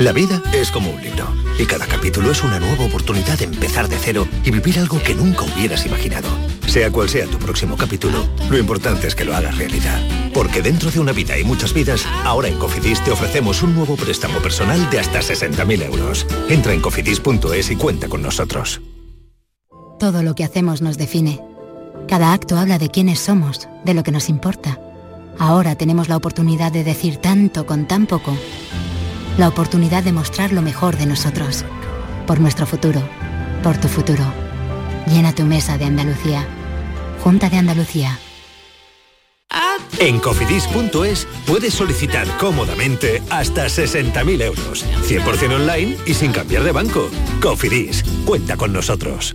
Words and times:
La 0.00 0.12
vida 0.12 0.42
es 0.54 0.70
como 0.70 0.90
un 0.90 1.02
libro 1.02 1.26
y 1.58 1.66
cada 1.66 1.86
capítulo 1.86 2.30
es 2.30 2.42
una 2.42 2.58
nueva 2.58 2.86
oportunidad 2.86 3.38
de 3.38 3.44
empezar 3.44 3.86
de 3.86 3.98
cero 3.98 4.26
y 4.42 4.50
vivir 4.50 4.78
algo 4.78 4.98
que 4.98 5.14
nunca 5.14 5.42
hubieras 5.42 5.84
imaginado. 5.84 6.26
Sea 6.66 6.90
cual 6.90 7.10
sea 7.10 7.26
tu 7.26 7.36
próximo 7.36 7.76
capítulo, 7.76 8.26
lo 8.48 8.56
importante 8.56 9.06
es 9.06 9.14
que 9.14 9.26
lo 9.26 9.36
hagas 9.36 9.58
realidad. 9.58 10.00
Porque 10.32 10.62
dentro 10.62 10.90
de 10.90 11.00
una 11.00 11.12
vida 11.12 11.38
y 11.38 11.44
muchas 11.44 11.74
vidas, 11.74 12.06
ahora 12.24 12.48
en 12.48 12.58
Cofidis 12.58 13.04
te 13.04 13.10
ofrecemos 13.10 13.62
un 13.62 13.74
nuevo 13.74 13.94
préstamo 13.96 14.38
personal 14.38 14.88
de 14.88 15.00
hasta 15.00 15.20
60.000 15.20 15.82
euros. 15.84 16.26
Entra 16.48 16.72
en 16.72 16.80
cofidis.es 16.80 17.70
y 17.70 17.76
cuenta 17.76 18.08
con 18.08 18.22
nosotros. 18.22 18.80
Todo 19.98 20.22
lo 20.22 20.34
que 20.34 20.44
hacemos 20.44 20.80
nos 20.80 20.96
define. 20.96 21.42
Cada 22.08 22.32
acto 22.32 22.56
habla 22.56 22.78
de 22.78 22.88
quiénes 22.88 23.20
somos, 23.20 23.68
de 23.84 23.92
lo 23.92 24.02
que 24.02 24.12
nos 24.12 24.30
importa. 24.30 24.80
Ahora 25.38 25.74
tenemos 25.74 26.08
la 26.08 26.16
oportunidad 26.16 26.72
de 26.72 26.84
decir 26.84 27.18
tanto 27.18 27.66
con 27.66 27.86
tan 27.86 28.06
poco 28.06 28.34
la 29.40 29.48
oportunidad 29.48 30.04
de 30.04 30.12
mostrar 30.12 30.52
lo 30.52 30.60
mejor 30.60 30.98
de 30.98 31.06
nosotros. 31.06 31.64
Por 32.26 32.40
nuestro 32.40 32.66
futuro, 32.66 33.02
por 33.62 33.78
tu 33.78 33.88
futuro. 33.88 34.22
Llena 35.06 35.34
tu 35.34 35.44
mesa 35.44 35.78
de 35.78 35.86
Andalucía. 35.86 36.46
Junta 37.24 37.48
de 37.48 37.56
Andalucía. 37.56 38.18
En 39.98 40.18
cofidis.es 40.20 41.26
puedes 41.46 41.74
solicitar 41.74 42.26
cómodamente 42.38 43.22
hasta 43.30 43.66
60.000 43.66 44.42
euros, 44.42 44.84
100% 45.08 45.54
online 45.54 45.96
y 46.06 46.14
sin 46.14 46.32
cambiar 46.32 46.62
de 46.62 46.72
banco. 46.72 47.10
Cofidis, 47.40 48.04
cuenta 48.24 48.56
con 48.56 48.72
nosotros. 48.74 49.34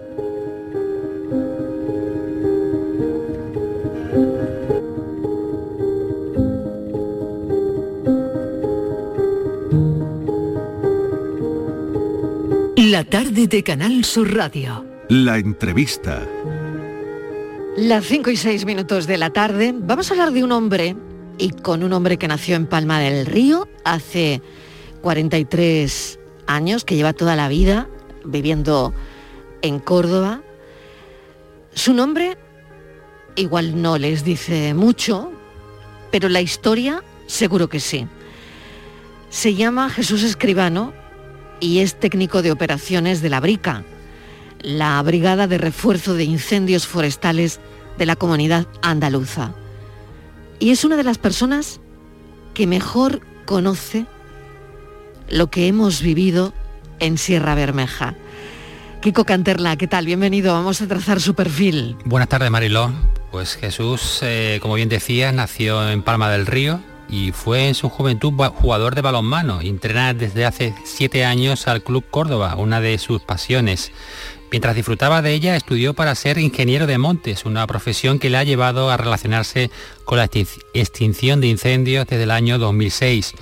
La 12.83 13.03
tarde 13.03 13.45
de 13.45 13.61
Canal 13.61 14.03
Sur 14.03 14.33
Radio. 14.33 14.83
La 15.07 15.37
entrevista. 15.37 16.27
Las 17.77 18.05
5 18.05 18.31
y 18.31 18.35
6 18.35 18.65
minutos 18.65 19.05
de 19.05 19.19
la 19.19 19.29
tarde. 19.29 19.71
Vamos 19.77 20.09
a 20.09 20.15
hablar 20.15 20.31
de 20.31 20.43
un 20.43 20.51
hombre 20.51 20.95
y 21.37 21.51
con 21.51 21.83
un 21.83 21.93
hombre 21.93 22.17
que 22.17 22.27
nació 22.27 22.55
en 22.55 22.65
Palma 22.65 22.99
del 22.99 23.27
Río 23.27 23.67
hace 23.85 24.41
43 25.01 26.19
años, 26.47 26.83
que 26.83 26.95
lleva 26.95 27.13
toda 27.13 27.35
la 27.35 27.49
vida 27.49 27.87
viviendo 28.25 28.95
en 29.61 29.77
Córdoba. 29.77 30.41
Su 31.75 31.93
nombre 31.93 32.35
igual 33.35 33.79
no 33.79 33.99
les 33.99 34.23
dice 34.23 34.73
mucho, 34.73 35.31
pero 36.11 36.29
la 36.29 36.41
historia 36.41 37.03
seguro 37.27 37.69
que 37.69 37.79
sí. 37.79 38.07
Se 39.29 39.53
llama 39.53 39.91
Jesús 39.91 40.23
Escribano 40.23 40.99
y 41.61 41.79
es 41.79 41.97
técnico 41.97 42.41
de 42.41 42.51
operaciones 42.51 43.21
de 43.21 43.29
la 43.29 43.39
BRICA, 43.39 43.85
la 44.59 45.01
Brigada 45.01 45.47
de 45.47 45.57
Refuerzo 45.57 46.15
de 46.15 46.25
Incendios 46.25 46.85
Forestales 46.85 47.61
de 47.97 48.05
la 48.05 48.17
Comunidad 48.17 48.67
Andaluza. 48.81 49.53
Y 50.59 50.71
es 50.71 50.83
una 50.83 50.97
de 50.97 51.03
las 51.03 51.17
personas 51.17 51.79
que 52.53 52.67
mejor 52.67 53.21
conoce 53.45 54.05
lo 55.29 55.49
que 55.49 55.67
hemos 55.67 56.01
vivido 56.01 56.53
en 56.99 57.17
Sierra 57.17 57.55
Bermeja. 57.55 58.15
Kiko 59.01 59.23
Canterla, 59.23 59.77
¿qué 59.77 59.87
tal? 59.87 60.05
Bienvenido, 60.05 60.53
vamos 60.53 60.81
a 60.81 60.87
trazar 60.87 61.21
su 61.21 61.33
perfil. 61.33 61.95
Buenas 62.05 62.29
tardes, 62.29 62.51
Mariló. 62.51 62.91
Pues 63.31 63.55
Jesús, 63.55 64.19
eh, 64.21 64.59
como 64.61 64.75
bien 64.75 64.89
decía, 64.89 65.31
nació 65.31 65.89
en 65.89 66.03
Palma 66.03 66.29
del 66.29 66.45
Río, 66.45 66.81
y 67.11 67.33
fue 67.33 67.67
en 67.67 67.75
su 67.75 67.89
juventud 67.89 68.33
jugador 68.55 68.95
de 68.95 69.01
balonmano. 69.01 69.61
Entrena 69.61 70.13
desde 70.13 70.45
hace 70.45 70.73
siete 70.85 71.25
años 71.25 71.67
al 71.67 71.83
Club 71.83 72.05
Córdoba, 72.09 72.55
una 72.55 72.79
de 72.79 72.97
sus 72.97 73.21
pasiones. 73.21 73.91
Mientras 74.49 74.75
disfrutaba 74.75 75.21
de 75.21 75.33
ella, 75.33 75.55
estudió 75.55 75.93
para 75.93 76.15
ser 76.15 76.37
ingeniero 76.37 76.87
de 76.87 76.97
montes, 76.97 77.45
una 77.45 77.67
profesión 77.67 78.17
que 78.17 78.29
le 78.29 78.37
ha 78.37 78.43
llevado 78.43 78.89
a 78.89 78.97
relacionarse 78.97 79.69
con 80.05 80.17
la 80.17 80.29
extinción 80.73 81.41
de 81.41 81.47
incendios 81.47 82.07
desde 82.07 82.23
el 82.23 82.31
año 82.31 82.57
2006. 82.57 83.33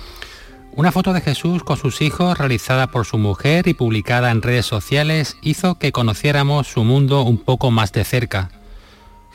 Una 0.72 0.92
foto 0.92 1.12
de 1.12 1.20
Jesús 1.20 1.64
con 1.64 1.76
sus 1.76 2.00
hijos 2.00 2.38
realizada 2.38 2.90
por 2.90 3.06
su 3.06 3.18
mujer 3.18 3.66
y 3.66 3.74
publicada 3.74 4.30
en 4.30 4.42
redes 4.42 4.66
sociales 4.66 5.36
hizo 5.42 5.78
que 5.78 5.90
conociéramos 5.90 6.68
su 6.68 6.84
mundo 6.84 7.22
un 7.22 7.38
poco 7.38 7.70
más 7.72 7.92
de 7.92 8.04
cerca. 8.04 8.59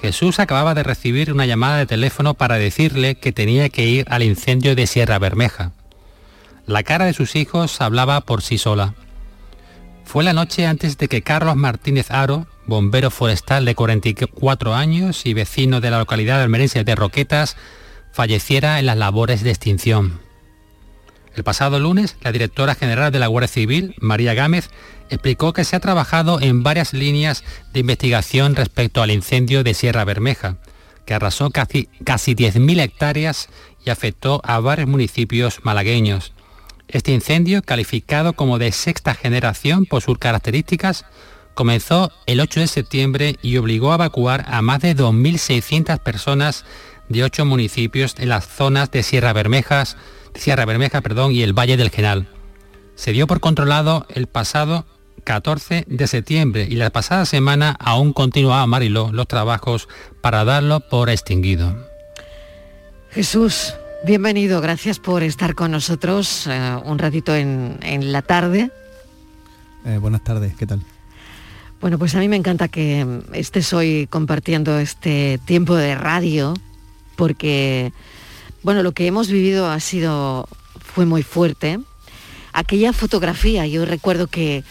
Jesús 0.02 0.40
acababa 0.40 0.74
de 0.74 0.84
recibir 0.84 1.32
una 1.32 1.46
llamada 1.46 1.78
de 1.78 1.86
teléfono 1.86 2.34
para 2.34 2.58
decirle 2.58 3.16
que 3.16 3.32
tenía 3.32 3.70
que 3.70 3.86
ir 3.86 4.06
al 4.10 4.24
incendio 4.24 4.76
de 4.76 4.88
Sierra 4.88 5.20
Bermeja. 5.20 5.72
La 6.66 6.84
cara 6.84 7.06
de 7.06 7.14
sus 7.14 7.36
hijos 7.36 7.80
hablaba 7.82 8.22
por 8.22 8.42
sí 8.42 8.58
sola. 8.58 8.94
Fue 10.04 10.24
la 10.24 10.34
noche 10.34 10.66
antes 10.66 10.98
de 10.98 11.08
que 11.08 11.22
Carlos 11.22 11.56
Martínez 11.56 12.12
Aro, 12.12 12.48
bombero 12.68 13.10
forestal 13.10 13.66
de 13.66 13.76
44 13.76 14.76
años 14.76 15.26
y 15.26 15.34
vecino 15.34 15.82
de 15.82 15.92
la 15.92 16.00
localidad 16.00 16.42
almerense 16.42 16.84
de 16.84 16.96
Roquetas, 16.96 17.56
falleciera 18.12 18.80
en 18.80 18.86
las 18.86 18.98
labores 18.98 19.44
de 19.44 19.50
extinción. 19.50 20.20
El 21.36 21.44
pasado 21.44 21.80
lunes, 21.80 22.16
la 22.22 22.32
directora 22.32 22.76
general 22.76 23.12
de 23.12 23.20
la 23.20 23.28
Guardia 23.28 23.50
Civil, 23.50 23.96
María 24.00 24.34
Gámez, 24.34 24.70
explicó 25.10 25.54
que 25.54 25.64
se 25.64 25.76
ha 25.76 25.80
trabajado 25.80 26.40
en 26.42 26.64
varias 26.64 26.94
líneas 26.94 27.44
de 27.74 27.82
investigación 27.82 28.56
respecto 28.56 29.02
al 29.02 29.12
incendio 29.12 29.64
de 29.64 29.74
Sierra 29.74 30.06
Bermeja, 30.06 30.58
que 31.06 31.14
arrasó 31.14 31.50
casi, 31.52 31.90
casi 32.04 32.36
10.000 32.36 32.82
hectáreas 32.82 33.50
y 33.86 33.90
afectó 33.90 34.42
a 34.44 34.60
varios 34.60 34.90
municipios 34.90 35.60
malagueños. 35.64 36.34
Este 36.88 37.12
incendio, 37.12 37.62
calificado 37.62 38.34
como 38.34 38.60
de 38.60 38.72
sexta 38.72 39.16
generación 39.16 39.86
por 39.86 40.02
sus 40.02 40.18
características, 40.18 41.06
comenzó 41.54 42.12
el 42.26 42.42
8 42.42 42.60
de 42.60 42.68
septiembre 42.68 43.36
y 43.42 43.58
obligó 43.58 43.92
a 43.92 43.96
evacuar 43.96 44.46
a 44.48 44.62
más 44.62 44.82
de 44.82 44.96
2.600 44.96 46.00
personas 46.00 46.66
de 47.10 47.24
ocho 47.24 47.46
municipios 47.46 48.16
en 48.18 48.30
las 48.30 48.48
zonas 48.48 48.92
de 48.92 49.04
Sierra 49.04 49.34
Bermejas, 49.34 49.98
Sierra 50.34 50.66
Bermeja 50.66 51.02
perdón, 51.02 51.32
y 51.32 51.44
el 51.44 51.54
Valle 51.54 51.78
del 51.78 51.92
Genal. 51.92 52.28
Se 52.96 53.12
dio 53.12 53.28
por 53.28 53.40
controlado 53.40 54.06
el 54.10 54.28
pasado 54.28 54.86
14 55.26 55.86
de 55.88 56.08
septiembre 56.08 56.68
y 56.70 56.76
la 56.76 56.92
pasada 56.92 57.26
semana 57.26 57.76
aún 57.80 58.14
continuaba 58.14 58.66
Mariló 58.68 59.12
los 59.12 59.28
trabajos 59.28 59.90
para 60.22 60.46
darlo 60.46 60.80
por 60.80 61.10
extinguido. 61.10 61.76
Jesús, 63.10 63.74
bienvenido, 64.06 64.62
gracias 64.62 65.00
por 65.00 65.24
estar 65.24 65.56
con 65.56 65.72
nosotros 65.72 66.48
eh, 66.48 66.78
un 66.86 67.00
ratito 67.00 67.36
en, 67.36 67.80
la 68.12 68.22
tarde. 68.22 68.70
Eh, 69.86 69.98
buenas 69.98 70.24
tardes, 70.24 70.56
¿qué 70.56 70.68
tal? 70.68 70.82
Bueno, 71.82 71.98
pues 71.98 72.16
a 72.16 72.20
mí 72.20 72.30
me 72.30 72.36
encanta 72.36 72.68
que 72.68 73.06
estés 73.34 73.74
hoy 73.74 74.08
compartiendo 74.10 74.78
este 74.80 75.40
tiempo 75.46 75.76
de 75.76 75.96
radio, 75.96 76.54
porque 77.16 77.92
bueno, 78.62 78.84
lo 78.84 78.92
que 78.92 79.08
hemos 79.08 79.30
vivido 79.30 79.70
ha 79.70 79.80
sido, 79.80 80.48
fue 80.80 81.06
muy 81.06 81.24
fuerte. 81.24 81.80
Aquella 82.54 82.94
fotografía, 82.94 83.66
yo 83.66 83.86
recuerdo 83.86 84.28
que 84.28 84.64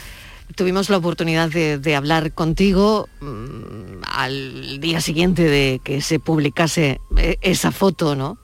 tuvimos 0.54 0.90
la 0.90 0.98
oportunidad 0.98 1.50
de, 1.50 1.96
hablar 1.96 2.32
contigo 2.32 3.08
mm, 3.20 4.02
al 4.08 4.80
día 4.80 5.00
siguiente 5.00 5.42
de 5.42 5.80
que 5.82 6.00
se 6.00 6.18
publicase 6.18 7.00
eh, 7.16 7.36
esa 7.42 7.70
foto, 7.70 8.14
¿no? 8.14 8.38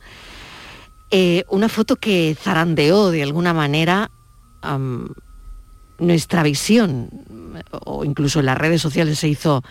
Eh, 1.10 1.44
una 1.48 1.68
foto 1.68 1.96
que 1.96 2.36
zarandeó 2.40 3.10
de 3.10 3.22
alguna 3.22 3.52
manera 3.52 4.10
nuestra 5.98 6.42
visión, 6.42 7.08
o 7.84 8.04
incluso 8.04 8.40
en 8.40 8.46
las 8.46 8.58
redes 8.58 8.82
sociales 8.82 9.18
se 9.18 9.28
hizo 9.28 9.64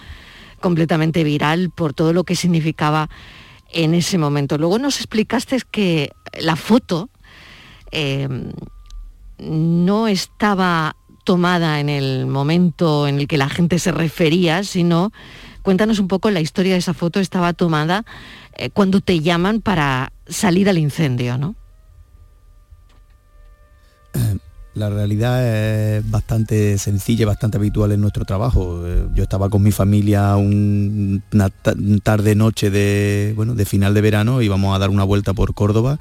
completamente 0.60 1.24
viral 1.24 1.70
por 1.70 1.94
todo 1.94 2.12
lo 2.12 2.24
que 2.24 2.36
significaba 2.36 3.10
en 3.72 3.94
ese 3.94 4.18
momento. 4.18 4.58
Luego 4.58 4.80
nos 4.80 4.98
explicaste 4.98 5.60
que 5.70 6.12
la 6.42 6.56
foto 6.56 7.10
em, 7.92 8.52
no 9.38 10.08
estaba 10.08 10.96
tomada 11.30 11.80
en 11.80 11.90
el 11.90 12.26
momento 12.26 13.08
en 13.08 13.20
el 13.20 13.28
que 13.28 13.38
la 13.38 13.50
gente 13.50 13.78
se 13.78 13.92
refería, 13.92 14.64
sino 14.64 15.12
cuéntanos 15.62 16.00
un 16.00 16.08
poco 16.08 16.32
la 16.32 16.42
historia 16.42 16.72
de 16.74 16.80
esa 16.80 16.96
foto. 16.96 17.20
Estaba 17.20 17.54
tomada 17.54 18.04
eh, 18.58 18.72
cuando 18.72 19.00
te 19.00 19.20
llaman 19.20 19.62
para 19.62 20.12
salir 20.28 20.68
al 20.70 20.80
incendio, 20.80 21.38
¿no? 21.38 21.54
La 24.74 24.90
realidad 24.90 25.46
es 25.46 26.10
bastante 26.10 26.80
sencilla 26.80 27.22
y 27.22 27.26
bastante 27.26 27.58
habitual 27.58 27.92
en 27.92 28.02
nuestro 28.02 28.26
trabajo. 28.26 28.88
Eh, 28.88 29.06
yo 29.14 29.22
estaba 29.22 29.50
con 29.50 29.62
mi 29.62 29.72
familia 29.72 30.36
una 30.36 31.50
tarde-noche 32.02 32.72
de, 32.72 33.34
bueno, 33.36 33.54
de 33.54 33.66
final 33.66 33.94
de 33.94 34.02
verano, 34.02 34.42
íbamos 34.42 34.76
a 34.76 34.80
dar 34.80 34.90
una 34.90 35.04
vuelta 35.04 35.36
por 35.36 35.54
Córdoba 35.54 36.00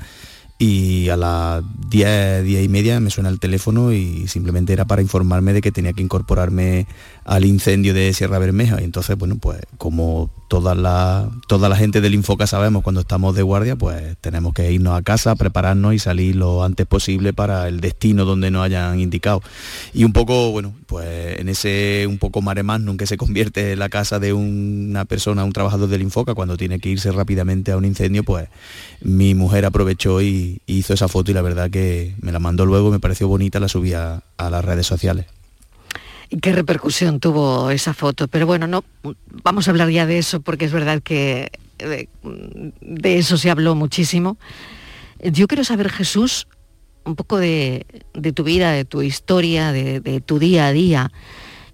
y 0.61 1.09
a 1.09 1.17
las 1.17 1.63
10, 1.89 2.43
10 2.43 2.65
y 2.65 2.69
media 2.69 2.99
me 2.99 3.11
suena 3.11 3.29
el 3.29 3.39
teléfono 3.39 3.93
y 3.93 4.27
simplemente 4.27 4.73
era 4.73 4.87
para 4.87 5.01
informarme 5.01 5.53
de 5.53 5.61
que 5.61 5.71
tenía 5.71 5.93
que 5.93 6.03
incorporarme 6.03 6.89
al 7.25 7.45
incendio 7.45 7.95
de 7.95 8.13
Sierra 8.13 8.41
Bermeja. 8.41 8.81
Y 8.81 8.85
entonces, 8.85 9.17
bueno, 9.17 9.37
pues 9.41 9.61
como 9.77 10.31
toda 10.49 10.75
la, 10.75 11.31
toda 11.47 11.69
la 11.69 11.77
gente 11.77 12.01
del 12.01 12.15
Infoca 12.15 12.47
sabemos 12.47 12.83
cuando 12.83 13.03
estamos 13.03 13.37
de 13.37 13.43
guardia, 13.43 13.77
pues 13.77 14.17
tenemos 14.21 14.53
que 14.55 14.73
irnos 14.73 14.99
a 14.99 15.03
casa, 15.03 15.37
prepararnos 15.37 15.95
y 15.95 15.99
salir 16.01 16.35
lo 16.35 16.65
antes 16.65 16.87
posible 16.87 17.33
para 17.33 17.69
el 17.69 17.81
destino 17.81 18.25
donde 18.25 18.51
nos 18.51 18.65
hayan 18.65 18.99
indicado. 18.99 19.43
Y 19.93 20.03
un 20.05 20.13
poco, 20.13 20.51
bueno, 20.51 20.75
pues 20.87 21.39
en 21.39 21.49
ese 21.49 22.07
un 22.09 22.19
poco 22.19 22.41
mare 22.43 22.63
magnum 22.63 22.97
que 22.97 23.07
se 23.07 23.17
convierte 23.17 23.77
la 23.77 23.91
casa 23.91 24.19
de 24.19 24.33
una 24.33 25.05
persona, 25.05 25.45
un 25.45 25.53
trabajador 25.53 25.89
del 25.89 26.03
Infoca, 26.03 26.35
cuando 26.35 26.57
tiene 26.57 26.81
que 26.81 26.89
irse 26.89 27.13
rápidamente 27.13 27.71
a 27.71 27.77
un 27.77 27.85
incendio, 27.85 28.25
pues 28.25 28.49
mi 29.03 29.35
mujer 29.35 29.67
aprovechó 29.67 30.23
y, 30.23 30.48
hizo 30.67 30.95
esa 30.95 31.09
foto 31.09 31.31
y 31.31 31.35
la 31.35 31.43
verdad 31.43 31.71
que 31.71 32.15
me 32.21 32.33
la 32.33 32.39
mandó 32.39 32.67
luego, 32.67 32.91
me 32.91 33.01
pareció 33.01 33.29
bonita, 33.29 33.61
la 33.61 33.69
subí 33.69 33.93
a 33.95 34.23
las 34.39 34.65
redes 34.65 34.87
sociales 34.87 35.27
y 36.31 36.39
qué 36.41 36.53
repercusión 36.53 37.21
tuvo 37.21 37.71
esa 37.71 37.95
foto. 37.95 38.29
Pero 38.29 38.47
bueno, 38.47 38.67
no 38.67 38.85
vamos 39.43 39.69
a 39.69 39.71
hablar 39.71 39.89
ya 39.91 40.07
de 40.07 40.19
eso 40.19 40.41
porque 40.41 40.67
es 40.67 40.73
verdad 40.73 41.03
que 41.03 41.51
de, 41.79 43.19
eso 43.19 43.37
se 43.37 43.51
habló 43.51 43.75
muchísimo. 43.75 44.37
Yo 45.23 45.47
quiero 45.49 45.65
saber, 45.65 45.91
Jesús, 45.91 46.47
un 47.05 47.17
poco 47.17 47.39
de, 47.39 47.87
tu 48.35 48.45
vida, 48.45 48.73
de 48.73 48.85
tu 48.85 49.03
historia, 49.03 49.73
de, 49.73 50.23
tu 50.25 50.39
día 50.39 50.67
a 50.67 50.73
día 50.73 51.13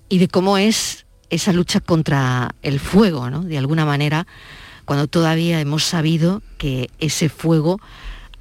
y 0.09 0.19
de 0.19 0.29
cómo 0.29 0.57
es 0.57 1.07
esa 1.31 1.53
lucha 1.53 1.81
contra 1.81 2.55
el 2.63 2.79
fuego, 2.79 3.31
¿no? 3.31 3.43
De 3.43 3.59
alguna 3.59 3.85
manera, 3.85 4.27
cuando 4.85 5.09
todavía 5.09 5.61
hemos 5.61 5.85
sabido 5.85 6.43
que 6.59 6.91
ese 7.01 7.29
fuego 7.29 7.81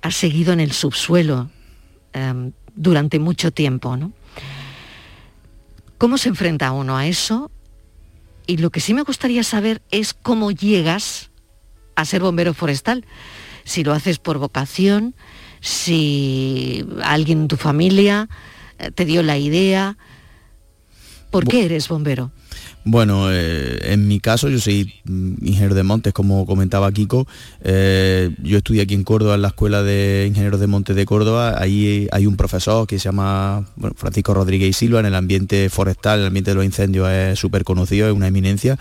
ha 0.04 0.12
seguido 0.12 0.54
en 0.54 0.60
el 0.60 0.74
subsuelo 0.74 1.50
em, 2.12 2.52
durante 2.76 3.20
mucho 3.20 3.52
tiempo, 3.52 3.98
¿no? 3.98 4.12
¿Cómo 5.98 6.18
se 6.18 6.30
enfrenta 6.30 6.74
uno 6.74 6.98
a 6.98 7.08
eso? 7.08 7.50
Y 8.46 8.58
lo 8.58 8.70
que 8.70 8.82
sí 8.82 8.94
me 8.94 9.04
gustaría 9.04 9.44
saber 9.44 9.82
es 9.90 10.14
cómo 10.14 10.52
llegas 10.52 11.32
a 11.96 12.04
ser 12.04 12.22
bombero 12.22 12.54
forestal. 12.54 13.06
Si 13.64 13.86
lo 13.86 13.94
haces 13.94 14.20
por 14.20 14.38
vocación, 14.38 15.16
si 15.62 16.86
alguien 17.02 17.44
en 17.44 17.48
tu 17.48 17.56
familia 17.56 18.28
eh, 18.80 18.92
te 18.92 19.06
dio 19.06 19.24
la 19.24 19.38
idea. 19.38 19.98
¿Por 21.32 21.48
qué 21.48 21.64
eres 21.64 21.88
bombero? 21.88 22.32
Bueno, 22.86 23.32
eh, 23.32 23.94
en 23.94 24.10
mi 24.10 24.20
caso 24.20 24.50
yo 24.50 24.60
soy 24.60 24.94
mm, 25.06 25.46
ingeniero 25.46 25.74
de 25.74 25.84
montes, 25.84 26.12
como 26.12 26.46
comentaba 26.46 26.92
Kiko. 26.92 27.26
Eh, 27.62 28.36
yo 28.44 28.58
estudié 28.58 28.82
aquí 28.82 28.94
en 28.94 29.04
Córdoba, 29.06 29.36
en 29.36 29.42
la 29.42 29.50
Escuela 29.50 29.84
de 29.84 30.26
Ingenieros 30.28 30.60
de 30.60 30.68
Montes 30.68 30.96
de 30.96 31.06
Córdoba. 31.06 31.56
Ahí 31.58 32.08
hay 32.12 32.26
un 32.26 32.36
profesor 32.36 32.86
que 32.86 33.00
se 33.00 33.06
llama 33.06 33.66
Francisco 33.96 34.34
Rodríguez 34.34 34.76
Silva. 34.76 35.00
En 35.00 35.06
el 35.06 35.16
ambiente 35.16 35.70
forestal, 35.70 36.20
el 36.20 36.28
ambiente 36.28 36.52
de 36.52 36.56
los 36.56 36.66
incendios 36.66 37.10
es 37.10 37.40
súper 37.40 37.64
conocido, 37.64 38.08
es 38.08 38.14
una 38.14 38.28
eminencia. 38.28 38.78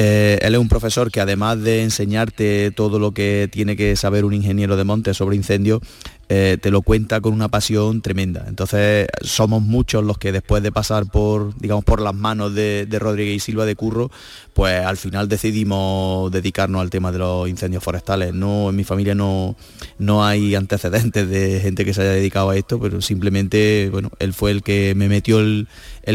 Eh, 0.00 0.38
él 0.42 0.54
es 0.54 0.60
un 0.60 0.68
profesor 0.68 1.10
que 1.10 1.20
además 1.20 1.60
de 1.60 1.82
enseñarte 1.82 2.70
todo 2.70 3.00
lo 3.00 3.10
que 3.10 3.48
tiene 3.50 3.74
que 3.74 3.96
saber 3.96 4.24
un 4.24 4.32
ingeniero 4.32 4.76
de 4.76 4.84
montes 4.84 5.16
sobre 5.16 5.34
incendios, 5.34 5.80
eh, 6.30 6.58
te 6.60 6.70
lo 6.70 6.82
cuenta 6.82 7.22
con 7.22 7.32
una 7.32 7.48
pasión 7.48 8.02
tremenda. 8.02 8.44
Entonces 8.48 9.08
somos 9.22 9.62
muchos 9.62 10.04
los 10.04 10.18
que 10.18 10.30
después 10.30 10.62
de 10.62 10.70
pasar 10.70 11.06
por, 11.06 11.56
digamos, 11.58 11.84
por 11.84 12.02
las 12.02 12.14
manos 12.14 12.54
de, 12.54 12.86
Rodríguez 12.98 13.36
y 13.36 13.40
Silva 13.40 13.64
de 13.64 13.76
Curro, 13.76 14.10
pues 14.52 14.84
al 14.84 14.98
final 14.98 15.28
decidimos 15.28 16.30
dedicarnos 16.30 16.82
al 16.82 16.90
tema 16.90 17.12
de 17.12 17.18
los 17.18 17.48
incendios 17.48 17.82
forestales. 17.82 18.34
No, 18.34 18.68
en 18.68 18.76
mi 18.76 18.84
familia 18.84 19.14
no, 19.14 19.56
no 19.98 20.24
hay 20.24 20.54
antecedentes 20.54 21.28
de 21.30 21.60
gente 21.60 21.86
que 21.86 21.94
se 21.94 22.02
haya 22.02 22.10
dedicado 22.10 22.50
a 22.50 22.56
esto, 22.56 22.78
pero 22.78 23.00
simplemente, 23.00 23.88
bueno, 23.90 24.10
él 24.18 24.34
fue 24.34 24.50
el 24.50 24.62
que 24.62 24.92
me 24.96 25.08
metió 25.08 25.38
el, 25.40 25.66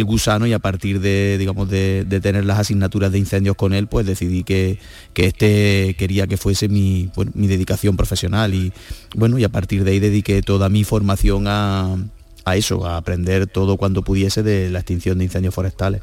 gusano 0.05 0.45
y 0.45 0.53
a 0.53 0.59
partir 0.59 0.99
de, 0.99 1.37
digamos, 1.39 1.69
de, 1.69 2.05
tener 2.21 2.45
las 2.45 2.59
asignaturas 2.59 3.11
de 3.11 3.19
incendios 3.19 3.55
con 3.55 3.73
él, 3.73 3.87
pues 3.87 4.05
decidí 4.05 4.43
que, 4.43 4.79
que 5.13 5.27
este 5.27 5.95
quería 5.97 6.27
que 6.27 6.37
fuese 6.37 6.67
mi, 6.67 7.09
mi 7.33 7.47
dedicación 7.47 7.95
profesional 7.95 8.53
y 8.53 8.73
bueno, 9.13 9.37
y 9.37 9.43
a 9.43 9.49
partir 9.49 9.83
de 9.83 9.91
ahí 9.91 9.99
dediqué 9.99 10.41
toda 10.41 10.69
mi 10.69 10.83
formación 10.83 11.45
a, 11.47 11.97
eso, 12.55 12.85
a 12.85 12.97
aprender 12.97 13.47
todo 13.47 13.77
cuando 13.77 14.01
pudiese 14.03 14.43
de 14.43 14.69
la 14.69 14.79
extinción 14.79 15.17
de 15.17 15.25
incendios 15.25 15.53
forestales. 15.53 16.01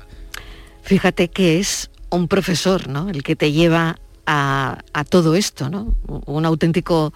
Fíjate 0.82 1.28
que 1.28 1.58
es 1.58 1.90
un 2.10 2.28
profesor, 2.28 2.88
¿no? 2.88 3.10
El 3.10 3.22
que 3.22 3.36
te 3.36 3.52
lleva 3.52 3.98
a, 4.26 4.78
todo 5.08 5.34
esto, 5.34 5.68
¿no? 5.68 5.94
Un 6.06 6.46
auténtico 6.46 7.12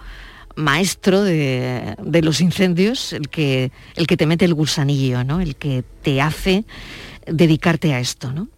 maestro 0.55 1.23
de, 1.23 1.95
los 2.23 2.41
incendios, 2.41 3.13
el 3.13 3.29
que, 3.29 3.71
el 3.95 4.07
que 4.07 4.17
te 4.17 4.25
mete 4.25 4.45
el 4.45 4.53
gusanillo, 4.53 5.23
¿no? 5.23 5.39
El 5.39 5.55
que 5.55 5.83
te 6.01 6.21
hace 6.21 6.65
dedicarte 7.25 7.93
a 7.93 7.99
esto, 7.99 8.31
¿no? 8.31 8.49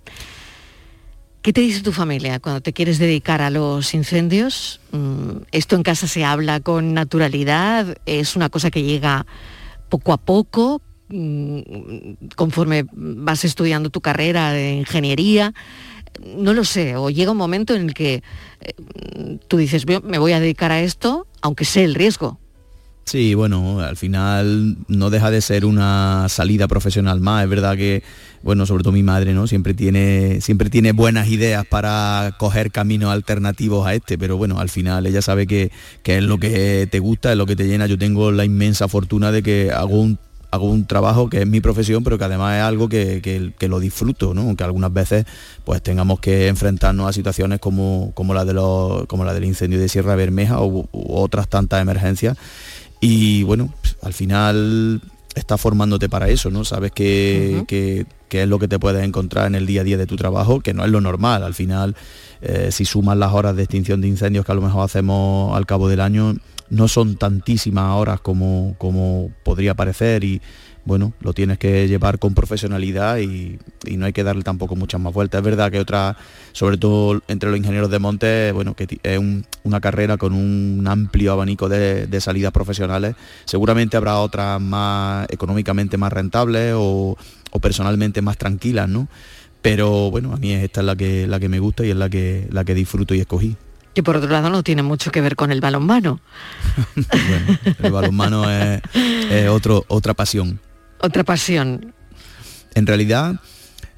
¿Qué 1.47 1.53
te 1.53 1.61
dice 1.61 1.81
tu 1.81 1.93
familia 1.93 2.41
cuando 2.41 2.59
te 2.59 2.73
quieres 2.73 2.99
dedicar 2.99 3.41
a 3.41 3.49
los 3.49 3.93
incendios? 3.93 4.81
Mm, 4.91 5.43
¿Esto 5.53 5.77
en 5.77 5.83
casa 5.83 6.05
se 6.05 6.25
habla 6.25 6.59
con 6.59 6.93
naturalidad? 6.93 7.95
¿Es 8.05 8.35
una 8.35 8.49
cosa 8.49 8.69
que 8.69 8.83
llega 8.83 9.25
poco 9.87 10.11
a 10.11 10.17
poco? 10.17 10.81
Mm, 11.07 11.61
conforme 12.35 12.85
vas 12.91 13.45
estudiando 13.45 13.89
tu 13.89 14.01
carrera 14.01 14.51
de 14.51 14.73
ingeniería, 14.73 15.53
no 16.35 16.51
lo 16.51 16.65
sé, 16.65 16.97
o 16.97 17.09
llega 17.09 17.31
un 17.31 17.37
momento 17.37 17.75
en 17.75 17.83
el 17.83 17.93
que 17.93 18.23
eh, 18.59 19.39
tú 19.47 19.55
dices, 19.55 19.85
me 19.87 20.17
voy 20.17 20.33
a 20.33 20.41
dedicar 20.41 20.73
a 20.73 20.81
esto, 20.81 21.27
aunque 21.41 21.63
sé 21.63 21.85
el 21.85 21.95
riesgo. 21.95 22.41
Sí, 23.07 23.35
bueno, 23.35 23.79
al 23.79 23.95
final 23.95 24.75
no 24.89 25.09
deja 25.09 25.31
de 25.31 25.39
ser 25.39 25.63
una 25.63 26.27
salida 26.27 26.67
profesional 26.67 27.21
más. 27.21 27.41
Es 27.45 27.49
verdad 27.49 27.77
que, 27.77 28.03
bueno, 28.43 28.65
sobre 28.65 28.83
todo 28.83 28.91
mi 28.91 29.01
madre, 29.01 29.33
¿no? 29.33 29.47
Siempre 29.47 29.73
tiene, 29.73 30.41
siempre 30.41 30.69
tiene 30.69 30.91
buenas 30.91 31.29
ideas 31.29 31.65
para 31.65 32.35
coger 32.37 32.69
caminos 32.69 33.09
alternativos 33.13 33.87
a 33.87 33.93
este, 33.93 34.17
pero 34.17 34.35
bueno, 34.35 34.59
al 34.59 34.67
final 34.67 35.05
ella 35.05 35.21
sabe 35.21 35.47
que, 35.47 35.71
es 36.03 36.23
lo 36.23 36.37
que 36.37 36.85
te 36.91 36.99
gusta, 36.99 37.31
es 37.31 37.37
lo 37.37 37.45
que 37.45 37.55
te 37.55 37.65
llena. 37.65 37.87
Yo 37.87 37.97
tengo 37.97 38.29
la 38.33 38.43
inmensa 38.43 38.89
fortuna 38.89 39.31
de 39.31 39.41
que 39.41 39.71
hago 39.71 40.01
un 40.01 40.19
hago 40.49 40.69
un 40.69 40.85
trabajo 40.85 41.29
que 41.29 41.41
es 41.41 41.47
mi 41.47 41.59
profesión, 41.59 42.05
pero 42.05 42.17
que 42.17 42.23
además 42.23 42.55
es 42.55 42.63
algo 42.63 42.87
que, 42.87 43.53
lo 43.59 43.79
disfruto, 43.81 44.33
¿no? 44.33 44.43
aunque 44.43 44.63
algunas 44.63 44.93
veces 44.93 45.25
pues 45.65 45.81
tengamos 45.81 46.21
que 46.21 46.47
enfrentarnos 46.47 47.07
a 47.07 47.11
situaciones 47.11 47.59
como, 47.59 48.11
como, 48.15 48.33
la, 48.33 48.45
de 48.45 48.53
los, 48.53 49.05
como 49.07 49.25
del 49.25 49.43
incendio 49.43 49.77
de 49.77 49.89
Sierra 49.89 50.15
Bermeja 50.15 50.61
o, 50.61 50.87
u 50.89 50.89
otras 50.93 51.49
tantas 51.49 51.81
emergencias 51.81 52.37
y 52.99 53.43
bueno, 53.43 53.69
al 54.01 54.13
final 54.13 55.01
estás 55.35 55.61
formándote 55.61 56.09
para 56.09 56.29
eso, 56.29 56.49
¿no? 56.49 56.65
Sabes 56.65 56.91
que, 56.91 58.05
es 58.29 58.47
lo 58.47 58.59
que 58.59 58.67
te 58.67 58.79
puedes 58.79 59.03
encontrar 59.03 59.47
en 59.47 59.55
el 59.55 59.65
día 59.65 59.81
a 59.81 59.83
día 59.83 59.97
de 59.97 60.07
tu 60.07 60.15
trabajo, 60.15 60.61
que 60.61 60.73
no 60.73 60.83
es 60.83 60.91
lo 60.91 60.99
normal. 60.99 61.43
Al 61.43 61.53
final, 61.53 61.95
eh, 62.41 62.69
si 62.71 62.85
sumas 62.85 63.17
las 63.17 63.33
horas 63.33 63.55
de 63.55 63.63
extinción 63.63 64.01
de 64.01 64.07
incendios 64.07 64.45
que 64.45 64.51
a 64.51 64.55
lo 64.55 64.61
mejor 64.61 64.83
hacemos 64.83 65.55
al 65.55 65.65
cabo 65.65 65.87
del 65.87 66.01
año, 66.01 66.35
no 66.69 66.87
son 66.87 67.15
tantísimas 67.15 67.95
horas 67.95 68.19
como, 68.19 68.75
como 68.77 69.31
podría 69.43 69.73
parecer 69.73 70.23
y 70.23 70.41
bueno, 70.87 71.11
lo 71.19 71.33
tienes 71.33 71.57
que 71.57 71.85
llevar 71.89 72.17
con 72.17 72.33
profesionalidad 72.33 73.17
y, 73.17 73.59
no 73.97 74.05
hay 74.05 74.13
que 74.13 74.23
darle 74.23 74.43
tampoco 74.43 74.77
muchas 74.77 75.01
más 75.01 75.13
vueltas. 75.13 75.39
Es 75.39 75.43
verdad 75.43 75.69
que 75.69 75.79
otra, 75.79 76.15
sobre 76.53 76.77
todo 76.77 77.21
entre 77.27 77.49
los 77.49 77.57
ingenieros 77.57 77.91
de 77.91 77.99
monte, 77.99 78.51
bueno, 78.53 78.73
que 78.73 78.87
es 79.03 79.19
una 79.63 79.81
carrera 79.81 80.17
con 80.17 80.31
un 80.33 80.87
amplio 80.87 81.33
abanico 81.33 81.67
de, 81.67 82.21
salidas 82.21 82.53
profesionales. 82.53 83.15
Seguramente 83.43 83.97
habrá 83.97 84.19
otras 84.19 84.61
más 84.61 85.27
económicamente 85.29 85.97
más 85.97 86.13
rentables 86.13 86.73
o, 86.75 87.17
personalmente 87.61 88.21
más 88.21 88.37
tranquilas, 88.37 88.87
¿no? 88.87 89.07
Pero 89.63 90.11
bueno, 90.11 90.31
a 90.31 90.37
mí 90.37 90.53
esta 90.53 90.81
es 90.81 90.85
la 90.85 90.95
que, 90.95 91.27
la 91.27 91.39
que 91.39 91.49
me 91.49 91.59
gusta 91.59 91.83
y 91.85 91.89
es 91.89 91.97
la 91.97 92.07
que, 92.07 92.47
la 92.51 92.63
que 92.63 92.75
disfruto 92.75 93.13
y 93.13 93.19
escogí. 93.19 93.57
Que 93.95 94.03
por 94.03 94.15
otro 94.15 94.29
lado 94.29 94.51
no 94.51 94.63
tiene 94.63 94.83
mucho 94.83 95.11
que 95.11 95.21
ver 95.21 95.35
con 95.35 95.51
el 95.51 95.59
balonmano. 95.59 96.21
bueno, 96.95 97.75
el 97.79 97.91
balonmano 97.91 98.49
es, 98.49 98.81
es 98.93 99.49
otro, 99.49 99.83
otra 99.87 100.13
pasión. 100.13 100.59
Otra 100.99 101.23
pasión. 101.23 101.93
En 102.73 102.85
realidad, 102.85 103.39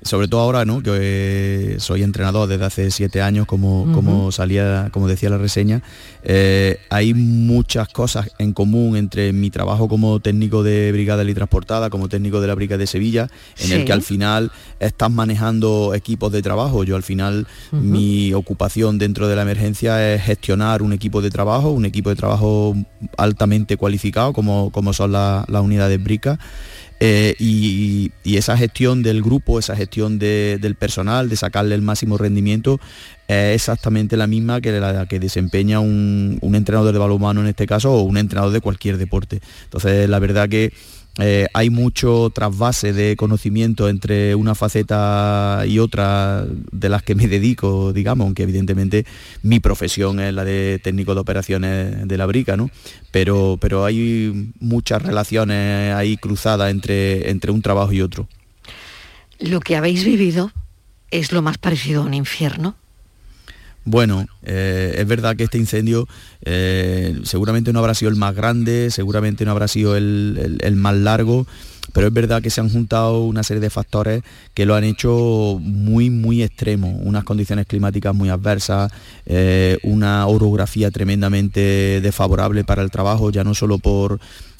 sobre 0.01 0.27
todo 0.27 0.41
ahora, 0.41 0.63
¿no? 0.63 0.81
Que 0.81 1.75
soy 1.79 2.03
entrenador 2.03 2.47
desde 2.47 2.65
hace 2.65 2.91
siete 2.91 3.21
años, 3.21 3.45
como, 3.45 3.91
como 3.93 4.31
salía, 4.31 4.89
como 4.93 5.07
decía 5.07 5.29
la 5.29 5.37
reseña, 5.37 5.81
eh, 6.23 6.79
hay 6.89 7.13
muchas 7.13 7.89
cosas 7.89 8.29
en 8.39 8.53
común 8.53 8.95
entre 8.95 9.33
mi 9.33 9.49
trabajo 9.49 9.89
como 9.89 10.19
técnico 10.21 10.63
de 10.63 10.91
brigada 10.93 11.23
y 11.23 11.33
transportada, 11.33 11.89
como 11.89 12.07
técnico 12.07 12.39
de 12.39 12.47
la 12.47 12.55
brigada 12.55 12.79
de 12.79 12.87
Sevilla, 12.87 13.27
en 13.57 13.71
el 13.73 13.85
que 13.85 13.91
al 13.91 14.01
final 14.01 14.51
estás 14.79 15.11
manejando 15.11 15.93
equipos 15.93 16.31
de 16.31 16.41
trabajo. 16.41 16.83
Yo 16.85 16.95
al 16.95 17.03
final 17.03 17.47
mi 17.71 18.33
ocupación 18.33 18.97
dentro 18.97 19.27
de 19.27 19.35
la 19.35 19.41
emergencia 19.41 20.13
es 20.13 20.23
gestionar 20.23 20.81
un 20.81 20.93
equipo 20.93 21.21
de 21.21 21.29
trabajo, 21.29 21.71
un 21.71 21.85
equipo 21.85 22.09
de 22.09 22.15
trabajo 22.15 22.75
altamente 23.17 23.75
cualificado, 23.75 24.31
como, 24.31 24.71
como 24.71 24.93
son 24.93 25.11
las 25.11 25.61
unidades 25.61 26.01
bricas. 26.01 26.39
Eh, 26.99 27.35
y, 27.39 28.11
esa 28.25 28.57
gestión 28.57 29.03
del 29.03 29.21
grupo, 29.21 29.57
esa 29.59 29.75
gestión 29.75 30.19
del 30.19 30.75
personal, 30.75 31.29
de 31.29 31.35
sacarle 31.35 31.75
el 31.75 31.81
máximo 31.81 32.17
rendimiento, 32.17 32.79
es 33.27 33.55
exactamente 33.55 34.17
la 34.17 34.27
misma 34.27 34.61
que 34.61 34.71
la 34.79 35.05
que 35.07 35.19
desempeña 35.19 35.79
un, 35.79 36.37
un 36.41 36.55
entrenador 36.55 36.93
de 36.93 36.99
balonmano 36.99 37.41
en 37.41 37.47
este 37.47 37.65
caso 37.67 37.93
o 37.93 38.01
un 38.03 38.17
entrenador 38.17 38.51
de 38.53 38.61
cualquier 38.61 38.97
deporte. 38.97 39.39
Entonces, 39.65 40.09
la 40.09 40.19
verdad 40.19 40.47
que 40.47 40.71
eh, 41.19 41.47
hay 41.53 41.69
mucho 41.69 42.29
trasvase 42.33 42.93
de 42.93 43.15
conocimiento 43.15 43.89
entre 43.89 44.35
una 44.35 44.55
faceta 44.55 45.63
y 45.67 45.79
otra 45.79 46.45
de 46.71 46.89
las 46.89 47.03
que 47.03 47.15
me 47.15 47.27
dedico, 47.27 47.91
digamos, 47.91 48.25
aunque 48.25 48.43
evidentemente 48.43 49.05
mi 49.43 49.59
profesión 49.59 50.19
es 50.19 50.33
la 50.33 50.45
de 50.45 50.79
técnico 50.81 51.13
de 51.13 51.21
operaciones 51.21 52.07
de 52.07 52.17
la 52.17 52.25
brica, 52.25 52.55
¿no? 52.55 52.69
Pero, 53.11 53.57
pero 53.59 53.85
hay 53.85 54.51
muchas 54.59 55.01
relaciones 55.01 55.93
ahí 55.93 56.17
cruzadas 56.17 56.71
entre, 56.71 57.29
entre 57.29 57.51
un 57.51 57.61
trabajo 57.61 57.91
y 57.91 58.01
otro. 58.01 58.27
Lo 59.39 59.59
que 59.59 59.75
habéis 59.75 60.05
vivido 60.05 60.51
es 61.11 61.31
lo 61.31 61.41
más 61.41 61.57
parecido 61.57 62.01
a 62.01 62.05
un 62.05 62.13
infierno. 62.13 62.75
Bueno, 63.89 64.27
eh, 64.43 64.97
es 64.99 65.07
verdad 65.07 65.35
que 65.35 65.45
este 65.45 65.57
incendio 65.57 66.07
eh, 66.45 67.19
seguramente 67.23 67.73
no 67.73 67.79
habrá 67.79 67.95
sido 67.95 68.11
el 68.11 68.17
más 68.17 68.35
grande, 68.35 68.91
seguramente 68.91 69.45
no 69.45 69.51
habrá 69.51 69.67
sido 69.67 69.95
el, 69.95 70.73
más 70.75 70.95
largo, 70.95 71.47
pero 71.91 72.05
es 72.05 72.13
verdad 72.13 72.39
que 72.43 72.51
se 72.51 72.61
han 72.61 72.69
juntado 72.69 73.23
una 73.23 73.41
serie 73.41 73.61
de 73.61 73.71
factores 73.71 74.21
que 74.53 74.67
lo 74.67 74.75
han 74.75 74.83
hecho 74.83 75.57
muy, 75.59 76.11
muy 76.11 76.43
extremo. 76.43 76.99
Unas 77.01 77.23
condiciones 77.23 77.65
climáticas 77.65 78.13
muy 78.13 78.29
adversas, 78.29 78.91
eh, 79.25 79.79
una 79.81 80.27
orografía 80.27 80.91
tremendamente 80.91 81.99
desfavorable 81.99 82.63
para 82.63 82.83
el 82.83 82.91
trabajo, 82.91 83.31
ya 83.31 83.43
no 83.43 83.55
solo 83.55 83.79
por 83.79 84.19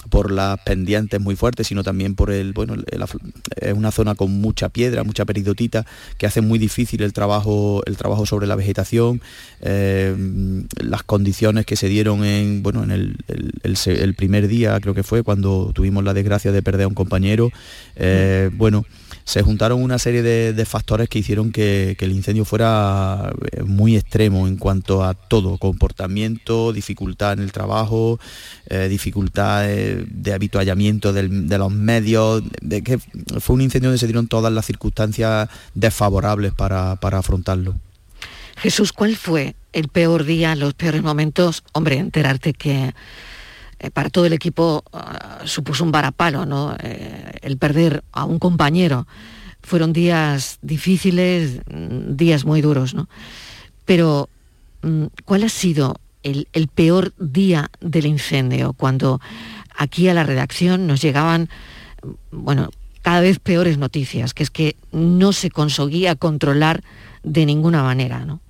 por 0.10 0.32
las 0.32 0.60
pendientes 0.60 1.20
muy 1.20 1.36
fuertes, 1.36 1.68
sino 1.68 1.84
también 1.84 2.16
por 2.16 2.32
el, 2.32 2.54
bueno, 2.54 2.76
es 3.56 3.74
una 3.74 3.92
zona 3.92 4.16
con 4.16 4.32
mucha 4.32 4.70
piedra, 4.70 5.04
mucha 5.04 5.26
peridotita, 5.26 5.86
que 6.18 6.26
hace 6.26 6.42
muy 6.42 6.60
difícil 6.60 7.02
el 7.02 7.14
trabajo, 7.14 7.82
el 7.86 7.98
trabajo 7.98 8.26
sobre 8.26 8.48
la 8.48 8.56
vegetación, 8.56 9.22
eh, 9.62 10.16
las 10.78 11.04
condiciones 11.04 11.66
que 11.66 11.76
se 11.76 11.88
dieron 11.88 12.26
en, 12.26 12.64
bueno, 12.64 12.84
en 12.84 12.92
el, 12.92 14.16
primer 14.16 14.48
día, 14.48 14.80
creo 14.80 14.94
que 14.94 15.04
fue, 15.04 15.24
cuando 15.24 15.72
tuvimos 15.74 16.04
la 16.04 16.14
desgracia 16.14 16.52
de 16.52 16.62
perder 16.62 16.86
a 16.86 16.88
un 16.88 16.96
compañero, 16.96 17.52
eh, 17.96 18.50
bueno, 18.54 18.86
se 19.30 19.44
juntaron 19.44 19.84
una 19.84 20.00
serie 20.00 20.24
de, 20.24 20.66
factores 20.66 21.08
que 21.08 21.20
hicieron 21.20 21.52
que, 21.52 21.96
el 22.00 22.12
incendio 22.12 22.46
fuera 22.46 23.32
eh, 23.52 23.62
muy 23.62 23.96
extremo 23.96 24.48
en 24.48 24.58
cuanto 24.58 25.04
a 25.04 25.14
todo, 25.14 25.60
comportamiento, 25.60 26.74
dificultad 26.74 27.34
en 27.34 27.42
el 27.42 27.52
trabajo, 27.52 28.20
eh, 28.66 28.88
dificultad 28.90 29.68
de 29.68 30.34
habituallamiento 30.34 31.14
de 31.14 31.58
los 31.60 31.72
medios, 31.72 32.42
que 32.84 32.98
fue 33.40 33.54
un 33.54 33.62
incendio 33.62 33.90
donde 33.90 34.00
se 34.00 34.08
dieron 34.08 34.28
todas 34.28 34.52
las 34.52 34.66
circunstancias 34.66 35.48
desfavorables 35.76 36.52
para, 36.54 36.94
afrontarlo. 36.94 37.76
Jesús, 38.58 38.92
¿cuál 38.92 39.16
fue 39.16 39.54
el 39.74 39.90
peor 39.90 40.24
día, 40.24 40.56
los 40.56 40.74
peores 40.74 41.04
momentos? 41.04 41.64
Hombre, 41.74 41.98
enterarte 41.98 42.54
que 42.54 42.96
eh, 43.80 43.92
para 43.92 44.10
todo 44.10 44.26
el 44.26 44.34
equipo 44.34 44.84
ah, 44.92 45.40
supuso 45.46 45.84
un 45.84 45.92
varapalo, 45.92 46.46
¿no? 46.46 46.76
Eh, 46.84 47.32
el 47.42 47.58
perder 47.58 48.04
a 48.12 48.26
un 48.26 48.38
compañero. 48.38 49.08
Fueron 49.62 49.94
días 49.94 50.60
difíciles, 50.62 51.62
mm, 51.70 52.16
días 52.16 52.44
muy 52.44 52.62
duros, 52.62 52.94
¿no? 52.94 53.08
Pero, 53.86 54.30
mm, 54.82 55.06
¿cuál 55.24 55.44
ha 55.44 55.50
sido 55.50 55.96
el, 56.24 56.46
peor 56.68 57.14
día 57.18 57.72
del 57.80 58.06
incendio? 58.06 58.74
Cuando 58.74 59.22
aquí 59.78 60.10
a 60.10 60.14
la 60.14 60.24
redacción 60.24 60.86
nos 60.86 61.02
llegaban, 61.02 61.50
mm, 62.04 62.10
bueno, 62.32 62.70
cada 63.02 63.22
vez 63.22 63.40
peores 63.40 63.78
noticias, 63.78 64.34
que 64.34 64.44
es 64.44 64.50
que 64.50 64.76
no 64.92 65.32
se 65.32 65.50
conseguía 65.50 66.16
controlar 66.16 66.84
de 67.24 67.46
ninguna 67.46 67.82
manera, 67.82 68.26
¿no? 68.26 68.42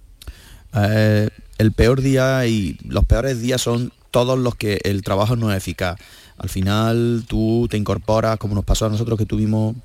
Eh, 0.74 1.30
el 1.60 1.72
peor 1.72 2.02
día 2.02 2.48
y 2.48 2.78
los 2.84 3.06
peores 3.06 3.42
días 3.42 3.62
son 3.62 3.92
todos 4.12 4.38
los 4.38 4.56
que 4.56 4.80
el 4.84 5.02
trabajo 5.04 5.36
no 5.36 5.52
es 5.52 5.58
eficaz. 5.58 6.00
Al 6.38 6.50
final 6.50 7.26
tú 7.28 7.68
te 7.70 7.78
incorporas, 7.78 8.38
como 8.38 8.56
nos 8.56 8.66
pasó 8.66 8.86
a 8.86 8.90
nosotros 8.90 9.18
que 9.18 9.26
tuvimos 9.26 9.76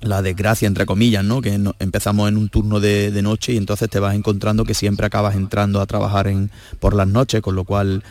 la 0.00 0.22
desgracia, 0.22 0.66
entre 0.66 0.86
comillas, 0.86 1.24
¿no? 1.24 1.42
que 1.42 1.58
empezamos 1.78 2.28
en 2.28 2.36
un 2.36 2.48
turno 2.48 2.80
de, 2.80 3.18
noche 3.22 3.52
y 3.52 3.56
entonces 3.56 3.88
te 3.90 3.98
vas 3.98 4.14
encontrando 4.14 4.64
que 4.64 4.74
siempre 4.74 5.06
acabas 5.06 5.34
entrando 5.34 5.80
a 5.80 5.86
trabajar 5.86 6.26
en, 6.26 6.50
por 6.78 6.94
las 6.94 7.06
noches, 7.06 7.42
con 7.42 7.54
lo 7.54 7.64
cual 7.64 8.02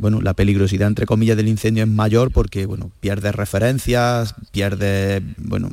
bueno, 0.00 0.22
la 0.22 0.32
peligrosidad 0.32 0.88
entre 0.88 1.04
comillas 1.04 1.36
del 1.36 1.46
incendio 1.46 1.84
es 1.84 1.90
mayor 1.90 2.32
porque 2.32 2.64
bueno, 2.64 2.90
pierdes 3.00 3.34
referencias, 3.34 4.34
pierdes 4.50 5.22
bueno, 5.36 5.70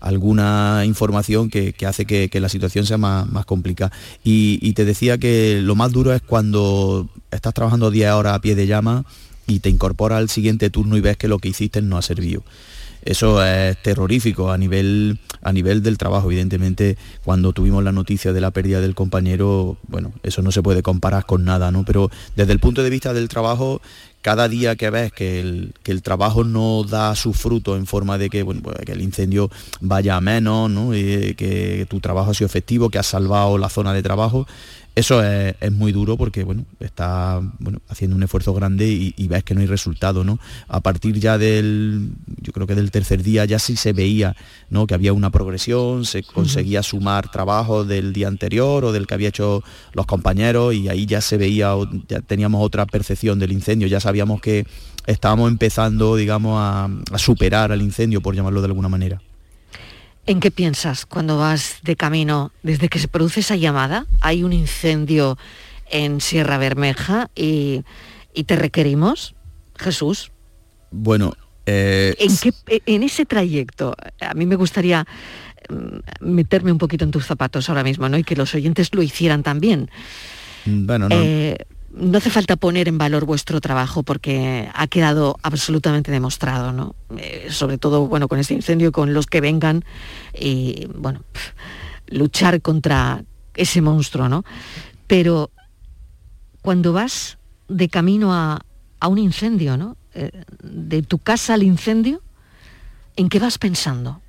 alguna 0.00 0.82
información 0.84 1.48
que, 1.48 1.74
hace 1.86 2.04
que, 2.04 2.40
la 2.40 2.50
situación 2.50 2.84
sea 2.84 2.98
más, 2.98 3.46
complicada. 3.46 3.90
Y, 4.22 4.72
te 4.74 4.84
decía 4.84 5.16
que 5.18 5.60
lo 5.62 5.74
más 5.74 5.92
duro 5.92 6.12
es 6.12 6.20
cuando 6.20 7.08
estás 7.30 7.54
trabajando 7.54 7.90
10 7.90 8.12
horas 8.12 8.34
a 8.34 8.40
pie 8.40 8.54
de 8.54 8.66
llama 8.66 9.04
y 9.46 9.60
te 9.60 9.70
incorporas 9.70 10.18
al 10.18 10.28
siguiente 10.28 10.68
turno 10.68 10.96
y 10.96 11.00
ves 11.00 11.16
que 11.16 11.26
lo 11.26 11.38
que 11.38 11.48
hiciste 11.48 11.80
no 11.80 11.96
ha 11.96 12.02
servido 12.02 12.42
eso 13.08 13.42
es 13.42 13.80
terrorífico 13.82 14.52
a 14.52 14.58
nivel, 14.58 15.18
a 15.40 15.50
nivel 15.50 15.82
del 15.82 15.96
trabajo. 15.96 16.30
Evidentemente, 16.30 16.98
cuando 17.24 17.54
tuvimos 17.54 17.82
la 17.82 17.90
noticia 17.90 18.34
de 18.34 18.40
la 18.42 18.50
pérdida 18.50 18.82
del 18.82 18.94
compañero, 18.94 19.78
bueno, 19.88 20.12
eso 20.22 20.42
no 20.42 20.52
se 20.52 20.62
puede 20.62 20.82
comparar 20.82 21.24
con 21.24 21.42
nada, 21.42 21.70
¿no? 21.70 21.86
Pero 21.86 22.10
desde 22.36 22.52
el 22.52 22.58
punto 22.58 22.82
de 22.82 22.90
vista 22.90 23.14
del 23.14 23.28
trabajo, 23.28 23.80
cada 24.20 24.46
día 24.46 24.76
que 24.76 24.90
ves 24.90 25.10
que 25.10 25.40
el, 25.40 25.72
que 25.82 25.92
el 25.92 26.02
trabajo 26.02 26.44
no 26.44 26.84
da 26.84 27.14
su 27.14 27.32
fruto 27.32 27.76
en 27.76 27.86
forma 27.86 28.18
de 28.18 28.28
que, 28.28 28.42
bueno, 28.42 28.60
pues, 28.62 28.76
que 28.84 28.92
el 28.92 29.00
incendio 29.00 29.50
vaya 29.80 30.16
a 30.16 30.20
menos, 30.20 30.68
¿no? 30.68 30.94
y 30.94 31.34
que 31.34 31.86
tu 31.88 32.00
trabajo 32.00 32.32
ha 32.32 32.34
sido 32.34 32.46
efectivo, 32.46 32.90
que 32.90 32.98
has 32.98 33.06
salvado 33.06 33.56
la 33.56 33.70
zona 33.70 33.94
de 33.94 34.02
trabajo, 34.02 34.46
eso 34.98 35.22
es, 35.22 35.72
muy 35.72 35.92
duro 35.92 36.16
porque 36.16 36.44
bueno, 36.44 36.64
está 36.80 37.40
bueno, 37.58 37.80
haciendo 37.88 38.16
un 38.16 38.22
esfuerzo 38.22 38.52
grande 38.52 38.86
y, 39.16 39.28
ves 39.28 39.44
que 39.44 39.54
no 39.54 39.60
hay 39.60 39.66
resultado. 39.66 40.24
¿no? 40.24 40.38
A 40.66 40.80
partir 40.80 41.18
ya 41.20 41.38
del, 41.38 42.10
yo 42.40 42.52
creo 42.52 42.66
que 42.66 42.74
del 42.74 42.90
tercer 42.90 43.22
día 43.22 43.44
ya 43.44 43.58
sí 43.58 43.76
se 43.76 43.92
veía 43.92 44.34
¿no? 44.70 44.86
que 44.86 44.94
había 44.94 45.12
una 45.12 45.30
progresión, 45.30 46.04
se 46.04 46.22
conseguía 46.22 46.82
sumar 46.82 47.30
trabajo 47.30 47.84
del 47.84 48.12
día 48.12 48.28
anterior 48.28 48.84
o 48.84 48.92
del 48.92 49.06
que 49.06 49.14
había 49.14 49.28
hecho 49.28 49.62
los 49.92 50.06
compañeros 50.06 50.74
y 50.74 50.88
ahí 50.88 51.06
ya 51.06 51.20
se 51.20 51.36
veía, 51.36 51.74
ya 52.08 52.20
teníamos 52.20 52.64
otra 52.64 52.86
percepción 52.86 53.38
del 53.38 53.52
incendio, 53.52 53.86
ya 53.86 54.00
sabíamos 54.00 54.40
que 54.40 54.66
estábamos 55.06 55.50
empezando, 55.50 56.16
digamos, 56.16 56.58
a 56.60 57.18
superar 57.18 57.72
al 57.72 57.82
incendio, 57.82 58.20
por 58.20 58.34
llamarlo 58.34 58.60
de 58.60 58.66
alguna 58.66 58.88
manera. 58.88 59.20
¿En 60.28 60.40
qué 60.40 60.50
piensas 60.50 61.06
cuando 61.06 61.38
vas 61.38 61.78
de 61.82 61.96
camino 61.96 62.52
desde 62.62 62.90
que 62.90 62.98
se 62.98 63.08
produce 63.08 63.40
esa 63.40 63.56
llamada? 63.56 64.04
Hay 64.20 64.44
un 64.44 64.52
incendio 64.52 65.38
en 65.90 66.20
Sierra 66.20 66.58
Bermeja 66.58 67.30
y, 67.34 67.82
te 68.44 68.54
requerimos, 68.54 69.34
Jesús. 69.78 70.30
Bueno, 70.90 71.32
eh, 71.64 72.14
¿En, 72.84 73.02
ese 73.02 73.24
trayecto, 73.24 73.96
a 74.20 74.34
mí 74.34 74.44
me 74.44 74.56
gustaría 74.56 75.06
mm, 75.70 76.30
meterme 76.30 76.72
un 76.72 76.78
poquito 76.78 77.06
en 77.06 77.10
tus 77.10 77.24
zapatos 77.24 77.70
ahora 77.70 77.82
mismo, 77.82 78.10
¿no? 78.10 78.18
Y 78.18 78.22
que 78.22 78.36
los 78.36 78.54
oyentes 78.54 78.94
lo 78.94 79.02
hicieran 79.02 79.42
también. 79.42 79.90
Bueno, 80.66 81.08
no. 81.08 81.16
Eh, 81.18 81.56
no 81.98 82.18
hace 82.18 82.30
falta 82.30 82.56
poner 82.56 82.88
en 82.88 82.96
valor 82.96 83.24
vuestro 83.24 83.60
trabajo 83.60 84.02
porque 84.02 84.70
ha 84.72 84.86
quedado 84.86 85.36
absolutamente 85.42 86.10
demostrado, 86.10 86.72
¿no? 86.72 86.94
Eh, 87.16 87.48
sobre 87.50 87.78
todo, 87.78 88.06
bueno, 88.06 88.28
con 88.28 88.38
este 88.38 88.54
incendio, 88.54 88.92
con 88.92 89.12
los 89.12 89.26
que 89.26 89.40
vengan 89.40 89.84
y, 90.38 90.86
bueno, 90.94 91.22
luchar 92.06 92.62
contra 92.62 93.24
ese 93.54 93.80
monstruo, 93.80 94.28
¿no? 94.28 94.44
Pero 95.06 95.50
cuando 96.62 96.92
vas 96.92 97.38
de 97.68 97.88
camino 97.88 98.32
a, 98.32 98.64
un 99.06 99.18
incendio, 99.18 99.76
¿no? 99.76 99.96
Eh, 100.14 100.30
de 100.62 101.02
tu 101.02 101.18
casa 101.18 101.54
al 101.54 101.62
incendio, 101.62 102.22
¿en 103.16 103.28
qué 103.28 103.38
vas 103.38 103.58
pensando? 103.58 104.20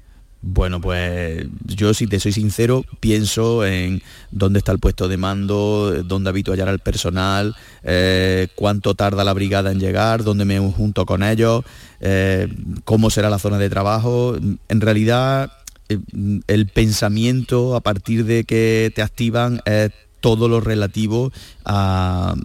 Bueno, 0.41 0.79
pues 0.79 1.45
yo 1.65 1.93
si 1.93 2.07
te 2.07 2.19
soy 2.19 2.31
sincero, 2.31 2.85
pienso 3.01 3.65
en 3.65 4.01
dónde 4.31 4.59
está 4.59 4.71
el 4.71 4.79
puesto 4.79 5.09
de 5.09 5.17
mando, 5.17 6.01
dónde 6.05 6.29
habituallar 6.29 6.69
al 6.69 6.79
personal, 6.79 7.55
eh, 7.83 8.47
cuánto 8.55 8.95
tarda 8.95 9.25
la 9.25 9.33
brigada 9.33 9.71
en 9.71 9.79
llegar, 9.79 10.23
dónde 10.23 10.45
me 10.45 10.57
junto 10.71 11.05
con 11.05 11.23
ellos, 11.23 11.65
eh, 11.99 12.47
cómo 12.85 13.09
será 13.09 13.29
la 13.29 13.39
zona 13.39 13.57
de 13.57 13.69
trabajo. 13.69 14.37
En 14.69 14.81
realidad 14.81 15.51
el 16.47 16.67
pensamiento 16.67 17.75
a 17.75 17.81
partir 17.81 18.23
de 18.23 18.43
que 18.43 18.91
te 18.95 19.01
activan 19.01 19.61
es 19.65 19.91
todo 20.19 20.47
lo 20.47 20.61
relativo 20.61 21.31
al 21.65 22.37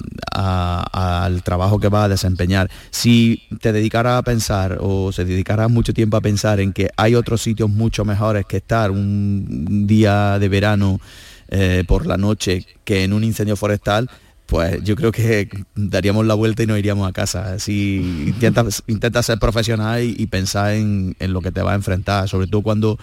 trabajo 1.42 1.78
que 1.80 1.88
vas 1.88 2.04
a 2.04 2.08
desempeñar. 2.08 2.70
Si 2.90 3.42
te 3.60 3.72
dedicaras 3.72 4.18
a 4.18 4.22
pensar 4.22 4.78
o 4.80 5.12
se 5.12 5.24
dedicara 5.24 5.68
mucho 5.68 5.92
tiempo 5.94 6.16
a 6.16 6.20
pensar 6.20 6.60
en 6.60 6.72
que 6.72 6.90
hay 6.96 7.14
otros 7.14 7.42
sitios 7.42 7.70
mucho 7.70 8.04
mejores 8.04 8.46
que 8.46 8.58
estar 8.58 8.90
un 8.90 9.86
día 9.86 10.38
de 10.38 10.48
verano 10.48 11.00
eh, 11.48 11.84
por 11.86 12.06
la 12.06 12.16
noche 12.16 12.66
que 12.84 13.04
en 13.04 13.12
un 13.12 13.22
incendio 13.22 13.56
forestal, 13.56 14.10
pues 14.46 14.82
yo 14.84 14.94
creo 14.94 15.10
que 15.10 15.48
daríamos 15.74 16.26
la 16.26 16.34
vuelta 16.34 16.62
y 16.62 16.66
nos 16.66 16.78
iríamos 16.78 17.08
a 17.08 17.12
casa. 17.12 17.58
Si 17.58 18.24
intentas, 18.26 18.82
intentas 18.86 19.26
ser 19.26 19.38
profesional 19.38 20.02
y, 20.02 20.26
pensar 20.26 20.74
en, 20.74 21.16
en, 21.18 21.32
lo 21.32 21.40
que 21.40 21.50
te 21.50 21.62
va 21.62 21.72
a 21.72 21.74
enfrentar, 21.74 22.28
sobre 22.28 22.46
todo 22.46 22.62
cuando 22.62 22.98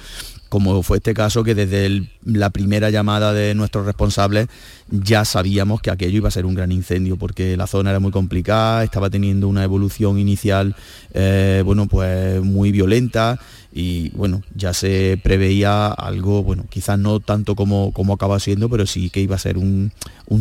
como 0.52 0.84
fue 0.84 0.98
este 0.98 1.14
caso 1.14 1.46
que 1.46 1.56
desde 1.56 2.10
la 2.26 2.50
primera 2.50 2.90
llamada 2.90 3.32
de 3.32 3.56
nuestros 3.56 3.86
responsables 3.86 4.50
ya 4.90 5.24
sabíamos 5.24 5.82
que 5.82 5.90
aquello 5.90 6.18
iba 6.18 6.28
a 6.28 6.32
ser 6.32 6.46
un 6.46 6.56
gran 6.56 6.74
incendio 6.74 7.16
porque 7.16 7.56
la 7.56 7.68
zona 7.68 7.92
era 7.92 8.02
muy 8.02 8.12
complicada, 8.12 8.84
estaba 8.84 9.10
teniendo 9.10 9.48
una 9.48 9.64
evolución 9.64 10.20
inicial 10.20 10.76
eh, 11.14 11.64
bueno, 11.66 11.88
pues 11.88 12.42
muy 12.42 12.74
violenta 12.74 13.40
y 13.72 14.10
bueno, 14.10 14.42
ya 14.56 14.74
se 14.74 15.20
preveía 15.24 15.88
algo, 15.88 16.44
bueno, 16.44 16.66
quizás 16.70 17.00
no 17.00 17.20
tanto 17.20 17.56
como, 17.56 17.94
como 17.94 18.14
acaba 18.14 18.40
siendo, 18.40 18.70
pero 18.70 18.86
sí 18.86 19.10
que 19.10 19.22
iba 19.22 19.36
a 19.36 19.40
ser 19.40 19.58
un, 19.58 19.92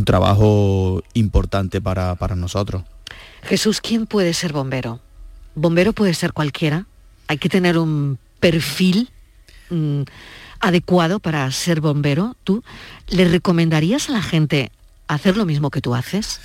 trabajo 0.05 1.03
importante 1.13 1.81
para, 1.81 2.15
para 2.15 2.35
nosotros. 2.35 2.83
Jesús, 3.43 3.81
¿quién 3.81 4.05
puede 4.05 4.33
ser 4.33 4.53
bombero? 4.53 4.99
Bombero 5.55 5.93
puede 5.93 6.13
ser 6.13 6.33
cualquiera. 6.33 6.85
Hay 7.27 7.37
que 7.37 7.49
tener 7.49 7.77
un 7.77 8.17
perfil 8.39 9.09
Mm, 9.71 10.03
adecuado 10.59 11.19
para 11.19 11.49
ser 11.49 11.81
bombero, 11.81 12.35
¿tú 12.43 12.63
le 13.07 13.25
recomendarías 13.27 14.09
a 14.09 14.11
la 14.11 14.21
gente 14.21 14.71
hacer 15.07 15.35
lo 15.37 15.45
mismo 15.45 15.71
que 15.71 15.81
tú 15.81 15.95
haces? 15.95 16.39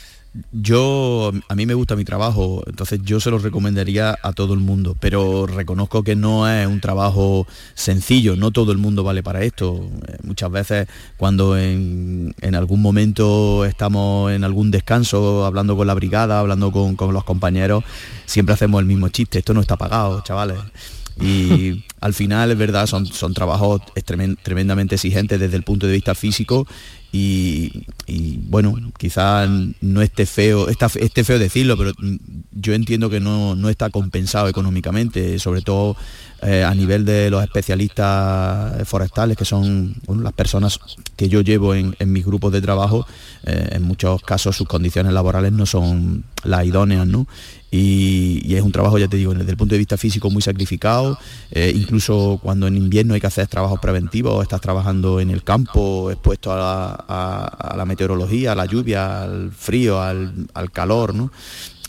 Yo, 0.52 1.32
a 1.48 1.54
mí 1.54 1.66
me 1.66 1.74
gusta 1.74 1.96
mi 1.96 2.04
trabajo, 2.04 2.62
entonces 2.66 3.00
yo 3.02 3.20
se 3.20 3.30
lo 3.30 3.38
recomendaría 3.38 4.18
a 4.22 4.32
todo 4.32 4.54
el 4.54 4.60
mundo, 4.60 4.96
pero 4.98 5.46
reconozco 5.46 6.02
que 6.02 6.16
no 6.16 6.48
es 6.48 6.66
un 6.66 6.80
trabajo 6.80 7.46
sencillo, 7.74 8.36
no 8.36 8.50
todo 8.50 8.72
el 8.72 8.78
mundo 8.78 9.02
vale 9.04 9.22
para 9.22 9.42
esto. 9.42 9.88
Eh, 10.08 10.16
muchas 10.22 10.50
veces 10.50 10.88
cuando 11.16 11.56
en, 11.56 12.34
algún 12.54 12.82
momento 12.82 13.64
estamos 13.64 14.32
en 14.32 14.44
algún 14.44 14.70
descanso, 14.70 15.46
hablando 15.46 15.76
con 15.76 15.86
la 15.86 15.94
brigada, 15.94 16.40
hablando 16.40 16.72
con, 16.72 16.96
con 16.96 17.14
los 17.14 17.24
compañeros, 17.24 17.84
siempre 18.26 18.54
hacemos 18.54 18.80
el 18.80 18.86
mismo 18.86 19.08
chiste, 19.08 19.38
esto 19.38 19.54
no 19.54 19.60
está 19.60 19.76
pagado, 19.76 20.22
chavales. 20.22 20.58
Y 21.20 21.84
al 22.00 22.14
final, 22.14 22.50
es 22.50 22.58
verdad, 22.58 22.86
son, 22.86 23.06
son 23.06 23.34
trabajos 23.34 23.80
tremendamente 24.42 24.96
exigentes 24.96 25.40
desde 25.40 25.56
el 25.56 25.62
punto 25.62 25.86
de 25.86 25.94
vista 25.94 26.14
físico 26.14 26.66
y, 27.16 28.38
bueno, 28.48 28.74
quizás 28.98 29.48
no 29.80 30.02
esté 30.02 30.26
feo, 30.26 30.68
está, 30.68 30.86
esté 30.98 31.24
feo 31.24 31.38
decirlo, 31.38 31.76
pero 31.76 31.92
yo 32.52 32.74
entiendo 32.74 33.10
que 33.10 33.20
no, 33.20 33.68
está 33.68 33.90
compensado 33.90 34.48
económicamente, 34.48 35.38
sobre 35.38 35.62
todo 35.62 35.96
eh, 36.42 36.64
a 36.64 36.74
nivel 36.74 37.04
de 37.04 37.30
los 37.30 37.42
especialistas 37.42 38.86
forestales, 38.86 39.36
que 39.36 39.44
son 39.44 39.94
las 40.08 40.32
personas 40.32 40.78
que 41.16 41.28
yo 41.28 41.40
llevo 41.40 41.74
en, 41.74 41.94
mis 42.06 42.24
grupos 42.24 42.52
de 42.52 42.60
trabajo, 42.60 43.06
eh, 43.44 43.70
en 43.72 43.82
muchos 43.82 44.22
casos 44.22 44.56
sus 44.56 44.68
condiciones 44.68 45.12
laborales 45.12 45.52
no 45.52 45.66
son 45.66 46.24
las 46.44 46.64
idóneas, 46.64 47.06
¿no? 47.06 47.26
Y, 47.70 48.54
es 48.54 48.62
un 48.62 48.72
trabajo, 48.72 48.96
ya 48.98 49.08
te 49.08 49.16
digo, 49.16 49.34
desde 49.34 49.50
el 49.50 49.56
punto 49.56 49.74
de 49.74 49.78
vista 49.78 49.96
físico 49.96 50.30
muy 50.30 50.40
sacrificado, 50.40 51.18
eh, 51.50 51.72
incluso 51.74 52.38
cuando 52.42 52.66
en 52.66 52.76
invierno 52.76 53.14
hay 53.14 53.20
que 53.20 53.26
hacer 53.26 53.48
trabajos 53.48 53.80
preventivos, 53.80 54.42
estás 54.42 54.60
trabajando 54.60 55.20
en 55.20 55.30
el 55.30 55.42
campo, 55.42 56.10
expuesto 56.10 56.52
a 56.52 57.74
la, 57.76 57.84
meteorología, 57.84 58.52
a 58.52 58.54
la 58.54 58.66
lluvia, 58.66 59.22
al 59.22 59.50
frío, 59.52 60.00
al, 60.00 60.48
calor, 60.72 61.14
¿no? 61.14 61.30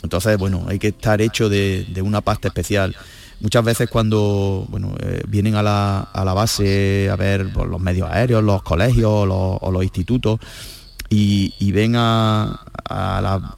Entonces, 0.02 0.36
bueno, 0.36 0.66
hay 0.68 0.78
que 0.78 0.88
estar 0.88 1.20
hecho 1.20 1.48
de, 1.48 1.86
una 2.02 2.20
pasta 2.20 2.48
especial. 2.48 2.94
Muchas 3.40 3.64
veces 3.64 3.88
cuando 3.88 4.66
bueno, 4.68 4.94
eh, 5.00 5.22
vienen 5.28 5.54
a 5.54 5.62
la, 5.62 6.34
base 6.34 7.08
a 7.10 7.16
ver 7.16 7.52
pues, 7.52 7.68
los 7.68 7.80
medios 7.80 8.08
aéreos, 8.10 8.42
los 8.42 8.62
colegios 8.62 9.10
o 9.10 9.70
los 9.70 9.82
institutos, 9.82 10.40
y, 11.10 11.72
ven 11.72 11.94
a, 11.96 12.60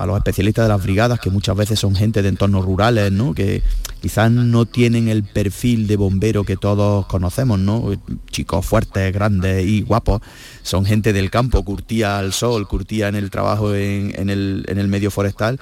los 0.07 0.17
especialistas 0.19 0.65
de 0.65 0.69
las 0.69 0.83
brigadas, 0.83 1.19
que 1.19 1.31
muchas 1.31 1.57
veces 1.57 1.79
son 1.81 1.95
gente 1.95 2.23
de 2.23 2.29
entornos 2.29 2.65
rurales, 2.65 3.11
¿no? 3.11 3.35
que 3.35 3.63
quizás 4.01 4.31
no 4.31 4.67
tienen 4.67 5.09
el 5.09 5.25
perfil 5.25 5.87
de 5.87 5.97
bombero 5.97 6.45
que 6.45 6.57
todos 6.57 7.07
conocemos, 7.07 7.59
¿no? 7.59 7.91
chicos 8.31 8.65
fuertes, 8.65 9.13
grandes 9.13 9.67
y 9.67 9.83
guapos, 9.83 10.21
son 10.63 10.85
gente 10.85 11.13
del 11.13 11.31
campo, 11.31 11.65
curtía 11.65 12.19
al 12.19 12.33
sol, 12.33 12.69
curtía 12.69 13.09
en 13.09 13.17
el 13.17 13.31
trabajo 13.31 13.75
en, 13.75 14.31
el, 14.31 14.65
en 14.69 14.79
el 14.79 14.89
medio 14.89 15.11
forestal. 15.11 15.59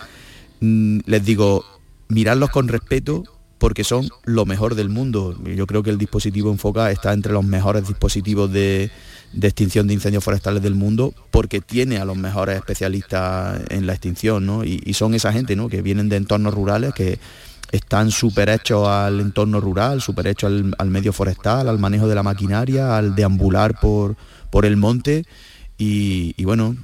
Mm, 0.60 1.00
les 1.06 1.24
digo, 1.24 1.64
mirarlos 2.08 2.50
con 2.50 2.68
respeto 2.68 3.24
porque 3.58 3.84
son 3.84 4.08
lo 4.24 4.46
mejor 4.46 4.74
del 4.74 4.88
mundo. 4.88 5.36
Yo 5.44 5.66
creo 5.66 5.82
que 5.82 5.90
el 5.90 5.98
dispositivo 5.98 6.50
Enfoca 6.50 6.90
está 6.90 7.12
entre 7.12 7.32
los 7.32 7.44
mejores 7.44 7.86
dispositivos 7.86 8.52
de, 8.52 8.90
de 9.32 9.48
extinción 9.48 9.86
de 9.86 9.94
incendios 9.94 10.24
forestales 10.24 10.62
del 10.62 10.74
mundo 10.74 11.12
porque 11.30 11.60
tiene 11.60 11.98
a 11.98 12.04
los 12.04 12.16
mejores 12.16 12.56
especialistas 12.56 13.60
en 13.68 13.86
la 13.86 13.92
extinción, 13.92 14.46
¿no? 14.46 14.64
Y, 14.64 14.94
son 14.94 15.14
esa 15.14 15.32
gente, 15.32 15.56
¿no? 15.56 15.68
Que 15.68 15.82
vienen 15.82 16.08
de 16.08 16.16
entornos 16.16 16.54
rurales, 16.54 16.94
que 16.94 17.18
están 17.72 18.10
súper 18.10 18.48
hechos 18.48 18.88
al 18.88 19.20
entorno 19.20 19.60
rural, 19.60 20.00
súper 20.00 20.28
hechos 20.28 20.52
al, 20.78 20.88
medio 20.88 21.12
forestal, 21.12 21.68
al 21.68 21.78
manejo 21.78 22.08
de 22.08 22.14
la 22.14 22.22
maquinaria, 22.22 22.96
al 22.96 23.14
deambular 23.14 23.78
por, 23.78 24.16
por 24.50 24.64
el 24.64 24.76
monte. 24.76 25.24
Y, 25.80 26.42
bueno, 26.42 26.76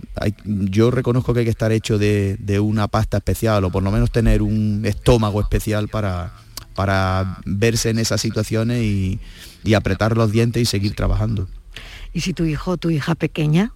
yo 0.45 0.93
reconozco 0.93 1.35
que 1.35 1.41
hay 1.41 1.45
que 1.45 1.51
estar 1.51 1.73
hecho 1.73 1.99
de, 1.99 2.61
una 2.63 2.87
pasta 2.87 3.17
especial 3.17 3.65
o 3.65 3.71
por 3.71 3.83
lo 3.83 3.91
menos 3.91 4.13
tener 4.13 4.41
un 4.41 4.83
estómago 4.85 5.41
especial 5.41 5.89
para, 5.89 6.33
para 6.75 7.39
verse 7.45 7.91
en 7.91 7.99
esas 7.99 8.21
situaciones 8.21 8.83
y 8.83 9.75
apretar 9.75 10.17
los 10.17 10.33
dientes 10.33 10.63
y 10.63 10.67
seguir 10.67 10.95
trabajando. 10.95 11.49
Y 12.13 12.21
si 12.21 12.33
tu 12.33 12.45
hijo 12.45 12.73
o 12.73 12.77
tu 12.77 12.91
hija 12.91 13.15
pequeña 13.15 13.73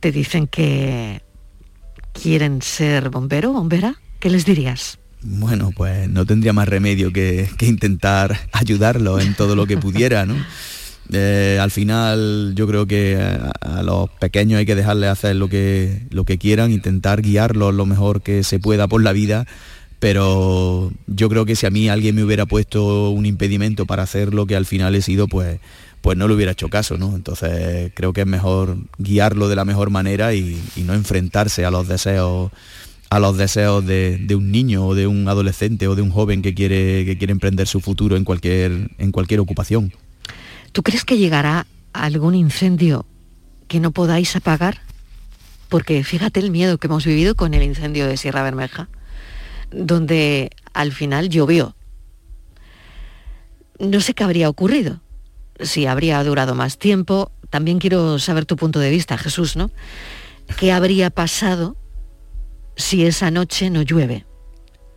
te 0.00 0.12
dicen 0.12 0.46
que 0.46 1.22
quieren 2.12 2.62
ser 2.62 3.10
bombero 3.10 3.50
o 3.50 3.52
bombera, 3.52 3.96
¿qué 4.18 4.30
les 4.30 4.44
dirías? 4.44 4.98
Bueno, 5.22 5.70
pues 5.76 6.08
no 6.08 6.24
tendría 6.24 6.54
más 6.54 6.66
remedio 6.66 7.12
que, 7.12 7.48
intentar 7.60 8.48
ayudarlo 8.52 9.20
en 9.20 9.34
todo 9.34 9.54
lo 9.54 9.66
que 9.66 9.76
pudiera, 9.76 10.26
¿no? 10.26 10.34
Eh, 11.12 11.58
al 11.60 11.72
final 11.72 12.52
yo 12.54 12.68
creo 12.68 12.86
que 12.86 13.18
a, 13.18 13.82
los 13.82 14.08
pequeños 14.20 14.60
hay 14.60 14.66
que 14.66 14.76
dejarles 14.76 15.10
hacer 15.10 15.34
lo 15.34 15.48
que, 15.48 16.06
lo 16.10 16.22
que 16.22 16.38
quieran, 16.38 16.70
intentar 16.70 17.20
guiarlos 17.20 17.74
lo 17.74 17.84
mejor 17.84 18.22
que 18.22 18.44
se 18.44 18.60
pueda 18.60 18.86
por 18.86 19.02
la 19.02 19.10
vida, 19.10 19.44
pero 20.00 20.90
yo 21.06 21.28
creo 21.28 21.44
que 21.44 21.54
si 21.54 21.66
a 21.66 21.70
mí 21.70 21.88
alguien 21.88 22.16
me 22.16 22.24
hubiera 22.24 22.46
puesto 22.46 23.10
un 23.10 23.26
impedimento 23.26 23.86
para 23.86 24.02
hacer 24.02 24.34
lo 24.34 24.46
que 24.46 24.56
al 24.56 24.66
final 24.66 24.94
he 24.94 25.02
sido, 25.02 25.28
pues 25.28 25.60
pues 26.00 26.16
no 26.16 26.28
le 26.28 26.34
hubiera 26.34 26.52
hecho 26.52 26.68
caso, 26.68 26.96
¿no? 26.96 27.14
Entonces 27.14 27.92
creo 27.94 28.12
que 28.12 28.22
es 28.22 28.26
mejor 28.26 28.78
guiarlo 28.98 29.48
de 29.48 29.56
la 29.56 29.64
mejor 29.64 29.90
manera 29.90 30.34
y, 30.34 30.58
no 30.76 30.94
enfrentarse 30.94 31.64
a 31.64 31.70
los 31.70 31.88
deseos 31.88 32.50
a 33.10 33.18
los 33.18 33.36
deseos 33.36 33.84
de, 33.84 34.24
un 34.36 34.52
niño 34.52 34.86
o 34.86 34.94
de 34.94 35.08
un 35.08 35.28
adolescente 35.28 35.88
o 35.88 35.96
de 35.96 36.02
un 36.02 36.10
joven 36.10 36.42
que 36.42 36.54
quiere, 36.54 37.04
que 37.04 37.18
quiere 37.18 37.32
emprender 37.32 37.66
su 37.66 37.80
futuro 37.80 38.16
en 38.16 38.24
cualquier, 38.24 38.92
en 38.98 39.10
cualquier 39.10 39.40
ocupación. 39.40 39.92
¿Tú 40.70 40.84
crees 40.84 41.04
que 41.04 41.18
llegará 41.18 41.66
algún 41.92 42.36
incendio 42.36 43.04
que 43.66 43.80
no 43.80 43.90
podáis 43.90 44.36
apagar? 44.36 44.82
Porque 45.68 46.04
fíjate 46.04 46.38
el 46.38 46.52
miedo 46.52 46.78
que 46.78 46.86
hemos 46.86 47.04
vivido 47.04 47.34
con 47.34 47.52
el 47.52 47.64
incendio 47.64 48.06
de 48.06 48.16
Sierra 48.16 48.44
Bermeja, 48.44 48.88
donde 49.70 50.50
al 50.72 50.92
final 50.92 51.28
llovió. 51.28 51.76
No 53.78 54.00
sé 54.00 54.14
qué 54.14 54.24
habría 54.24 54.48
ocurrido 54.48 55.00
si 55.62 55.86
habría 55.86 56.22
durado 56.24 56.54
más 56.54 56.78
tiempo. 56.78 57.32
También 57.50 57.78
quiero 57.78 58.18
saber 58.18 58.46
tu 58.46 58.56
punto 58.56 58.78
de 58.78 58.90
vista, 58.90 59.18
Jesús, 59.18 59.56
¿no? 59.56 59.70
¿Qué 60.58 60.72
habría 60.72 61.10
pasado 61.10 61.76
si 62.76 63.04
esa 63.06 63.30
noche 63.30 63.70
no 63.70 63.82
llueve? 63.82 64.26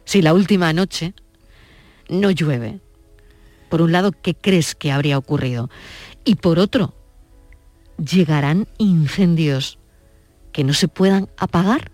Si 0.05 0.21
la 0.21 0.33
última 0.33 0.73
noche 0.73 1.13
no 2.09 2.31
llueve. 2.31 2.79
Por 3.69 3.81
un 3.81 3.91
lado, 3.91 4.11
¿qué 4.11 4.35
crees 4.35 4.75
que 4.75 4.91
habría 4.91 5.17
ocurrido? 5.17 5.69
Y 6.25 6.35
por 6.35 6.59
otro, 6.59 6.93
¿llegarán 7.97 8.67
incendios 8.77 9.79
que 10.51 10.63
no 10.63 10.73
se 10.73 10.87
puedan 10.87 11.29
apagar? 11.37 11.92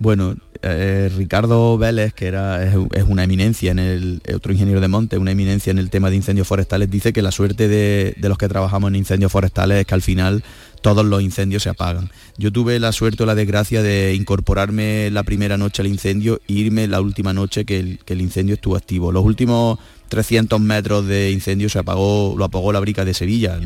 Bueno, 0.00 0.36
eh, 0.62 1.10
Ricardo 1.16 1.76
Vélez, 1.76 2.14
que 2.14 2.26
era, 2.26 2.62
es, 2.62 3.04
una 3.06 3.24
eminencia 3.24 3.72
en 3.72 3.80
el, 3.80 4.22
otro 4.34 4.52
ingeniero 4.52 4.80
de 4.80 4.86
monte, 4.86 5.18
una 5.18 5.32
eminencia 5.32 5.72
en 5.72 5.78
el 5.78 5.90
tema 5.90 6.08
de 6.08 6.16
incendios 6.16 6.46
forestales, 6.46 6.88
dice 6.88 7.12
que 7.12 7.20
la 7.20 7.32
suerte 7.32 7.66
de, 7.66 8.14
los 8.20 8.38
que 8.38 8.48
trabajamos 8.48 8.88
en 8.88 8.96
incendios 8.96 9.32
forestales 9.32 9.80
es 9.80 9.86
que 9.86 9.94
al 9.94 10.02
final 10.02 10.44
todos 10.82 11.04
los 11.04 11.20
incendios 11.20 11.64
se 11.64 11.68
apagan. 11.68 12.10
Yo 12.36 12.52
tuve 12.52 12.78
la 12.78 12.92
suerte 12.92 13.24
o 13.24 13.26
la 13.26 13.34
desgracia 13.34 13.82
de 13.82 14.14
incorporarme 14.14 15.10
la 15.10 15.24
primera 15.24 15.58
noche 15.58 15.82
al 15.82 15.88
incendio 15.88 16.40
e 16.48 16.52
irme 16.52 16.86
la 16.86 17.00
última 17.00 17.32
noche 17.32 17.64
que 17.64 17.98
el, 18.06 18.20
incendio 18.20 18.54
estuvo 18.54 18.76
activo. 18.76 19.10
Los 19.10 19.24
últimos 19.24 19.80
300 20.10 20.60
metros 20.60 21.06
de 21.06 21.32
incendio 21.32 21.68
se 21.68 21.80
apagó, 21.80 22.36
lo 22.38 22.44
apagó 22.44 22.72
la 22.72 22.80
brica 22.80 23.04
de 23.04 23.14
Sevilla. 23.14 23.58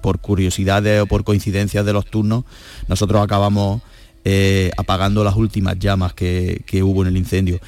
Por 0.00 0.20
curiosidades 0.20 1.02
o 1.02 1.06
por 1.06 1.22
coincidencias 1.22 1.84
de 1.86 1.92
los 1.92 2.06
turnos, 2.06 2.44
nosotros 2.88 3.22
acabamos 3.22 3.82
eh, 4.24 4.70
apagando 4.76 5.24
las 5.24 5.36
últimas 5.36 5.78
llamas 5.78 6.14
que, 6.14 6.62
hubo 6.82 7.02
en 7.02 7.08
el 7.08 7.16
incendio. 7.16 7.60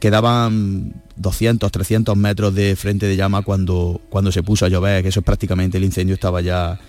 Quedaban 0.00 1.02
200, 1.16 1.70
300 1.70 2.16
metros 2.16 2.54
de 2.54 2.74
frente 2.74 3.06
de 3.06 3.16
llama 3.16 3.42
cuando, 3.42 4.00
cuando 4.10 4.32
se 4.32 4.42
puso 4.42 4.66
a 4.66 4.68
llover, 4.68 5.02
que 5.02 5.10
eso 5.10 5.20
es 5.20 5.26
prácticamente 5.26 5.78
el 5.78 5.84
incendio 5.84 6.14
estaba 6.14 6.40
ya 6.40 6.80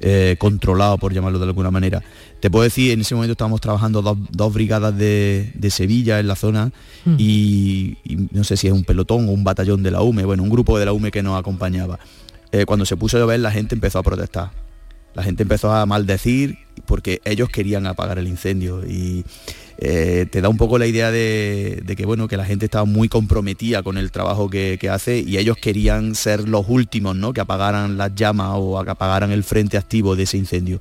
eh, 0.00 0.36
controlado, 0.38 0.98
por 0.98 1.12
llamarlo 1.12 1.38
de 1.38 1.44
alguna 1.44 1.70
manera. 1.70 2.02
Te 2.40 2.50
puedo 2.50 2.64
decir, 2.64 2.90
en 2.92 3.02
ese 3.02 3.14
momento 3.14 3.32
estábamos 3.32 3.60
trabajando 3.60 4.02
dos, 4.02 4.52
brigadas 4.52 4.96
de, 4.96 5.68
Sevilla 5.70 6.18
en 6.18 6.26
la 6.26 6.34
zona 6.34 6.72
mm. 7.04 7.14
y, 7.18 7.98
no 8.32 8.42
sé 8.42 8.56
si 8.56 8.66
es 8.66 8.72
un 8.72 8.84
pelotón 8.84 9.28
o 9.28 9.32
un 9.32 9.44
batallón 9.44 9.82
de 9.82 9.90
la 9.90 10.02
UME, 10.02 10.24
bueno, 10.24 10.42
un 10.42 10.50
grupo 10.50 10.78
de 10.78 10.86
la 10.86 10.92
UME 10.92 11.10
que 11.10 11.22
nos 11.22 11.38
acompañaba. 11.38 12.00
Eh, 12.50 12.64
cuando 12.66 12.84
se 12.84 12.96
puso 12.96 13.16
a 13.16 13.20
llover 13.20 13.40
la 13.40 13.52
gente 13.52 13.74
empezó 13.74 13.98
a 14.00 14.02
protestar. 14.02 14.50
La 15.14 15.22
gente 15.22 15.42
empezó 15.42 15.72
a 15.72 15.86
maldecir 15.86 16.58
porque 16.92 17.22
ellos 17.24 17.48
querían 17.48 17.86
apagar 17.86 18.18
el 18.18 18.28
incendio 18.28 18.84
y 18.86 19.24
eh, 19.78 20.26
te 20.30 20.42
da 20.42 20.50
un 20.50 20.58
poco 20.58 20.76
la 20.76 20.86
idea 20.86 21.10
de, 21.10 21.82
que 21.96 22.04
bueno 22.04 22.28
que 22.28 22.36
la 22.36 22.44
gente 22.44 22.66
estaba 22.66 22.84
muy 22.84 23.08
comprometida 23.08 23.82
con 23.82 23.96
el 23.96 24.10
trabajo 24.10 24.50
que, 24.50 24.78
hace 24.90 25.20
y 25.20 25.38
ellos 25.38 25.56
querían 25.56 26.14
ser 26.14 26.46
los 26.50 26.66
últimos 26.68 27.16
¿no? 27.16 27.32
que 27.32 27.40
apagaran 27.40 27.96
las 27.96 28.14
llamas 28.14 28.50
o 28.56 28.84
que 28.84 28.90
apagaran 28.90 29.30
el 29.30 29.42
frente 29.42 29.78
activo 29.78 30.16
de 30.16 30.24
ese 30.24 30.36
incendio 30.36 30.80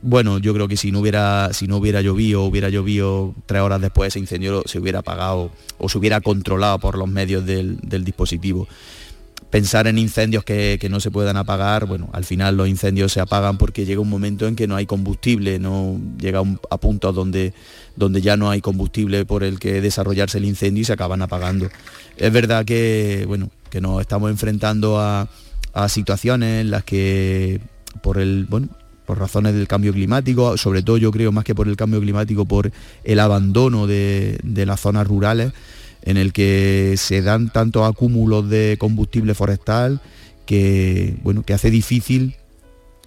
bueno, 0.00 0.38
yo 0.38 0.54
creo 0.54 0.66
que 0.66 0.78
si 0.78 0.90
no 0.92 1.00
hubiera, 1.00 1.50
si 1.52 1.66
no 1.66 1.76
hubiera 1.76 2.00
llovido, 2.00 2.44
hubiera 2.44 2.70
llovido 2.70 3.34
tres 3.44 3.60
horas 3.60 3.82
después 3.82 4.08
ese 4.08 4.20
incendio 4.20 4.62
se 4.64 4.78
hubiera 4.78 5.00
apagado 5.00 5.50
o 5.76 5.90
se 5.90 5.98
hubiera 5.98 6.22
controlado 6.22 6.78
por 6.78 6.96
los 6.96 7.08
medios 7.08 7.44
del 7.44 8.02
dispositivo 8.02 8.66
pensar 9.50 9.86
en 9.86 9.98
incendios 9.98 10.44
que, 10.44 10.78
no 10.90 11.00
se 11.00 11.10
puedan 11.10 11.36
apagar, 11.36 11.86
bueno, 11.86 12.08
al 12.12 12.24
final 12.24 12.56
los 12.56 12.68
incendios 12.68 13.12
se 13.12 13.20
apagan 13.20 13.56
porque 13.56 13.84
llega 13.84 14.00
un 14.00 14.10
momento 14.10 14.46
en 14.46 14.56
que 14.56 14.66
no 14.66 14.76
hay 14.76 14.86
combustible, 14.86 15.58
no 15.58 16.00
llega 16.18 16.42
a 16.70 16.78
puntos 16.78 17.14
donde, 17.14 17.54
donde 17.96 18.20
ya 18.20 18.36
no 18.36 18.50
hay 18.50 18.60
combustible 18.60 19.24
por 19.24 19.44
el 19.44 19.58
que 19.58 19.80
desarrollarse 19.80 20.38
el 20.38 20.44
incendio 20.44 20.82
y 20.82 20.84
se 20.84 20.92
acaban 20.92 21.22
apagando. 21.22 21.68
Es 22.16 22.32
verdad 22.32 22.64
que, 22.64 23.24
bueno, 23.26 23.50
que 23.70 23.80
nos 23.80 24.00
estamos 24.00 24.30
enfrentando 24.30 24.98
a, 25.00 25.28
situaciones 25.88 26.60
en 26.60 26.70
las 26.70 26.84
que 26.84 27.60
por 28.00 28.18
el, 28.18 28.46
bueno, 28.48 28.68
por 29.06 29.18
razones 29.18 29.54
del 29.54 29.66
cambio 29.66 29.92
climático, 29.92 30.56
sobre 30.56 30.82
todo 30.82 30.98
yo 30.98 31.10
creo 31.10 31.32
más 31.32 31.44
que 31.44 31.54
por 31.54 31.66
el 31.66 31.76
cambio 31.76 32.00
climático, 32.00 32.44
por 32.44 32.70
el 33.02 33.20
abandono 33.20 33.88
de, 33.88 34.38
de 34.44 34.66
las 34.66 34.80
zonas 34.80 35.06
rurales, 35.06 35.52
en 36.04 36.16
el 36.16 36.32
que 36.32 36.94
se 36.96 37.22
dan 37.22 37.50
tantos 37.50 37.88
acúmulos 37.88 38.48
de 38.48 38.76
combustible 38.78 39.34
forestal 39.34 40.00
que, 40.46 41.16
bueno, 41.22 41.42
que 41.42 41.54
hace 41.54 41.70
difícil 41.70 42.36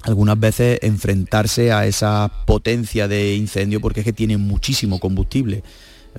algunas 0.04 0.40
veces 0.40 0.80
enfrentarse 0.82 1.72
a 1.72 1.86
esa 1.86 2.32
potencia 2.46 3.08
de 3.08 3.36
incendio 3.36 3.82
porque 3.82 4.02
es 4.02 4.04
que 4.04 4.14
tiene 4.14 4.38
muchísimo 4.38 5.00
combustible. 5.00 5.64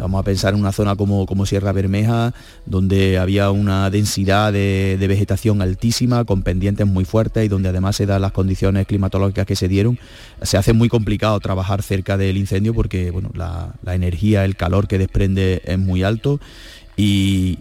Vamos 0.01 0.21
a 0.21 0.23
pensar 0.23 0.55
en 0.55 0.61
una 0.61 0.73
zona 0.73 0.97
como, 0.97 1.27
como 1.27 1.45
Sierra 1.45 1.73
Bermeja, 1.73 2.33
donde 2.67 3.19
había 3.19 3.51
una 3.51 3.91
densidad 3.91 4.53
de, 4.53 4.97
vegetación 5.09 5.63
altísima, 5.63 6.25
con 6.25 6.43
pendientes 6.43 6.87
muy 6.87 7.05
fuertes 7.05 7.45
y 7.45 7.49
donde 7.49 7.69
además 7.69 7.97
se 7.97 8.07
dan 8.07 8.23
las 8.23 8.33
condiciones 8.33 8.87
climatológicas 8.87 9.47
que 9.47 9.57
se 9.57 9.69
dieron. 9.69 9.99
Se 10.43 10.57
hace 10.57 10.73
muy 10.73 10.89
complicado 10.89 11.39
trabajar 11.41 11.83
cerca 11.83 12.17
del 12.17 12.37
incendio 12.37 12.75
porque 12.75 13.11
bueno, 13.11 13.31
la, 13.35 13.75
energía, 13.95 14.45
el 14.45 14.57
calor 14.57 14.87
que 14.87 14.99
desprende 14.99 15.63
es 15.65 15.79
muy 15.79 16.03
alto 16.03 16.41
y, 16.97 17.59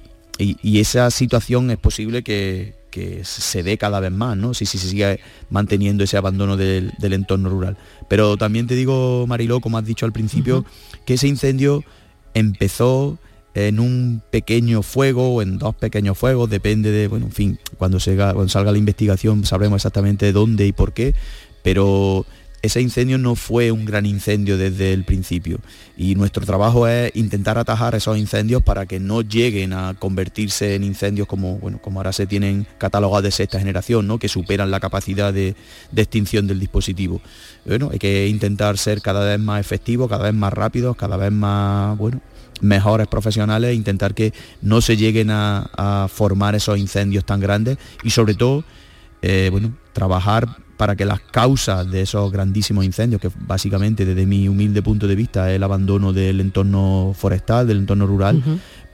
esa 0.64 1.10
situación 1.10 1.72
es 1.72 1.78
posible 1.78 2.24
que, 2.24 2.76
se 3.24 3.62
dé 3.62 3.78
cada 3.78 4.00
vez 4.00 4.12
más, 4.12 4.36
¿no? 4.36 4.56
Si, 4.56 4.66
si 4.66 4.80
se 4.80 4.90
sigue 4.90 5.20
manteniendo 5.52 6.04
ese 6.04 6.18
abandono 6.18 6.58
del, 6.58 6.94
entorno 7.00 7.48
rural. 7.48 7.78
Pero 8.08 8.38
también 8.38 8.66
te 8.66 8.74
digo, 8.74 9.26
Mariló, 9.28 9.60
como 9.60 9.78
has 9.78 9.86
dicho 9.86 10.08
al 10.08 10.14
principio, 10.14 10.66
que 11.06 11.14
ese 11.14 11.28
incendio 11.28 11.84
empezó 12.38 13.18
en 13.54 13.80
un 13.80 14.22
pequeño 14.30 14.84
fuego 14.84 15.34
o 15.34 15.42
en 15.42 15.58
dos 15.58 15.76
pequeños 15.76 16.18
fuegos, 16.18 16.50
depende 16.50 16.92
de, 16.92 17.08
bueno, 17.08 17.26
en 17.26 17.32
fin, 17.32 17.60
cuando, 17.78 17.98
cuando 18.00 18.50
salga 18.50 18.72
la 18.72 18.78
investigación 18.78 19.46
sabremos 19.46 19.78
exactamente 19.78 20.32
dónde 20.32 20.68
y 20.68 20.72
por 20.72 20.94
qué, 20.94 21.16
pero 21.64 22.26
ese 22.62 22.82
incendio 22.82 23.18
no 23.18 23.36
fue 23.36 23.72
un 23.72 23.86
gran 23.86 24.06
incendio 24.06 24.58
desde 24.58 24.92
el 24.92 25.04
principio 25.04 25.60
y 25.96 26.16
nuestro 26.16 26.46
trabajo 26.46 26.88
es 26.88 27.16
intentar 27.16 27.58
atajar 27.58 27.94
esos 27.94 28.18
incendios 28.18 28.64
para 28.64 28.86
que 28.86 29.00
no 29.00 29.22
lleguen 29.22 29.74
a 29.74 29.94
convertirse 29.94 30.76
en 30.76 30.84
incendios 30.84 31.28
como, 31.28 31.58
bueno, 31.60 31.80
como 31.80 32.00
ahora 32.00 32.14
se 32.14 32.26
tienen 32.26 32.66
catalogados 32.78 33.24
de 33.24 33.32
sexta 33.32 33.60
generación, 33.60 34.08
¿no? 34.08 34.18
que 34.18 34.28
superan 34.28 34.72
la 34.72 34.80
capacidad 34.80 35.34
de, 35.34 35.56
extinción 35.96 36.48
del 36.48 36.60
dispositivo. 36.60 37.22
Bueno, 37.66 37.90
hay 37.92 38.00
que 38.00 38.28
intentar 38.28 38.78
ser 38.78 39.02
cada 39.02 39.24
vez 39.24 39.40
más 39.40 39.60
efectivos, 39.60 40.10
cada 40.10 40.26
vez 40.26 40.34
más 40.34 40.52
rápidos, 40.52 40.96
cada 40.96 41.18
vez 41.18 41.32
más, 41.32 41.98
bueno, 41.98 42.22
mejores 42.62 43.08
profesionales, 43.08 43.76
intentar 43.76 44.16
que 44.16 44.34
no 44.62 44.82
se 44.82 44.98
lleguen 44.98 45.30
a, 45.30 46.08
formar 46.10 46.56
esos 46.56 46.78
incendios 46.80 47.26
tan 47.26 47.40
grandes 47.40 47.78
y 48.04 48.10
sobre 48.10 48.34
todo, 48.34 48.64
eh, 49.22 49.50
bueno, 49.52 49.76
trabajar 49.94 50.67
para 50.78 50.96
que 50.96 51.06
las 51.06 51.20
causas 51.20 51.90
de 51.90 52.02
esos 52.02 52.32
grandísimos 52.32 52.86
incendios, 52.86 53.20
que 53.20 53.30
básicamente 53.40 54.06
desde 54.06 54.26
mi 54.26 54.48
humilde 54.48 54.84
punto 54.84 55.08
de 55.08 55.16
vista 55.16 55.50
es 55.50 55.56
el 55.56 55.64
abandono 55.64 56.14
del 56.14 56.40
entorno 56.40 57.14
forestal, 57.18 57.68
del 57.68 57.80
entorno 57.80 58.06
rural, 58.06 58.44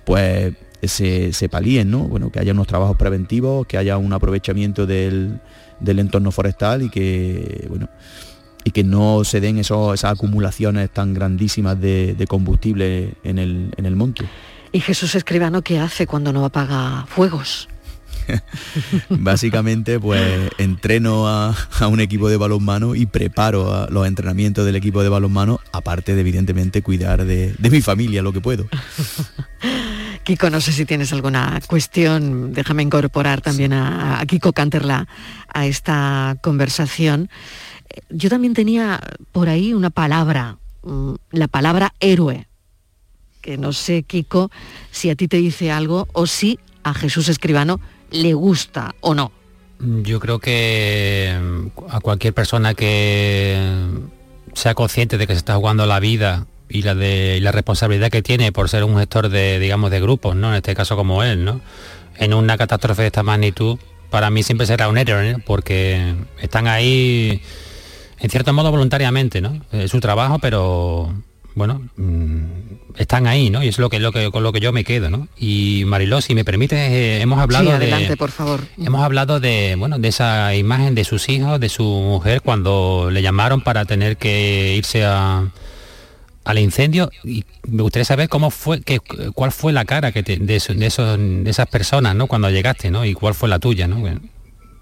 pues 0.06 0.54
se, 0.82 1.34
se, 1.34 1.50
palíen, 1.50 1.92
¿no? 1.92 2.00
Bueno, 2.00 2.32
que 2.32 2.40
haya 2.40 2.54
unos 2.54 2.68
trabajos 2.68 2.98
preventivos, 2.98 3.68
que 3.68 3.78
haya 3.78 3.98
un 3.98 4.14
aprovechamiento 4.14 4.86
del, 4.86 5.40
del 5.80 6.00
entorno 6.00 6.32
forestal 6.32 6.84
y 6.84 6.90
que, 6.90 7.66
bueno, 7.70 7.90
y 8.64 8.72
que 8.72 8.84
no 8.84 9.24
se 9.24 9.42
den 9.42 9.58
esas 9.58 10.06
acumulaciones 10.06 10.90
tan 10.90 11.14
grandísimas 11.14 11.80
de, 11.80 12.26
combustible 12.30 13.16
en 13.24 13.40
el, 13.40 13.74
en 13.76 13.86
el 13.86 13.96
monte. 13.96 14.26
¿Y 14.72 14.80
Jesús 14.80 15.16
Escribano 15.16 15.62
qué 15.62 15.80
hace 15.80 16.08
cuando 16.08 16.32
no 16.32 16.46
apaga 16.46 17.06
fuegos? 17.08 17.68
Básicamente, 19.10 20.00
pues 20.00 20.50
entreno 20.58 21.28
a, 21.28 21.56
un 21.88 22.00
equipo 22.00 22.30
de 22.30 22.38
balonmano 22.38 22.96
y 22.96 23.06
preparo 23.06 23.88
los 23.90 24.08
entrenamientos 24.08 24.66
del 24.66 24.76
equipo 24.76 25.04
de 25.04 25.10
balonmano, 25.10 25.60
aparte 25.72 26.16
de 26.16 26.22
evidentemente 26.22 26.82
cuidar 26.82 27.26
de, 27.26 27.56
mi 27.60 27.82
familia 27.82 28.22
lo 28.22 28.34
que 28.34 28.42
puedo. 28.42 28.68
Kiko, 30.24 30.50
no 30.50 30.62
sé 30.62 30.72
si 30.72 30.86
tienes 30.86 31.12
alguna 31.12 31.60
cuestión, 31.68 32.54
déjame 32.54 32.84
incorporar 32.84 33.42
también 33.42 33.74
a, 33.74 34.22
a 34.22 34.26
Kiko 34.26 34.54
Canterla 34.54 35.08
a 35.54 35.66
esta 35.66 36.38
conversación. 36.42 37.30
Yo 38.10 38.30
también 38.30 38.54
tenía 38.54 39.02
por 39.34 39.50
ahí 39.50 39.74
una 39.74 39.90
palabra, 39.90 40.58
mm, 40.84 41.14
la 41.32 41.48
palabra 41.50 41.94
héroe, 42.00 42.48
que 43.42 43.58
no 43.58 43.74
sé, 43.74 44.04
Kiko, 44.04 44.50
si 44.92 45.10
a 45.10 45.16
ti 45.16 45.28
te 45.28 45.38
dice 45.38 45.72
algo 45.72 46.08
o 46.14 46.26
si 46.26 46.60
a 46.84 46.94
Jesús 46.94 47.28
Escribano 47.30 47.80
le 48.14 48.34
gusta 48.34 48.96
o 49.02 49.14
no. 49.14 49.32
Yo 49.80 50.20
creo 50.20 50.40
que 50.40 51.38
mm, 51.42 51.68
a 51.90 52.00
cualquier 52.00 52.34
persona 52.34 52.74
que 52.74 53.58
sea 54.54 54.76
consciente 54.76 55.18
de 55.18 55.28
que 55.28 55.34
se 55.34 55.40
está 55.40 55.56
jugando 55.56 55.86
la 55.86 56.00
vida 56.00 56.46
y 56.70 56.84
la 56.84 56.96
de 56.96 57.40
la 57.42 57.52
responsabilidad 57.52 58.10
que 58.10 58.22
tiene 58.22 58.52
por 58.52 58.70
ser 58.70 58.84
un 58.84 58.98
gestor 58.98 59.30
de 59.30 59.60
digamos 59.60 59.92
de 59.92 60.00
grupos, 60.00 60.36
¿no? 60.36 60.50
En 60.50 60.56
este 60.56 60.76
caso 60.76 60.96
como 60.96 61.24
él, 61.24 61.44
¿no? 61.44 61.60
En 62.16 62.34
una 62.34 62.58
catástrofe 62.58 63.02
de 63.02 63.08
esta 63.08 63.24
magnitud, 63.24 63.78
para 64.10 64.30
mí 64.30 64.44
siempre 64.44 64.68
será 64.68 64.88
un 64.88 64.98
héroe, 64.98 65.38
porque 65.46 66.16
están 66.40 66.68
ahí 66.68 67.42
en 68.20 68.30
cierto 68.30 68.54
modo 68.54 68.72
voluntariamente, 68.72 69.42
¿no? 69.42 69.60
Es 69.72 69.92
su 69.92 70.00
trabajo, 70.00 70.40
pero 70.40 71.14
bueno, 71.56 71.88
mm, 71.98 72.44
están 72.98 73.28
ahí, 73.28 73.50
¿no? 73.50 73.64
Y 73.64 73.68
es 73.68 73.78
lo 73.80 73.90
que, 73.90 74.00
lo 74.00 74.12
que, 74.12 74.32
con 74.32 74.44
lo 74.44 74.52
que 74.52 74.60
yo 74.60 74.72
me 74.72 74.84
quedo, 74.84 75.10
¿no? 75.10 75.28
Y 75.38 75.84
Mariló, 75.86 76.22
si 76.22 76.36
me 76.36 76.44
permite, 76.44 76.76
eh, 76.76 77.22
hemos 77.22 77.40
hablado 77.40 77.66
sí, 77.66 77.72
adelante, 77.72 78.18
por 78.18 78.32
favor. 78.32 78.62
Hemos 78.78 79.04
hablado 79.04 79.40
de, 79.40 79.76
bueno, 79.78 80.00
de 80.00 80.08
esa 80.08 80.56
imagen 80.56 80.96
de 80.96 81.04
sus 81.04 81.30
hijos, 81.30 81.60
de 81.60 81.70
su 81.70 81.84
mujer, 81.84 82.42
cuando 82.42 83.10
le 83.12 83.22
llamaron 83.22 83.62
para 83.62 83.86
tener 83.86 84.18
que 84.18 84.76
irse 84.78 85.06
a, 85.06 85.48
al 86.44 86.60
incendio 86.60 87.10
y 87.24 87.46
me 87.68 87.84
gustaría 87.84 88.06
saber 88.06 88.30
cómo 88.30 88.52
fue 88.52 88.82
que, 88.82 89.00
cuál 89.34 89.52
fue 89.52 89.72
la 89.72 89.86
cara 89.86 90.12
que 90.12 90.24
de, 90.24 90.56
esos, 90.56 90.78
de, 90.78 91.50
esas 91.50 91.68
personas 91.68 92.16
no 92.16 92.28
cuando 92.28 92.50
llegaste 92.50 92.92
no 92.92 93.06
y 93.06 93.14
cuál 93.14 93.34
fue 93.34 93.48
la 93.48 93.60
tuya 93.60 93.88
no 93.88 94.04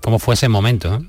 cómo 0.02 0.18
fue 0.18 0.34
ese 0.34 0.50
momento 0.50 1.04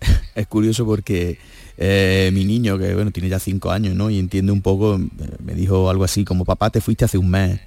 es 0.34 0.46
curioso 0.46 0.86
porque 0.86 1.38
eh, 1.76 2.30
mi 2.32 2.44
niño, 2.44 2.78
que 2.78 2.94
bueno, 2.94 3.10
tiene 3.10 3.28
ya 3.28 3.38
cinco 3.38 3.70
años, 3.70 3.96
¿no? 3.96 4.08
Y 4.08 4.18
entiende 4.18 4.52
un 4.52 4.62
poco, 4.62 5.00
me 5.44 5.54
dijo 5.54 5.90
algo 5.90 6.04
así, 6.04 6.24
como 6.24 6.44
papá 6.44 6.70
te 6.70 6.80
fuiste 6.80 7.04
hace 7.04 7.18
un 7.18 7.30
mes, 7.30 7.60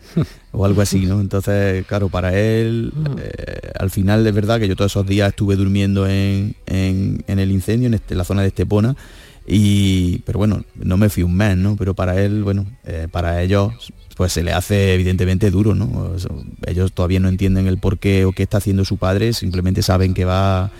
o 0.51 0.65
algo 0.65 0.81
así, 0.81 1.05
¿no? 1.05 1.19
Entonces, 1.19 1.85
claro, 1.85 2.07
para 2.07 2.37
él, 2.37 2.93
mm. 2.95 3.05
eh, 3.19 3.71
al 3.77 3.91
final 3.91 4.25
es 4.25 4.33
verdad 4.33 4.59
que 4.59 4.67
yo 4.67 4.75
todos 4.75 4.91
esos 4.91 5.05
días 5.05 5.29
estuve 5.29 5.55
durmiendo 5.57 6.07
en, 6.07 6.55
el 6.65 7.51
incendio, 7.51 7.87
en, 7.87 7.95
este, 7.95 8.15
la 8.15 8.23
zona 8.23 8.41
de 8.41 8.47
Estepona, 8.47 8.95
Y, 9.45 10.19
pero 10.19 10.39
bueno, 10.39 10.63
no 10.75 10.97
me 10.97 11.09
fui 11.09 11.23
un 11.23 11.35
mes, 11.35 11.57
¿no? 11.57 11.75
Pero 11.75 11.93
para 11.93 12.21
él, 12.21 12.43
bueno, 12.43 12.65
eh, 12.85 13.07
para 13.11 13.41
ellos, 13.41 13.73
pues 14.15 14.31
se 14.31 14.43
le 14.43 14.53
hace 14.53 14.93
evidentemente 14.93 15.51
duro, 15.51 15.75
¿no? 15.75 16.13
Ellos 16.65 16.93
todavía 16.93 17.19
no 17.19 17.27
entienden 17.27 17.67
el 17.67 17.77
por 17.77 17.97
qué 17.97 18.23
o 18.23 18.31
qué 18.31 18.43
está 18.43 18.57
haciendo 18.57 18.85
su 18.85 18.95
padre, 18.95 19.33
simplemente 19.33 19.81
saben 19.83 20.13
que 20.13 20.25
va, 20.25 20.71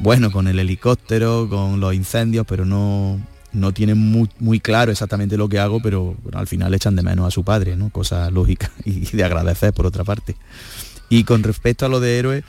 bueno, 0.00 0.30
con 0.30 0.48
el 0.48 0.58
helicóptero, 0.58 1.46
con 1.48 1.78
los 1.78 1.94
incendios, 1.94 2.46
pero 2.48 2.64
no, 2.64 3.20
no 3.52 3.72
tienen 3.72 3.98
muy, 3.98 4.60
claro 4.60 4.90
exactamente 4.90 5.36
lo 5.36 5.48
que 5.48 5.58
hago, 5.58 5.80
pero 5.80 6.16
al 6.32 6.46
final 6.46 6.74
echan 6.74 6.96
de 6.96 7.02
menos 7.02 7.26
a 7.26 7.30
su 7.30 7.44
padre, 7.44 7.76
¿no? 7.76 7.90
Cosa 7.90 8.30
lógica 8.30 8.70
y 8.84 9.04
de 9.14 9.24
agradecer 9.24 9.72
por 9.72 9.86
otra 9.86 10.04
parte. 10.04 10.36
Y 11.08 11.24
con 11.24 11.42
respecto 11.42 11.86
a 11.86 11.88
lo 11.88 12.00
de 12.00 12.18
héroe, 12.18 12.44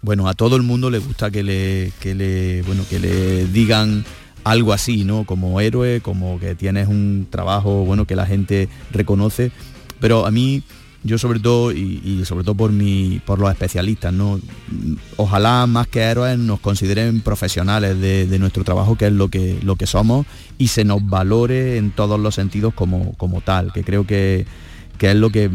bueno, 0.00 0.28
a 0.28 0.34
todo 0.34 0.56
el 0.56 0.62
mundo 0.62 0.90
le 0.90 0.98
gusta 0.98 1.30
que 1.30 1.42
le, 1.42 1.92
que 2.00 2.14
le, 2.14 2.62
bueno, 2.62 2.84
que 2.88 2.98
le 2.98 3.46
digan 3.46 4.04
algo 4.44 4.72
así, 4.72 5.04
¿no? 5.04 5.24
Como 5.24 5.60
héroe, 5.60 6.00
como 6.00 6.40
que 6.40 6.56
tienes 6.56 6.88
un 6.88 7.28
trabajo, 7.30 7.84
bueno, 7.84 8.06
que 8.06 8.16
la 8.16 8.26
gente 8.26 8.68
reconoce. 8.90 9.52
Pero 10.00 10.26
a 10.26 10.32
mí, 10.32 10.64
yo 11.04 11.18
sobre 11.18 11.40
todo, 11.40 11.72
y, 11.72 12.24
sobre 12.24 12.44
todo 12.44 12.54
por 12.54 12.72
mi, 12.72 13.20
por 13.24 13.38
los 13.38 13.50
especialistas, 13.50 14.12
¿no? 14.12 14.40
Ojalá 15.16 15.66
más 15.66 15.86
que 15.88 16.00
héroes 16.00 16.38
nos 16.38 16.60
consideren 16.60 17.20
profesionales 17.20 18.00
de, 18.00 18.38
nuestro 18.38 18.64
trabajo, 18.64 18.96
que 18.96 19.06
es 19.06 19.12
lo 19.12 19.28
que, 19.28 19.58
lo 19.62 19.76
que 19.76 19.86
somos, 19.86 20.26
y 20.58 20.68
se 20.68 20.84
nos 20.84 21.06
valore 21.06 21.76
en 21.76 21.90
todos 21.90 22.20
los 22.20 22.34
sentidos 22.34 22.74
como, 22.74 23.14
como 23.14 23.40
tal, 23.40 23.72
que 23.72 23.82
creo 23.82 24.06
que, 24.06 24.46
que 24.98 25.10
es 25.10 25.16
lo 25.16 25.30
que, 25.30 25.50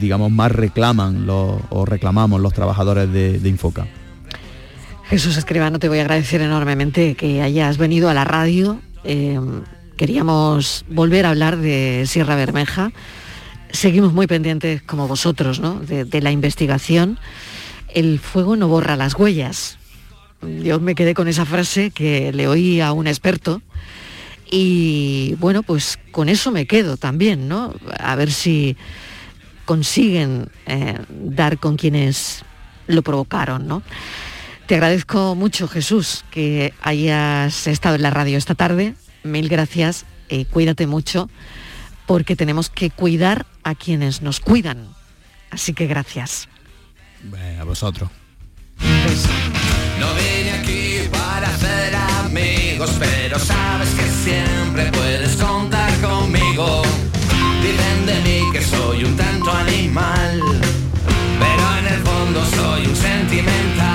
digamos, 0.00 0.30
más 0.30 0.50
reclaman 0.50 1.26
o 1.28 1.84
reclamamos 1.86 2.40
los 2.40 2.52
trabajadores 2.52 3.12
de, 3.12 3.38
de 3.38 3.48
Infoca. 3.48 3.86
Jesús 5.12 5.36
Escribano, 5.36 5.78
te 5.78 5.90
voy 5.90 5.98
a 5.98 6.00
agradecer 6.00 6.40
enormemente 6.40 7.16
que 7.16 7.42
hayas 7.42 7.76
venido 7.76 8.08
a 8.08 8.14
la 8.14 8.24
radio. 8.24 8.80
Eh, 9.04 9.38
queríamos 9.98 10.86
volver 10.88 11.26
a 11.26 11.28
hablar 11.28 11.58
de 11.58 12.04
Sierra 12.06 12.34
Bermeja. 12.34 12.92
Seguimos 13.72 14.12
muy 14.12 14.26
pendientes, 14.26 14.82
como 14.82 15.08
vosotros, 15.08 15.60
de, 15.88 16.20
la 16.20 16.30
investigación. 16.30 17.18
El 17.88 18.18
fuego 18.18 18.54
no 18.56 18.68
borra 18.68 18.96
las 18.96 19.14
huellas. 19.14 19.78
Yo 20.62 20.78
me 20.78 20.94
quedé 20.94 21.14
con 21.14 21.26
esa 21.26 21.44
frase 21.44 21.90
que 21.90 22.32
le 22.32 22.48
oí 22.48 22.80
a 22.80 22.92
un 22.92 23.06
experto 23.06 23.62
y 24.50 25.34
bueno, 25.38 25.62
pues 25.62 25.98
con 26.10 26.28
eso 26.28 26.50
me 26.50 26.66
quedo 26.66 26.98
también, 26.98 27.48
¿no? 27.48 27.72
A 27.98 28.14
ver 28.16 28.30
si 28.30 28.76
consiguen 29.64 30.50
eh, 30.66 30.98
dar 31.08 31.58
con 31.58 31.76
quienes 31.76 32.44
lo 32.86 33.02
provocaron, 33.02 33.66
¿no? 33.66 33.82
Te 34.66 34.74
agradezco 34.74 35.34
mucho, 35.34 35.68
Jesús, 35.68 36.24
que 36.30 36.74
hayas 36.82 37.66
estado 37.66 37.94
en 37.94 38.02
la 38.02 38.10
radio 38.10 38.36
esta 38.36 38.54
tarde. 38.54 38.94
Mil 39.22 39.48
gracias. 39.48 40.04
Eh, 40.28 40.44
cuídate 40.44 40.86
mucho, 40.86 41.30
porque 42.06 42.36
tenemos 42.36 42.70
que 42.70 42.90
cuidar 42.90 43.46
a 43.62 43.74
quienes 43.74 44.22
nos 44.22 44.40
cuidan. 44.40 44.88
Así 45.50 45.74
que 45.74 45.86
gracias. 45.86 46.48
a 47.60 47.64
vosotros. 47.64 48.10
No 49.98 50.14
vine 50.14 50.52
aquí 50.52 51.08
para 51.10 51.48
hacer 51.48 51.94
amigos, 51.94 52.90
pero 52.98 53.38
sabes 53.38 53.90
que 53.90 54.08
siempre 54.24 54.90
puedes 54.92 55.36
contar 55.36 55.92
conmigo. 56.00 56.82
Dicen 57.62 58.06
de 58.06 58.20
mí 58.20 58.52
que 58.52 58.62
soy 58.62 59.04
un 59.04 59.16
tanto 59.16 59.52
animal, 59.52 60.40
pero 61.38 61.78
en 61.78 61.86
el 61.86 62.00
fondo 62.00 62.44
soy 62.46 62.86
un 62.86 62.96
sentimental 62.96 63.91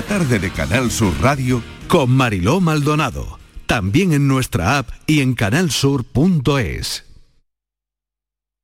La 0.00 0.06
tarde 0.06 0.38
de 0.38 0.50
Canal 0.50 0.90
Sur 0.90 1.12
Radio 1.20 1.62
con 1.86 2.10
Mariló 2.10 2.58
Maldonado. 2.58 3.38
También 3.66 4.14
en 4.14 4.26
nuestra 4.28 4.78
app 4.78 4.88
y 5.06 5.20
en 5.20 5.34
canalsur.es. 5.34 7.04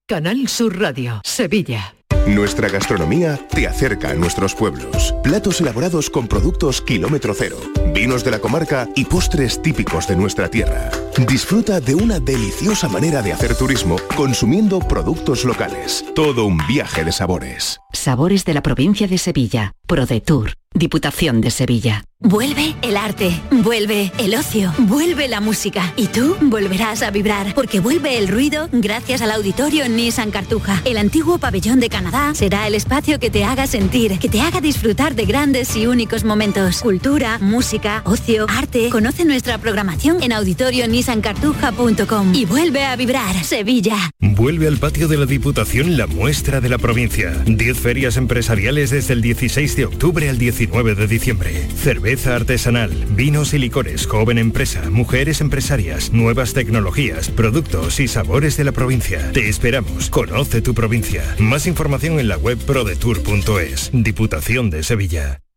Canal 0.09 0.49
Sur 0.49 0.81
Radio, 0.81 1.21
Sevilla. 1.25 1.95
Nuestra 2.27 2.71
gastronomía 2.71 3.39
te 3.51 3.69
acerca 3.69 4.13
a 4.13 4.15
nuestros 4.15 4.55
pueblos. 4.55 5.15
Platos 5.23 5.61
elaborados 5.61 6.09
con 6.09 6.27
productos 6.27 6.81
kilómetro 6.81 7.35
cero, 7.35 7.59
vinos 7.93 8.25
de 8.25 8.31
la 8.31 8.39
comarca 8.39 8.89
y 8.97 9.05
postres 9.05 9.61
típicos 9.61 10.09
de 10.09 10.17
nuestra 10.17 10.49
tierra. 10.49 10.91
Disfruta 11.29 11.81
de 11.81 11.97
una 11.97 12.19
deliciosa 12.19 12.89
manera 12.89 13.21
de 13.21 13.35
hacer 13.35 13.55
turismo 13.55 13.97
consumiendo 14.17 14.79
productos 14.79 15.45
locales. 15.45 16.03
Todo 16.15 16.47
un 16.47 16.59
viaje 16.67 17.05
de 17.05 17.13
sabores. 17.13 17.79
Sabores 17.93 18.47
de 18.47 18.55
la 18.55 18.63
provincia 18.63 19.07
de 19.07 19.19
Sevilla. 19.19 19.73
ProDetour. 19.87 20.55
Diputación 20.77 21.41
de 21.41 21.51
Sevilla. 21.51 22.05
Vuelve 22.21 22.75
el 22.81 22.97
arte, 22.97 23.39
vuelve 23.51 24.11
el 24.19 24.35
ocio, 24.37 24.73
vuelve 24.79 25.29
la 25.29 25.43
música 25.43 25.93
y 25.97 26.07
tú 26.07 26.35
volverás 26.41 27.03
a 27.03 27.11
vibrar 27.11 27.55
porque 27.55 27.79
vuelve 27.79 28.17
el 28.17 28.29
ruido 28.29 28.71
gracias 28.73 29.21
al 29.21 29.31
auditorio 29.31 29.87
Nissan 29.87 30.31
Cartuja. 30.31 30.81
El 30.87 30.97
antiguo 30.97 31.37
pabellón 31.37 31.79
de 31.79 31.91
Canadá 31.91 32.35
será 32.35 32.67
el 32.67 32.75
espacio 32.75 33.21
que 33.21 33.29
te 33.29 33.45
haga 33.45 33.67
sentir, 33.67 34.19
que 34.19 34.31
te 34.31 34.41
haga 34.41 34.63
disfrutar 34.63 35.15
de 35.15 35.27
grandes 35.27 35.77
y 35.77 35.87
únicos 35.87 36.25
momentos. 36.25 36.81
Cultura, 36.81 37.37
música, 37.39 38.01
ocio, 38.07 38.47
arte. 38.49 38.89
Conoce 38.89 39.27
nuestra 39.27 39.59
programación 39.59 40.23
en 40.23 40.33
auditorionissancartuja.com 40.33 42.35
y 42.35 42.47
vuelve 42.47 42.87
a 42.87 42.97
vibrar 42.97 43.45
Sevilla. 43.45 43.99
Vuelve 44.21 44.69
al 44.69 44.79
patio 44.79 45.07
de 45.07 45.19
la 45.19 45.27
Diputación 45.27 45.99
la 45.99 46.07
muestra 46.07 46.63
de 46.63 46.71
la 46.71 46.79
provincia. 46.79 47.33
10 47.45 47.79
ferias 47.79 48.17
empresariales 48.17 48.89
desde 48.89 49.13
el 49.13 49.21
16 49.21 49.77
de 49.77 49.85
octubre 49.85 50.31
al 50.31 50.39
19 50.39 50.95
de 50.95 51.07
diciembre. 51.07 51.69
Cerveza 52.07 52.37
artesanal, 52.37 52.91
vinos 53.17 53.53
y 53.53 53.59
licores, 53.59 54.07
joven 54.07 54.39
empresa, 54.39 54.91
mujeres 54.91 55.41
empresarias, 55.41 56.13
nuevas 56.13 56.55
tecnologías, 56.55 57.31
productos 57.31 57.99
y 57.99 58.07
sabores 58.07 58.57
de 58.57 58.63
la 58.63 58.71
provincia. 58.71 59.33
Te 59.33 59.49
esperamos. 59.49 60.09
Conoce 60.09 60.63
tu 60.63 60.73
provincia. 60.73 61.25
Más 61.41 61.67
información 61.67 62.21
en 62.21 62.29
la 62.29 62.39
web 62.39 62.59
prodetour.es. 62.59 63.91
Diputación 63.93 64.71
de 64.71 64.85
Sevilla. 64.85 65.41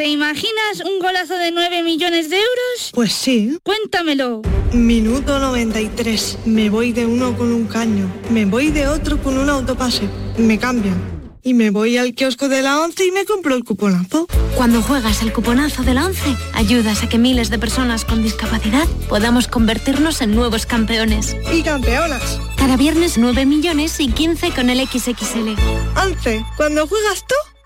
¿Te 0.00 0.08
imaginas 0.08 0.80
un 0.86 0.98
golazo 0.98 1.34
de 1.34 1.52
9 1.52 1.82
millones 1.82 2.30
de 2.30 2.36
euros? 2.36 2.90
Pues 2.94 3.12
sí. 3.12 3.58
Cuéntamelo. 3.62 4.40
Minuto 4.72 5.38
93. 5.38 6.38
Me 6.46 6.70
voy 6.70 6.92
de 6.92 7.04
uno 7.04 7.36
con 7.36 7.52
un 7.52 7.66
caño. 7.66 8.10
Me 8.30 8.46
voy 8.46 8.70
de 8.70 8.88
otro 8.88 9.22
con 9.22 9.36
un 9.36 9.50
autopase. 9.50 10.08
Me 10.38 10.58
cambian. 10.58 10.96
Y 11.42 11.52
me 11.52 11.68
voy 11.68 11.98
al 11.98 12.14
kiosco 12.14 12.48
de 12.48 12.62
la 12.62 12.80
11 12.80 13.04
y 13.04 13.10
me 13.10 13.26
compro 13.26 13.54
el 13.54 13.62
cuponazo. 13.62 14.26
Cuando 14.56 14.80
juegas 14.80 15.20
el 15.20 15.34
cuponazo 15.34 15.82
de 15.82 15.92
la 15.92 16.06
11, 16.06 16.34
ayudas 16.54 17.02
a 17.02 17.08
que 17.10 17.18
miles 17.18 17.50
de 17.50 17.58
personas 17.58 18.06
con 18.06 18.22
discapacidad 18.22 18.88
podamos 19.10 19.48
convertirnos 19.48 20.22
en 20.22 20.34
nuevos 20.34 20.64
campeones. 20.64 21.36
Y 21.52 21.62
campeonas. 21.62 22.40
Cada 22.56 22.78
viernes 22.78 23.18
9 23.18 23.44
millones 23.44 24.00
y 24.00 24.08
15 24.08 24.52
con 24.52 24.70
el 24.70 24.80
XXL. 24.88 25.56
11. 26.02 26.42
Cuando 26.56 26.86
juegas 26.86 27.22
tú 27.28 27.34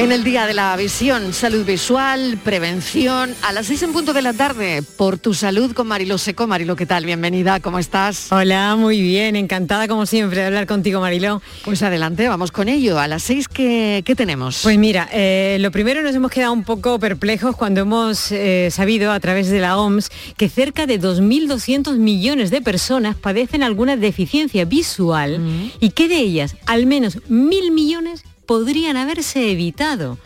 En 0.00 0.12
el 0.12 0.24
Día 0.24 0.46
de 0.46 0.54
la 0.54 0.74
Visión, 0.76 1.34
Salud 1.34 1.66
Visual, 1.66 2.38
Prevención, 2.42 3.34
a 3.42 3.52
las 3.52 3.66
seis 3.66 3.82
en 3.82 3.92
punto 3.92 4.14
de 4.14 4.22
la 4.22 4.32
tarde, 4.32 4.82
por 4.96 5.18
tu 5.18 5.34
salud 5.34 5.74
con 5.74 5.88
Marilo 5.88 6.16
Seco. 6.16 6.46
Marilo, 6.46 6.74
¿qué 6.74 6.86
tal? 6.86 7.04
Bienvenida, 7.04 7.60
¿cómo 7.60 7.78
estás? 7.78 8.32
Hola, 8.32 8.76
muy 8.76 9.02
bien, 9.02 9.36
encantada 9.36 9.88
como 9.88 10.06
siempre 10.06 10.40
de 10.40 10.46
hablar 10.46 10.66
contigo, 10.66 11.02
Marilo. 11.02 11.42
Pues 11.66 11.82
adelante, 11.82 12.26
vamos 12.28 12.50
con 12.50 12.70
ello. 12.70 12.98
A 12.98 13.08
las 13.08 13.24
seis, 13.24 13.46
¿qué, 13.46 14.02
qué 14.02 14.16
tenemos? 14.16 14.60
Pues 14.62 14.78
mira, 14.78 15.06
eh, 15.12 15.58
lo 15.60 15.70
primero 15.70 16.00
nos 16.00 16.14
hemos 16.14 16.30
quedado 16.30 16.54
un 16.54 16.64
poco 16.64 16.98
perplejos 16.98 17.54
cuando 17.54 17.82
hemos 17.82 18.32
eh, 18.32 18.70
sabido 18.72 19.12
a 19.12 19.20
través 19.20 19.50
de 19.50 19.60
la 19.60 19.76
OMS 19.76 20.08
que 20.38 20.48
cerca 20.48 20.86
de 20.86 20.98
2.200 20.98 21.98
millones 21.98 22.50
de 22.50 22.62
personas 22.62 23.16
padecen 23.16 23.62
alguna 23.62 23.98
deficiencia 23.98 24.64
visual 24.64 25.70
y 25.78 25.90
que 25.90 26.08
de 26.08 26.20
ellas 26.20 26.56
al 26.64 26.86
menos 26.86 27.18
mil 27.28 27.70
millones 27.70 28.24
podrían 28.50 28.96
haberse 28.96 29.52
evitado 29.52 30.18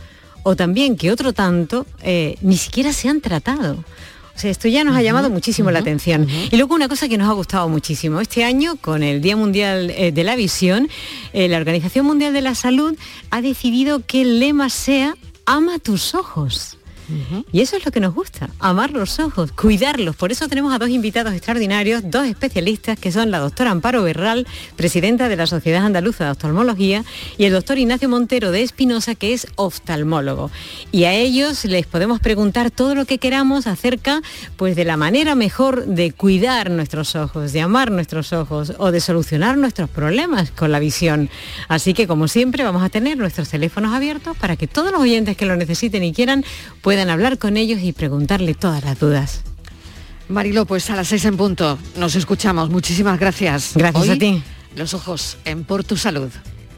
o 0.44 0.56
también 0.56 0.96
que 0.96 1.12
otro 1.12 1.34
tanto 1.34 1.86
eh, 2.00 2.38
ni 2.40 2.56
siquiera 2.56 2.90
se 2.94 3.10
han 3.10 3.20
tratado. 3.20 3.84
O 4.34 4.38
sea, 4.38 4.50
esto 4.50 4.66
ya 4.66 4.82
nos 4.82 4.96
ha 4.96 5.02
llamado 5.02 5.28
muchísimo 5.28 5.70
la 5.70 5.80
atención. 5.80 6.26
Y 6.50 6.56
luego 6.56 6.74
una 6.74 6.88
cosa 6.88 7.06
que 7.06 7.18
nos 7.18 7.28
ha 7.28 7.34
gustado 7.34 7.68
muchísimo. 7.68 8.22
Este 8.22 8.42
año, 8.42 8.76
con 8.76 9.02
el 9.02 9.20
Día 9.20 9.36
Mundial 9.36 9.90
eh, 9.90 10.10
de 10.10 10.24
la 10.24 10.36
Visión, 10.36 10.88
eh, 11.34 11.48
la 11.48 11.58
Organización 11.58 12.06
Mundial 12.06 12.32
de 12.32 12.40
la 12.40 12.54
Salud 12.54 12.96
ha 13.28 13.42
decidido 13.42 14.00
que 14.06 14.22
el 14.22 14.40
lema 14.40 14.70
sea 14.70 15.16
Ama 15.44 15.78
tus 15.78 16.14
ojos. 16.14 16.78
Y 17.52 17.60
eso 17.60 17.76
es 17.76 17.84
lo 17.84 17.92
que 17.92 18.00
nos 18.00 18.14
gusta, 18.14 18.48
amar 18.58 18.90
los 18.90 19.18
ojos, 19.18 19.52
cuidarlos. 19.52 20.16
Por 20.16 20.32
eso 20.32 20.48
tenemos 20.48 20.72
a 20.74 20.78
dos 20.78 20.88
invitados 20.88 21.34
extraordinarios, 21.34 22.02
dos 22.10 22.26
especialistas, 22.26 22.98
que 22.98 23.12
son 23.12 23.30
la 23.30 23.38
doctora 23.38 23.70
Amparo 23.70 24.02
Berral, 24.02 24.46
presidenta 24.76 25.28
de 25.28 25.36
la 25.36 25.46
Sociedad 25.46 25.84
Andaluza 25.84 26.24
de 26.24 26.30
Oftalmología, 26.30 27.04
y 27.36 27.44
el 27.44 27.52
doctor 27.52 27.78
Ignacio 27.78 28.08
Montero 28.08 28.50
de 28.50 28.62
Espinosa, 28.62 29.14
que 29.14 29.34
es 29.34 29.46
oftalmólogo. 29.56 30.50
Y 30.92 31.04
a 31.04 31.12
ellos 31.12 31.64
les 31.64 31.86
podemos 31.86 32.20
preguntar 32.20 32.70
todo 32.70 32.94
lo 32.94 33.04
que 33.04 33.18
queramos 33.18 33.66
acerca 33.66 34.22
pues, 34.56 34.76
de 34.76 34.84
la 34.84 34.96
manera 34.96 35.34
mejor 35.34 35.86
de 35.86 36.12
cuidar 36.12 36.70
nuestros 36.70 37.16
ojos, 37.16 37.52
de 37.52 37.60
amar 37.60 37.90
nuestros 37.90 38.32
ojos 38.32 38.72
o 38.78 38.90
de 38.90 39.00
solucionar 39.00 39.58
nuestros 39.58 39.90
problemas 39.90 40.50
con 40.50 40.72
la 40.72 40.78
visión. 40.78 41.28
Así 41.68 41.92
que, 41.94 42.06
como 42.06 42.28
siempre, 42.28 42.64
vamos 42.64 42.82
a 42.82 42.88
tener 42.88 43.18
nuestros 43.18 43.48
teléfonos 43.48 43.92
abiertos 43.92 44.36
para 44.36 44.56
que 44.56 44.66
todos 44.66 44.92
los 44.92 45.00
oyentes 45.00 45.36
que 45.36 45.46
lo 45.46 45.56
necesiten 45.56 46.02
y 46.04 46.12
quieran 46.12 46.44
puedan 46.80 46.93
hablar 46.98 47.38
con 47.38 47.56
ellos 47.56 47.80
y 47.82 47.92
preguntarle 47.92 48.54
todas 48.54 48.84
las 48.84 48.98
dudas. 48.98 49.42
Marilo, 50.28 50.64
pues 50.64 50.88
a 50.90 50.96
las 50.96 51.08
seis 51.08 51.24
en 51.24 51.36
punto 51.36 51.78
nos 51.98 52.14
escuchamos. 52.14 52.70
Muchísimas 52.70 53.18
gracias. 53.18 53.72
Gracias 53.74 54.02
Hoy, 54.02 54.10
a 54.10 54.18
ti. 54.18 54.42
Los 54.76 54.94
ojos 54.94 55.36
en 55.44 55.64
Por 55.64 55.84
Tu 55.84 55.96
Salud. 55.96 56.30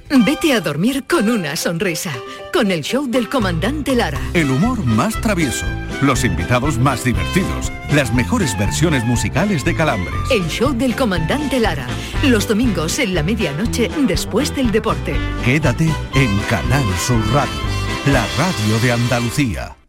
Vete 0.09 0.52
a 0.52 0.61
dormir 0.61 1.05
con 1.09 1.29
una 1.29 1.57
sonrisa, 1.57 2.12
con 2.52 2.70
el 2.70 2.83
show 2.83 3.09
del 3.09 3.29
comandante 3.29 3.96
Lara. 3.96 4.20
El 4.35 4.50
humor 4.50 4.85
más 4.85 5.20
travieso, 5.20 5.66
los 6.00 6.24
invitados 6.24 6.79
más 6.79 7.02
divertidos, 7.02 7.72
las 7.92 8.14
mejores 8.14 8.57
versiones 8.57 9.05
musicales 9.05 9.64
de 9.64 9.74
Calambres. 9.74 10.14
El 10.31 10.46
show 10.48 10.72
del 10.72 10.94
comandante 10.94 11.59
Lara, 11.59 11.88
los 12.22 12.46
domingos 12.46 13.00
en 13.00 13.14
la 13.14 13.24
medianoche 13.24 13.90
después 14.07 14.55
del 14.55 14.70
deporte. 14.70 15.16
Quédate 15.44 15.92
en 16.14 16.38
Canal 16.48 16.85
Sur 17.05 17.20
Radio, 17.33 17.61
la 18.07 18.24
radio 18.38 18.79
de 18.83 18.92
Andalucía. 18.92 19.75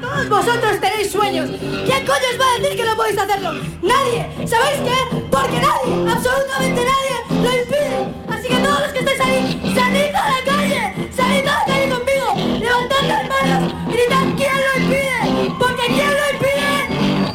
Todos 0.00 0.28
vosotros 0.28 0.80
tenéis 0.80 1.10
sueños. 1.12 1.48
¿Quién 1.50 2.06
coño 2.06 2.28
os 2.32 2.40
va 2.40 2.54
a 2.54 2.58
decir 2.58 2.76
que 2.76 2.84
no 2.84 2.96
podéis 2.96 3.18
hacerlo? 3.18 3.52
Nadie. 3.82 4.26
¿Sabéis 4.46 4.80
qué? 4.80 5.16
Porque 5.30 5.60
nadie, 5.60 6.10
absolutamente 6.12 6.82
nadie, 6.84 7.14
lo 7.42 7.50
impide. 7.62 7.98
Así 8.28 8.48
que 8.48 8.56
todos 8.56 8.80
los 8.80 8.92
que 8.92 8.98
estáis 9.00 9.20
ahí, 9.20 9.72
salid 9.74 10.14
a 10.14 10.30
la 10.30 10.40
calle, 10.44 10.82
salid 11.14 11.46
a 11.46 11.52
la 11.58 11.64
calle 11.66 11.88
conmigo, 11.88 12.34
levantad 12.58 13.02
las 13.06 13.28
manos, 13.28 13.72
gritad 13.86 14.24
quién 14.36 14.56
lo 14.66 14.72
impide, 14.82 15.18
porque 15.58 15.82
quién 15.86 16.12
lo 16.18 16.24
impide, 16.34 16.70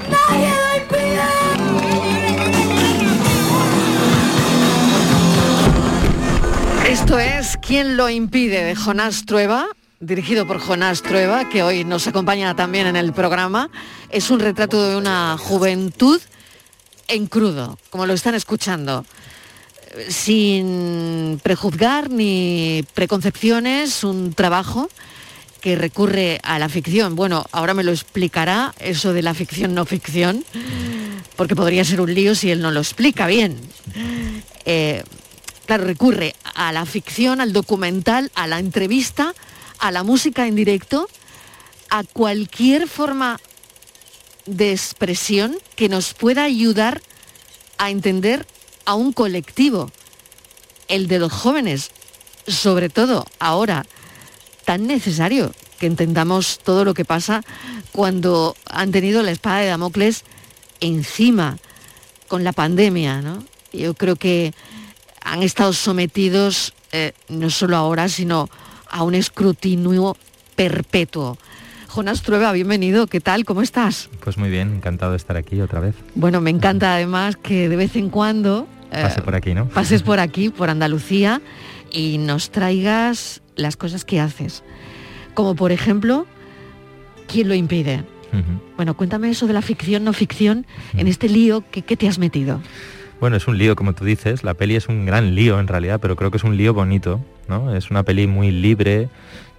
nadie 0.10 0.50
lo 0.50 0.70
impide. 0.82 1.24
Esto 6.90 7.20
es 7.20 7.58
¿Quién 7.66 7.98
lo 7.98 8.10
impide? 8.10 8.64
de 8.64 8.76
Jonás 8.76 9.26
Trueba, 9.26 9.68
dirigido 10.06 10.46
por 10.46 10.60
Jonás 10.60 11.02
Trueba, 11.02 11.50
que 11.50 11.64
hoy 11.64 11.86
nos 11.86 12.08
acompaña 12.08 12.56
también 12.56 12.88
en 12.88 12.96
el 12.96 13.14
programa. 13.14 13.70
Es 14.10 14.30
un 14.30 14.40
retrato 14.40 14.90
de 14.90 14.98
una 14.98 15.38
juventud 15.40 16.22
en 17.08 17.28
crudo, 17.28 17.78
como 17.90 18.06
lo 18.06 18.14
están 18.14 18.36
escuchando, 18.36 19.06
sin 20.10 21.40
prejuzgar 21.42 22.10
ni 22.10 22.86
preconcepciones, 22.94 24.04
un 24.04 24.34
trabajo 24.34 24.90
que 25.62 25.76
recurre 25.76 26.40
a 26.44 26.60
la 26.60 26.68
ficción. 26.68 27.16
Bueno, 27.16 27.46
ahora 27.52 27.74
me 27.74 27.84
lo 27.84 27.92
explicará 27.92 28.74
eso 28.80 29.14
de 29.14 29.22
la 29.22 29.34
ficción 29.34 29.74
no 29.74 29.86
ficción, 29.86 30.44
porque 31.38 31.56
podría 31.56 31.86
ser 31.86 32.02
un 32.02 32.14
lío 32.14 32.36
si 32.36 32.52
él 32.52 32.62
no 32.62 32.72
lo 32.72 32.82
explica 32.82 33.28
bien. 33.28 33.58
Eh, 34.66 35.04
claro, 35.66 35.86
recurre 35.86 36.36
a 36.56 36.74
la 36.74 36.86
ficción, 36.86 37.40
al 37.40 37.54
documental, 37.54 38.32
a 38.36 38.48
la 38.48 38.60
entrevista, 38.60 39.34
a 39.84 39.92
la 39.92 40.04
música 40.04 40.48
en 40.48 40.56
directo, 40.56 41.10
a 41.90 42.06
cualquier 42.06 42.88
forma 42.88 43.42
de 44.46 44.72
expresión 44.72 45.58
que 45.76 45.90
nos 45.90 46.14
pueda 46.14 46.46
ayudar 46.46 47.02
a 47.78 47.90
entender 47.90 48.48
a 48.86 48.94
un 48.94 49.12
colectivo, 49.12 49.92
el 50.88 51.10
de 51.10 51.20
los 51.20 51.34
jóvenes, 51.34 51.92
sobre 52.48 52.88
todo 52.88 53.26
ahora, 53.40 53.86
tan 54.64 54.88
necesario 54.88 55.52
que 55.80 55.88
entendamos 55.88 56.60
todo 56.64 56.86
lo 56.86 56.94
que 56.94 57.04
pasa 57.04 57.44
cuando 57.92 58.56
han 58.66 58.94
tenido 58.94 59.22
la 59.22 59.32
espada 59.32 59.60
de 59.60 59.68
Damocles 59.68 60.24
encima 60.80 61.58
con 62.30 62.46
la 62.46 62.54
pandemia. 62.54 63.22
¿no? 63.22 63.44
Yo 63.74 63.96
creo 63.96 64.16
que 64.16 64.54
han 65.20 65.44
estado 65.44 65.74
sometidos 65.74 66.74
eh, 66.94 67.12
no 67.28 67.50
solo 67.50 67.76
ahora, 67.76 68.08
sino 68.08 68.50
a 68.94 69.04
un 69.04 69.16
escrutinio 69.16 70.16
perpetuo. 70.56 71.38
Jonás 71.88 72.22
Trueba, 72.22 72.52
bienvenido. 72.52 73.08
¿Qué 73.08 73.20
tal? 73.20 73.44
¿Cómo 73.44 73.62
estás? 73.62 74.10
Pues 74.24 74.38
muy 74.38 74.50
bien, 74.50 74.76
encantado 74.76 75.12
de 75.12 75.18
estar 75.18 75.36
aquí 75.36 75.60
otra 75.62 75.80
vez. 75.80 75.96
Bueno, 76.16 76.42
me 76.42 76.52
encanta 76.52 76.94
además 76.94 77.36
que 77.36 77.70
de 77.70 77.76
vez 77.76 77.96
en 77.96 78.10
cuando 78.10 78.68
Pase 78.92 79.22
por 79.24 79.34
aquí, 79.34 79.56
¿no? 79.56 79.68
pases 79.70 80.04
por 80.04 80.20
aquí, 80.20 80.50
por 80.50 80.70
Andalucía, 80.70 81.42
y 81.92 82.20
nos 82.20 82.52
traigas 82.52 83.42
las 83.56 83.76
cosas 83.78 84.06
que 84.06 84.20
haces. 84.20 84.64
Como 85.34 85.56
por 85.56 85.72
ejemplo, 85.72 86.28
¿quién 87.28 87.48
lo 87.48 87.56
impide? 87.56 88.04
Bueno, 88.78 88.96
cuéntame 88.96 89.30
eso 89.30 89.46
de 89.46 89.54
la 89.54 89.62
ficción, 89.62 90.04
no 90.04 90.12
ficción, 90.14 90.66
en 90.98 91.08
este 91.08 91.30
lío 91.30 91.64
que, 91.70 91.84
que 91.84 91.96
te 91.96 92.08
has 92.08 92.18
metido. 92.18 92.62
Bueno, 93.20 93.38
es 93.38 93.48
un 93.48 93.60
lío, 93.60 93.76
como 93.76 93.94
tú 93.94 94.06
dices. 94.06 94.44
La 94.44 94.56
peli 94.56 94.76
es 94.76 94.88
un 94.88 95.06
gran 95.06 95.36
lío 95.36 95.60
en 95.60 95.68
realidad, 95.68 96.00
pero 96.02 96.16
creo 96.16 96.32
que 96.32 96.38
es 96.38 96.44
un 96.44 96.58
lío 96.58 96.74
bonito, 96.74 97.20
¿no? 97.48 97.76
Es 97.76 97.92
una 97.92 98.04
peli 98.04 98.28
muy 98.28 98.52
libre. 98.52 99.10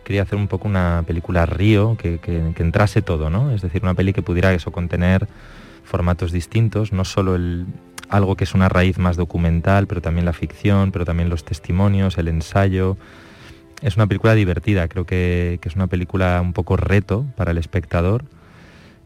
Quería 0.04 0.22
hacer 0.22 0.36
un 0.36 0.48
poco 0.48 0.68
una 0.68 1.02
película 1.06 1.46
río, 1.46 1.96
que, 1.96 2.18
que- 2.18 2.52
entrase 2.62 3.02
todo, 3.02 3.30
¿no? 3.30 3.50
Es 3.52 3.62
decir, 3.62 3.82
una 3.82 3.94
peli 3.94 4.12
que 4.12 4.22
pudiera 4.22 4.52
eso 4.52 4.70
contener 4.70 5.26
formatos 5.84 6.32
distintos, 6.32 6.92
no 6.92 7.04
solo 7.04 7.34
el, 7.36 7.66
algo 8.08 8.36
que 8.36 8.44
es 8.44 8.54
una 8.54 8.68
raíz 8.68 8.98
más 8.98 9.16
documental, 9.16 9.86
pero 9.86 10.00
también 10.00 10.24
la 10.26 10.32
ficción, 10.32 10.92
pero 10.92 11.04
también 11.04 11.28
los 11.30 11.44
testimonios, 11.44 12.18
el 12.18 12.28
ensayo, 12.28 12.96
es 13.82 13.96
una 13.96 14.06
película 14.06 14.34
divertida, 14.34 14.88
creo 14.88 15.04
que, 15.04 15.58
que 15.60 15.68
es 15.68 15.76
una 15.76 15.86
película 15.86 16.40
un 16.40 16.52
poco 16.52 16.76
reto 16.76 17.24
para 17.36 17.50
el 17.50 17.58
espectador 17.58 18.24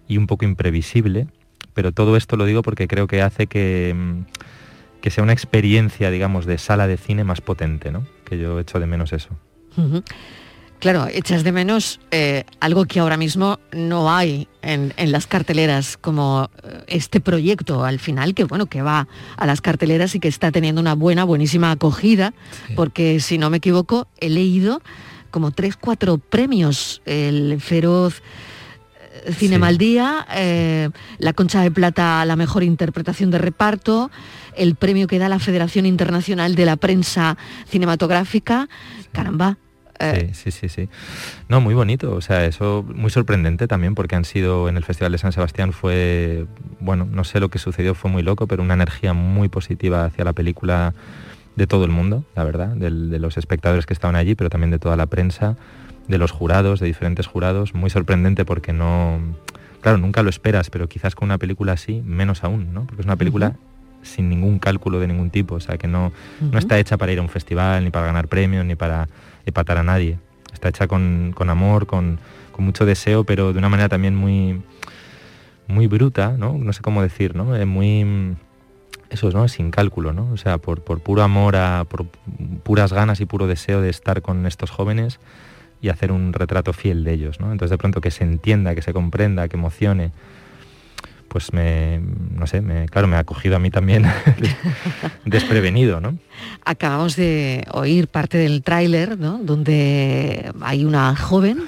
y 0.09 0.16
un 0.18 0.26
poco 0.26 0.45
imprevisible, 0.45 1.26
pero 1.74 1.93
todo 1.93 2.16
esto 2.16 2.37
lo 2.37 2.45
digo 2.45 2.62
porque 2.62 2.89
creo 2.89 3.07
que 3.07 3.22
hace 3.22 3.47
que, 3.47 3.95
mm, 3.97 4.20
que 5.01 5.11
sea 5.11 5.22
una 5.24 5.32
experiencia, 5.32 6.11
digamos, 6.11 6.46
de 6.46 6.59
sala 6.59 6.86
de 6.86 6.96
cine 6.96 7.24
más 7.24 7.40
potente, 7.40 7.90
¿no? 7.90 8.07
Que 8.24 8.38
yo 8.38 8.59
echo 8.59 8.80
de 8.80 8.86
menos 8.86 9.12
eso. 9.12 9.30
Claro, 10.80 11.07
echas 11.12 11.42
de 11.42 11.51
menos 11.51 11.99
eh, 12.12 12.44
algo 12.61 12.84
que 12.84 13.01
ahora 13.01 13.16
mismo 13.16 13.59
no 13.72 14.12
hay 14.12 14.46
en, 14.62 14.94
en 14.96 15.11
las 15.11 15.26
carteleras, 15.26 15.96
como 15.96 16.51
eh, 16.62 16.84
este 16.86 17.20
proyecto 17.20 17.84
al 17.84 17.99
final, 17.99 18.34
que 18.34 18.44
bueno, 18.44 18.66
que 18.66 18.82
va 18.82 19.09
a 19.36 19.46
las 19.46 19.61
carteleras 19.61 20.14
y 20.14 20.20
que 20.20 20.28
está 20.28 20.53
teniendo 20.53 20.80
una 20.80 20.94
buena, 20.94 21.24
buenísima 21.24 21.72
acogida, 21.72 22.32
porque 22.76 23.18
si 23.18 23.38
no 23.38 23.51
me 23.51 23.57
equivoco, 23.57 24.07
he 24.20 24.28
leído 24.28 24.80
como 25.30 25.51
tres, 25.51 25.76
cuatro 25.76 26.18
premios, 26.18 27.03
el 27.05 27.61
feroz 27.61 28.22
eh, 29.24 29.32
Cinema 29.32 29.68
al 29.68 29.78
Día, 29.78 30.26
eh, 30.34 30.90
la 31.18 31.32
Concha 31.32 31.61
de 31.62 31.70
Plata 31.70 32.20
a 32.20 32.24
la 32.24 32.36
mejor 32.36 32.62
interpretación 32.62 33.30
de 33.30 33.38
reparto, 33.38 34.11
el 34.59 34.75
premio 34.75 35.07
que 35.07 35.19
da 35.19 35.29
la 35.29 35.39
Federación 35.39 35.87
Internacional 35.87 36.55
de 36.55 36.65
la 36.67 36.77
Prensa 36.77 37.37
Cinematográfica. 37.69 38.69
Caramba, 39.13 39.57
eh, 40.01 40.31
Sí, 40.33 40.51
sí, 40.51 40.51
sí, 40.51 40.69
sí. 40.69 40.89
No, 41.49 41.61
muy 41.61 41.75
bonito, 41.75 42.15
o 42.15 42.21
sea, 42.21 42.45
eso 42.45 42.85
muy 42.95 43.11
sorprendente 43.11 43.67
también 43.67 43.95
porque 43.95 44.15
han 44.17 44.25
sido 44.25 44.69
en 44.69 44.77
el 44.77 44.85
Festival 44.85 45.13
de 45.13 45.19
San 45.19 45.33
Sebastián 45.33 45.73
fue, 45.73 46.47
bueno, 46.81 47.07
no 47.11 47.25
sé 47.25 47.41
lo 47.41 47.49
que 47.49 47.59
sucedió, 47.59 47.95
fue 47.95 48.11
muy 48.11 48.23
loco, 48.23 48.47
pero 48.47 48.63
una 48.63 48.75
energía 48.75 49.13
muy 49.13 49.49
positiva 49.49 50.05
hacia 50.05 50.25
la 50.25 50.33
película 50.33 50.95
de 51.57 51.67
todo 51.67 51.85
el 51.85 51.91
mundo, 51.91 52.25
la 52.37 52.45
verdad, 52.45 52.69
del- 52.69 53.11
de, 53.11 53.19
los 53.19 53.37
espectadores 53.37 53.87
que 53.87 53.93
estaban 53.93 54.15
allí, 54.15 54.37
pero 54.37 54.51
también 54.51 54.71
de 54.71 54.79
toda 54.79 54.97
la 54.97 55.07
prensa, 55.07 55.57
de 56.07 56.17
los 56.19 56.31
jurados, 56.31 56.79
de 56.81 56.87
diferentes 56.87 57.27
jurados, 57.27 57.75
muy 57.75 57.91
sorprendente 57.91 58.45
porque 58.45 58.73
no, 58.73 59.19
claro, 59.81 59.99
nunca 59.99 60.23
lo 60.23 60.31
esperas, 60.31 60.71
pero 60.71 60.89
quizás 60.89 61.17
con 61.17 61.27
una 61.27 61.39
película 61.39 61.73
así, 61.73 62.03
menos 62.05 62.45
aún, 62.45 62.73
¿no? 62.73 62.85
Porque 62.87 63.03
es 63.03 63.07
una 63.07 63.17
película 63.17 63.57
sin 64.03 64.28
ningún 64.28 64.59
cálculo 64.59 65.01
de 65.01 65.07
ningún 65.07 65.30
tipo, 65.30 65.57
o 65.57 65.61
sea, 65.61 65.78
que 65.78 65.88
no, 65.88 66.12
no 66.40 66.59
está 66.59 66.78
hecha 66.78 66.96
para 66.96 67.12
ir 67.12 67.18
a 67.18 67.22
un 67.22 67.28
festival, 67.28 67.84
ni 67.84 67.90
para 67.90 68.07
ganar 68.07 68.28
premios, 68.28 68.64
ni 68.64 68.74
para 68.74 69.09
empatar 69.44 69.78
a 69.78 69.82
nadie. 69.82 70.18
Está 70.53 70.68
hecha 70.68 70.86
con, 70.86 71.32
con 71.34 71.51
amor, 71.51 71.86
con, 71.86 72.18
con 72.53 72.64
mucho 72.64 72.86
deseo, 72.86 73.24
pero 73.24 73.53
de 73.53 73.59
una 73.59 73.68
manera 73.68 73.88
también 73.88 74.14
muy, 74.14 74.62
muy 75.66 75.86
bruta, 75.86 76.34
¿no? 76.38 76.57
No 76.59 76.72
sé 76.72 76.82
cómo 76.82 77.03
decir, 77.03 77.36
¿no? 77.36 77.55
Eh, 77.55 77.66
muy 77.66 78.36
eso, 79.11 79.30
¿no? 79.30 79.49
Sin 79.49 79.70
cálculo, 79.70 80.12
¿no? 80.12 80.30
O 80.32 80.36
sea, 80.36 80.59
por, 80.59 80.82
por 80.82 81.01
puro 81.01 81.22
amor, 81.22 81.57
a, 81.57 81.84
por 81.84 82.07
puras 82.62 82.92
ganas 82.92 83.20
y 83.20 83.26
puro 83.26 83.46
deseo 83.46 83.80
de 83.80 83.90
estar 83.90 84.22
con 84.22 84.46
estos 84.46 84.70
jóvenes 84.70 85.18
y 85.80 85.88
hacer 85.88 86.12
un 86.12 86.32
retrato 86.32 86.72
fiel 86.72 87.05
de 87.05 87.12
ellos, 87.12 87.40
¿no? 87.40 87.53
Entonces 87.53 87.70
de 87.70 87.78
pronto 87.78 88.01
que 88.01 88.11
se 88.11 88.24
entienda, 88.24 88.74
que 88.74 88.82
se 88.82 88.92
comprenda, 88.92 89.49
que 89.49 89.57
emocione, 89.57 90.12
pues 91.29 91.53
me, 91.53 92.01
no 92.35 92.47
sé, 92.47 92.61
me, 92.61 92.87
claro, 92.89 93.07
me 93.07 93.16
ha 93.16 93.24
cogido 93.24 93.57
a 93.57 93.59
mí 93.59 93.70
también 93.70 94.05
desprevenido, 95.24 96.01
¿no? 96.01 96.16
Acabamos 96.64 97.16
de 97.16 97.64
oír 97.72 98.09
parte 98.09 98.39
del 98.39 98.62
tráiler, 98.62 99.18
¿no? 99.18 99.39
Donde 99.39 100.53
hay 100.61 100.85
una 100.85 101.14
joven. 101.16 101.64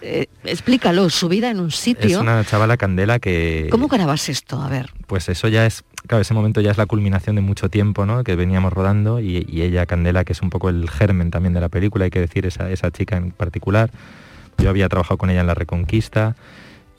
Eh, 0.00 0.26
explícalo, 0.44 1.10
su 1.10 1.28
vida 1.28 1.50
en 1.50 1.60
un 1.60 1.68
Es 1.68 1.76
sitio. 1.76 2.20
una 2.20 2.44
chavala 2.44 2.76
candela 2.76 3.18
que... 3.18 3.68
¿Cómo 3.70 3.88
grabas 3.88 4.28
esto? 4.28 4.60
A 4.60 4.68
ver. 4.68 4.90
pues 5.06 5.28
eso 5.28 5.48
ya 5.48 5.66
es, 5.66 5.84
claro, 6.06 6.22
ese 6.22 6.34
momento 6.34 6.60
ya 6.60 6.70
es 6.70 6.78
la 6.78 6.86
culminación 6.86 7.36
de 7.36 7.42
mucho 7.42 7.68
tiempo, 7.68 8.06
¿no? 8.06 8.24
Que 8.24 8.36
veníamos 8.36 8.72
rodando 8.72 9.20
y, 9.20 9.46
y 9.48 9.62
ella, 9.62 9.86
Candela, 9.86 10.24
que 10.24 10.32
es 10.32 10.42
un 10.42 10.50
poco 10.50 10.68
el 10.68 10.88
germen 10.88 11.30
también 11.30 11.52
de 11.54 11.60
la 11.60 11.68
película, 11.68 12.04
hay 12.04 12.10
que 12.10 12.20
decir, 12.20 12.46
esa, 12.46 12.70
esa 12.70 12.90
chica 12.90 13.16
en 13.16 13.30
particular. 13.30 13.90
Yo 14.58 14.70
había 14.70 14.88
trabajado 14.88 15.18
con 15.18 15.30
ella 15.30 15.40
en 15.40 15.46
La 15.46 15.54
Reconquista 15.54 16.36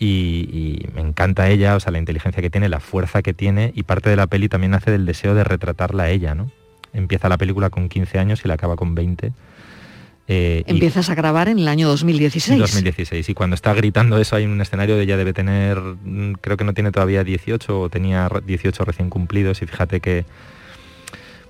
y, 0.03 0.49
y 0.51 0.87
me 0.95 1.01
encanta 1.01 1.49
ella, 1.49 1.75
o 1.75 1.79
sea, 1.79 1.91
la 1.91 1.97
inteligencia 1.99 2.41
que 2.41 2.49
tiene, 2.49 2.69
la 2.69 2.79
fuerza 2.79 3.21
que 3.21 3.33
tiene 3.33 3.71
y 3.75 3.83
parte 3.83 4.09
de 4.09 4.15
la 4.15 4.27
peli 4.27 4.49
también 4.49 4.71
nace 4.71 4.91
del 4.91 5.05
deseo 5.05 5.33
de 5.35 5.43
retratarla 5.43 6.03
a 6.03 6.09
ella, 6.09 6.35
¿no? 6.35 6.51
Empieza 6.93 7.29
la 7.29 7.37
película 7.37 7.69
con 7.69 7.89
15 7.89 8.19
años 8.19 8.41
y 8.43 8.47
la 8.47 8.55
acaba 8.55 8.75
con 8.75 8.95
20. 8.95 9.31
Eh, 10.27 10.63
Empiezas 10.67 11.09
a 11.09 11.15
grabar 11.15 11.49
en 11.49 11.59
el 11.59 11.67
año 11.67 11.87
2016. 11.89 12.57
2016. 12.59 13.27
Y 13.27 13.33
cuando 13.33 13.55
está 13.55 13.73
gritando 13.73 14.17
eso 14.19 14.35
hay 14.37 14.45
un 14.45 14.61
escenario 14.61 14.95
de 14.95 15.03
ella 15.03 15.17
debe 15.17 15.33
tener, 15.33 15.79
mm, 15.79 16.33
creo 16.39 16.55
que 16.55 16.63
no 16.63 16.73
tiene 16.73 16.91
todavía 16.91 17.23
18 17.23 17.81
o 17.81 17.89
tenía 17.89 18.29
re- 18.29 18.41
18 18.41 18.85
recién 18.85 19.09
cumplidos 19.09 19.61
y 19.61 19.65
fíjate 19.65 19.99
que, 19.99 20.25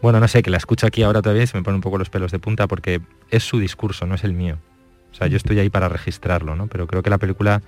bueno, 0.02 0.20
no 0.20 0.28
sé, 0.28 0.42
que 0.44 0.50
la 0.50 0.58
escucho 0.58 0.88
aquí 0.88 1.04
ahora 1.04 1.22
todavía 1.22 1.44
y 1.44 1.48
se 1.48 1.56
me 1.58 1.64
ponen 1.64 1.76
un 1.76 1.82
poco 1.82 1.98
los 1.98 2.10
pelos 2.10 2.32
de 2.32 2.40
punta 2.40 2.68
porque 2.68 3.00
es 3.30 3.44
su 3.44 3.60
discurso, 3.60 4.06
no 4.08 4.16
es 4.16 4.24
el 4.24 4.34
mío. 4.34 4.58
O 5.12 5.16
sea, 5.16 5.28
yo 5.28 5.38
estoy 5.38 5.60
ahí 5.60 5.70
para 5.70 5.88
registrarlo, 5.88 6.56
¿no? 6.56 6.66
Pero 6.68 6.88
creo 6.88 7.04
que 7.04 7.10
la 7.12 7.20
película, 7.20 7.62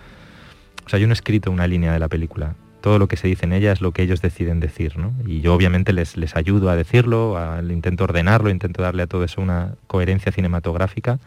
o 0.86 0.90
sea, 0.90 1.00
yo 1.00 1.08
no 1.08 1.14
he 1.14 1.16
escrito 1.16 1.52
una 1.52 1.68
línea 1.68 1.92
de 1.94 2.00
la 2.00 2.08
película. 2.08 2.56
Todo 2.82 3.00
lo 3.00 3.08
que 3.08 3.18
se 3.18 3.28
dice 3.28 3.46
en 3.46 3.54
ella 3.54 3.72
es 3.72 3.82
lo 3.82 3.92
que 3.92 4.04
ellos 4.04 4.22
deciden 4.22 4.60
decir, 4.60 4.98
¿no? 4.98 5.12
Y 5.26 5.42
yo 5.42 5.54
obviamente 5.56 5.92
les, 5.92 6.18
les 6.18 6.36
ayudo 6.36 6.70
a 6.70 6.76
decirlo, 6.76 7.36
a- 7.38 7.62
intento 7.68 8.04
ordenarlo, 8.04 8.50
intento 8.52 8.82
darle 8.84 9.04
a 9.04 9.08
todo 9.08 9.24
eso 9.24 9.42
una 9.42 9.74
coherencia 9.88 10.32
cinematográfica 10.32 11.20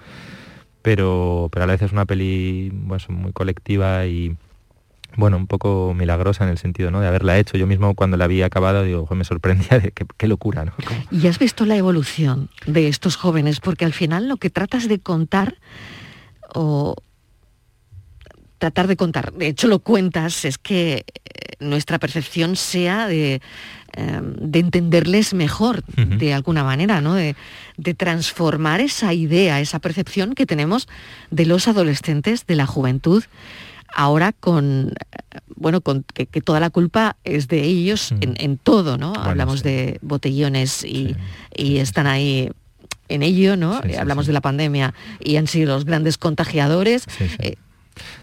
pero, 0.82 1.48
pero 1.52 1.64
a 1.64 1.66
la 1.66 1.72
vez 1.74 1.82
es 1.82 1.92
una 1.92 2.06
peli 2.06 2.70
bueno, 2.72 3.04
muy 3.08 3.32
colectiva 3.32 4.06
y 4.06 4.36
bueno, 5.16 5.36
un 5.36 5.46
poco 5.46 5.92
milagrosa 5.94 6.44
en 6.44 6.50
el 6.50 6.58
sentido 6.58 6.90
¿no? 6.90 7.00
de 7.00 7.08
haberla 7.08 7.38
hecho. 7.38 7.56
Yo 7.58 7.66
mismo 7.66 7.94
cuando 7.94 8.16
la 8.16 8.24
había 8.24 8.46
acabado 8.46 8.84
digo, 8.84 9.04
"Jo, 9.06 9.14
me 9.14 9.24
sorprendía 9.24 9.80
de 9.80 9.90
qué, 9.92 10.28
locura, 10.28 10.64
¿no? 10.64 10.72
Y 11.10 11.26
has 11.26 11.38
visto 11.38 11.64
la 11.66 11.76
evolución 11.76 12.48
de 12.66 12.88
estos 12.88 13.16
jóvenes, 13.16 13.60
porque 13.60 13.84
al 13.84 13.92
final 13.92 14.28
lo 14.28 14.36
que 14.36 14.50
tratas 14.50 14.88
de 14.88 15.00
contar, 15.00 15.56
o 16.54 16.94
tratar 18.58 18.86
de 18.88 18.96
contar, 18.96 19.32
de 19.32 19.48
hecho 19.48 19.66
lo 19.68 19.78
cuentas, 19.80 20.44
es 20.44 20.58
que 20.58 21.04
eh, 21.04 21.04
nuestra 21.60 21.98
percepción 21.98 22.56
sea 22.56 23.06
de, 23.06 23.40
eh, 23.96 24.20
de 24.22 24.58
entenderles 24.58 25.32
mejor, 25.34 25.84
de 25.96 26.34
alguna 26.34 26.64
manera, 26.64 27.00
¿no? 27.00 27.14
De, 27.14 27.36
de 27.76 27.94
transformar 27.94 28.80
esa 28.80 29.12
idea, 29.14 29.60
esa 29.60 29.78
percepción 29.78 30.34
que 30.34 30.46
tenemos 30.46 30.88
de 31.30 31.46
los 31.46 31.68
adolescentes, 31.68 32.46
de 32.46 32.56
la 32.56 32.66
juventud, 32.66 33.22
ahora 33.94 34.32
con 34.32 34.88
eh, 34.90 35.38
bueno 35.56 35.80
con 35.80 36.04
que, 36.14 36.26
que 36.26 36.40
toda 36.42 36.60
la 36.60 36.68
culpa 36.70 37.16
es 37.24 37.48
de 37.48 37.62
ellos 37.62 38.12
en, 38.20 38.34
en 38.38 38.58
todo 38.58 38.98
no 38.98 39.14
hablamos 39.14 39.62
de 39.62 39.98
botellones 40.02 40.84
y, 40.84 41.16
y 41.56 41.78
están 41.78 42.06
ahí 42.06 42.50
en 43.08 43.22
ello 43.22 43.56
no 43.56 43.80
Sí, 43.82 43.88
sí, 43.90 43.96
hablamos 43.96 44.26
sí. 44.26 44.28
de 44.28 44.32
la 44.34 44.40
pandemia 44.42 44.92
y 45.20 45.36
han 45.36 45.46
sido 45.46 45.74
los 45.74 45.86
grandes 45.86 46.18
contagiadores 46.18 47.06
Sí, 47.16 47.28
sí. 47.30 47.36
Eh, 47.38 47.54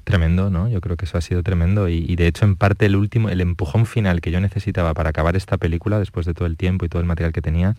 Tremendo, 0.03 0.49
¿no? 0.49 0.67
Yo 0.69 0.81
creo 0.81 0.97
que 0.97 1.05
eso 1.05 1.17
ha 1.17 1.21
sido 1.21 1.43
tremendo 1.43 1.89
y, 1.89 2.15
de 2.15 2.27
hecho 2.27 2.45
en 2.45 2.55
parte 2.55 2.85
el 2.85 2.95
último, 2.95 3.29
el 3.29 3.41
empujón 3.41 3.85
final 3.85 4.21
que 4.21 4.31
yo 4.31 4.39
necesitaba 4.39 4.93
para 4.93 5.09
acabar 5.09 5.35
esta 5.35 5.57
película 5.57 5.99
después 5.99 6.25
de 6.25 6.33
todo 6.33 6.45
el 6.47 6.57
tiempo 6.57 6.85
y 6.85 6.89
todo 6.89 7.01
el 7.01 7.07
material 7.07 7.33
que 7.33 7.41
tenía 7.41 7.75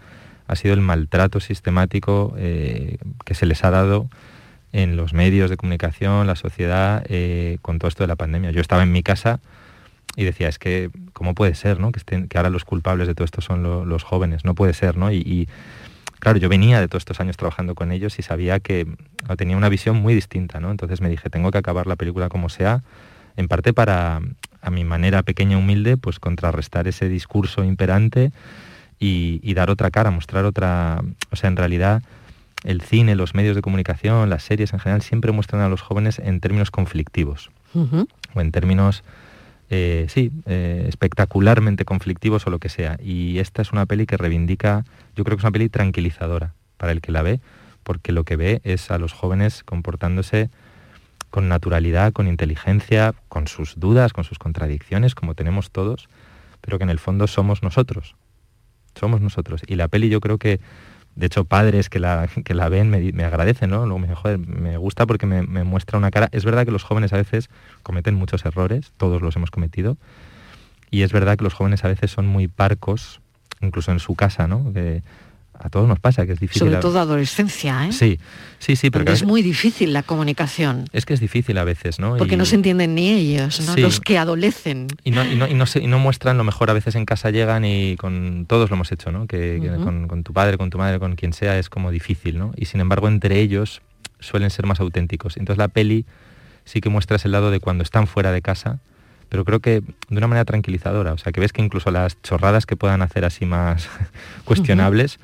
ha 0.49 0.57
sido 0.57 0.75
el 0.75 0.81
maltrato 0.81 1.41
sistemático 1.41 2.35
eh, 2.39 2.99
que 3.25 3.35
se 3.35 3.47
les 3.47 3.65
ha 3.65 3.71
dado 3.71 4.09
en 4.73 4.97
los 4.97 5.13
medios 5.13 5.51
de 5.51 5.57
comunicación, 5.57 6.27
la 6.27 6.37
sociedad, 6.37 7.05
eh, 7.09 7.59
con 7.63 7.79
todo 7.79 7.89
esto 7.89 8.03
de 8.05 8.09
la 8.09 8.17
pandemia. 8.17 8.51
Yo 8.51 8.61
estaba 8.61 8.83
en 8.83 8.93
mi 8.93 9.03
casa 9.03 9.41
y 10.17 10.25
decía, 10.25 10.49
es 10.49 10.59
que, 10.59 10.91
¿cómo 11.13 11.35
puede 11.35 11.55
ser, 11.55 11.81
no? 11.81 11.93
Que, 11.93 11.99
estén, 11.99 12.29
que 12.29 12.39
ahora 12.39 12.51
los 12.51 12.65
culpables 12.65 13.07
de 13.09 13.15
todo 13.15 13.25
esto 13.25 13.41
son 13.41 13.63
lo- 13.63 13.85
los 13.85 14.03
jóvenes, 14.03 14.45
no 14.45 14.55
puede 14.55 14.73
ser, 14.73 14.97
¿no? 14.97 15.11
Y, 15.13 15.49
claro, 16.19 16.39
yo 16.39 16.49
venía 16.49 16.81
de 16.81 16.89
todos 16.89 17.03
estos 17.03 17.21
años 17.21 17.37
trabajando 17.37 17.75
con 17.75 17.93
ellos 17.93 18.19
y 18.19 18.23
sabía 18.23 18.61
que 18.61 18.87
tenía 19.37 19.57
una 19.57 19.69
visión 19.69 19.97
muy 19.97 20.15
distinta, 20.15 20.61
¿no? 20.61 20.71
Entonces 20.71 21.01
me 21.01 21.09
dije, 21.09 21.31
tengo 21.31 21.51
que 21.51 21.59
acabar 21.59 21.87
la 21.87 21.97
película 21.97 22.29
como 22.29 22.49
sea, 22.49 22.83
en 23.37 23.49
parte 23.49 23.73
para, 23.73 24.21
a 24.63 24.71
mi 24.71 24.85
manera 24.85 25.23
pequeña, 25.23 25.59
humilde, 25.59 25.97
pues 25.97 26.19
contrarrestar 26.19 26.89
ese 26.89 27.09
discurso 27.09 27.65
imperante 27.65 28.33
y, 28.99 29.41
y 29.43 29.55
dar 29.55 29.71
otra 29.71 29.91
cara, 29.91 30.11
mostrar 30.11 30.45
otra, 30.45 31.03
o 31.31 31.37
sea, 31.37 31.49
en 31.49 31.57
realidad 31.57 32.03
el 32.65 32.81
cine, 32.81 33.15
los 33.15 33.35
medios 33.35 33.55
de 33.55 33.63
comunicación, 33.63 34.29
las 34.29 34.43
series 34.43 34.73
en 34.73 34.81
general, 34.81 35.03
siempre 35.03 35.33
muestran 35.33 35.63
a 35.63 35.69
los 35.69 35.83
jóvenes 35.83 36.19
en 36.19 36.41
términos 36.41 36.71
conflictivos 36.71 37.51
o 38.35 38.41
en 38.41 38.53
términos, 38.53 39.05
eh, 39.69 40.07
sí, 40.09 40.31
eh, 40.47 40.85
espectacularmente 40.89 41.85
conflictivos 41.85 42.47
o 42.47 42.51
lo 42.51 42.59
que 42.59 42.69
sea. 42.69 42.99
Y 43.03 43.39
esta 43.39 43.63
es 43.63 43.73
una 43.73 43.87
peli 43.87 44.07
que 44.07 44.17
reivindica, 44.17 44.85
yo 45.15 45.25
creo 45.25 45.37
que 45.37 45.41
es 45.41 45.45
una 45.45 45.53
peli 45.53 45.69
tranquilizadora 45.69 46.55
para 46.77 46.93
el 46.93 47.01
que 47.01 47.13
la 47.13 47.23
ve, 47.23 47.41
porque 47.83 48.13
lo 48.13 48.25
que 48.25 48.37
ve 48.37 48.61
es 48.65 48.91
a 48.91 48.99
los 48.99 49.13
jóvenes 49.13 49.65
comportándose 49.65 50.51
con 51.31 51.49
naturalidad, 51.49 52.13
con 52.13 52.29
inteligencia, 52.29 53.15
con 53.29 53.49
sus 53.49 53.79
dudas, 53.79 54.13
con 54.13 54.25
sus 54.25 54.39
contradicciones, 54.39 55.15
como 55.15 55.35
tenemos 55.35 55.71
todos, 55.71 56.09
pero 56.61 56.79
que 56.79 56.85
en 56.85 56.91
el 56.91 56.99
fondo 56.99 57.27
somos 57.27 57.63
nosotros. 57.63 58.17
Somos 58.95 59.21
nosotros. 59.21 59.63
Y 59.67 59.75
la 59.75 59.89
peli 59.89 60.09
yo 60.09 60.21
creo 60.21 60.39
que, 60.39 60.61
de 61.17 61.27
hecho, 61.27 61.45
padres 61.45 61.89
que 61.89 61.99
la, 61.99 62.29
que 62.45 62.55
la 62.55 62.69
ven 62.69 62.91
me, 62.91 63.25
agradecen, 63.25 63.71
¿no? 63.71 63.87
Luego 63.87 63.99
me 63.99 64.07
dicen, 64.07 64.23
joder, 64.23 64.39
me 64.39 64.77
gusta 64.77 65.07
porque 65.07 65.25
me, 65.27 65.43
muestra 65.65 65.99
una 65.99 66.11
cara. 66.11 66.29
Es 66.31 66.45
verdad 66.45 66.67
que 66.67 66.71
los 66.71 66.83
jóvenes 66.83 67.13
a 67.15 67.17
veces 67.17 67.49
cometen 67.83 68.15
muchos 68.15 68.45
errores, 68.45 68.93
todos 68.99 69.23
los 69.23 69.35
hemos 69.35 69.51
cometido, 69.51 69.97
y 70.91 71.03
es 71.03 71.13
verdad 71.13 71.39
que 71.39 71.45
los 71.45 71.55
jóvenes 71.55 71.85
a 71.85 71.89
veces 71.89 72.11
son 72.11 72.27
muy 72.27 72.49
parcos, 72.49 73.21
incluso 73.63 73.93
en 73.93 73.99
su 73.99 74.15
casa, 74.15 74.47
¿no? 74.47 74.73
A 75.61 75.71
todos 75.71 75.89
nos 75.89 75.99
pasa 76.01 76.27
que 76.27 76.33
es 76.33 76.41
difícil. 76.41 76.69
Sobre 76.69 76.77
todo 76.81 76.99
adolescencia, 77.01 77.87
¿eh? 77.87 77.93
Sí, 77.93 78.19
sí, 78.59 78.77
sí, 78.77 78.91
pero 78.91 79.01
Donde 79.05 79.11
que 79.11 79.13
a 79.13 79.15
es 79.15 79.25
muy 79.25 79.43
difícil 79.43 79.93
la 79.93 80.03
comunicación. 80.03 80.85
es 80.93 81.07
que 81.07 81.15
es 81.15 81.21
difícil 81.21 81.59
a 81.59 81.65
veces, 81.65 81.99
¿no? 81.99 82.17
Porque 82.17 82.35
Y- 82.35 82.39
no 82.39 82.45
se 82.45 82.55
entienden 82.57 82.95
ni 82.95 83.11
ellos, 83.11 83.61
¿no? 83.67 83.75
Sí. 83.75 83.81
Los 83.81 84.01
que 84.01 84.19
adolecen. 84.19 84.87
y 85.05 85.11
no, 85.11 85.25
y, 85.25 85.37
no, 85.37 85.47
y, 85.49 85.55
no 85.55 85.67
se- 85.67 85.81
y 85.83 85.87
no 85.87 85.99
muestran 85.99 86.37
lo 86.39 86.45
mejor 86.45 86.71
a 86.71 86.73
veces 86.73 86.95
en 86.95 87.05
casa 87.05 87.31
llegan 87.31 87.65
y 87.65 87.97
con 87.97 88.47
todos 88.49 88.71
lo 88.71 88.77
hemos 88.77 88.91
hecho, 88.93 89.13
¿no? 89.13 89.27
Que, 89.27 89.61
con, 89.83 90.09
con 90.09 90.23
tu 90.25 90.33
padre, 90.33 90.59
con 90.59 90.71
tu 90.71 90.79
madre, 90.79 90.99
con 90.99 91.15
quien 91.17 91.33
sea 91.33 91.59
es 91.59 91.69
como 91.69 91.91
difícil, 91.91 92.39
¿no? 92.39 92.53
Y 92.57 92.67
sin 92.67 92.81
embargo 92.81 93.09
entre 93.09 93.41
ellos 93.41 93.83
suelen 94.21 94.51
ser 94.51 94.67
más 94.67 94.81
auténticos. 94.81 95.37
Entonces 95.37 95.59
la 95.59 95.69
peli 95.69 96.05
sí 96.65 96.81
que 96.81 96.89
muestras 96.89 97.25
el 97.25 97.33
lado 97.33 97.51
de 97.51 97.61
cuando 97.61 97.83
están 97.83 98.07
fuera 98.07 98.33
de 98.33 98.43
casa, 98.43 98.81
pero 99.29 99.45
creo 99.45 99.61
que 99.61 99.81
de 99.81 100.17
una 100.17 100.27
manera 100.27 100.45
tranquilizadora. 100.45 101.13
O 101.13 101.19
sea, 101.19 101.33
que 101.33 101.41
ves 101.41 101.53
que 101.53 101.63
incluso 101.63 101.91
las 101.91 102.21
chorradas 102.23 102.67
que 102.67 102.77
puedan 102.77 103.03
hacer 103.03 103.25
así 103.25 103.47
más 103.47 103.89
cuestionables, 104.45 105.19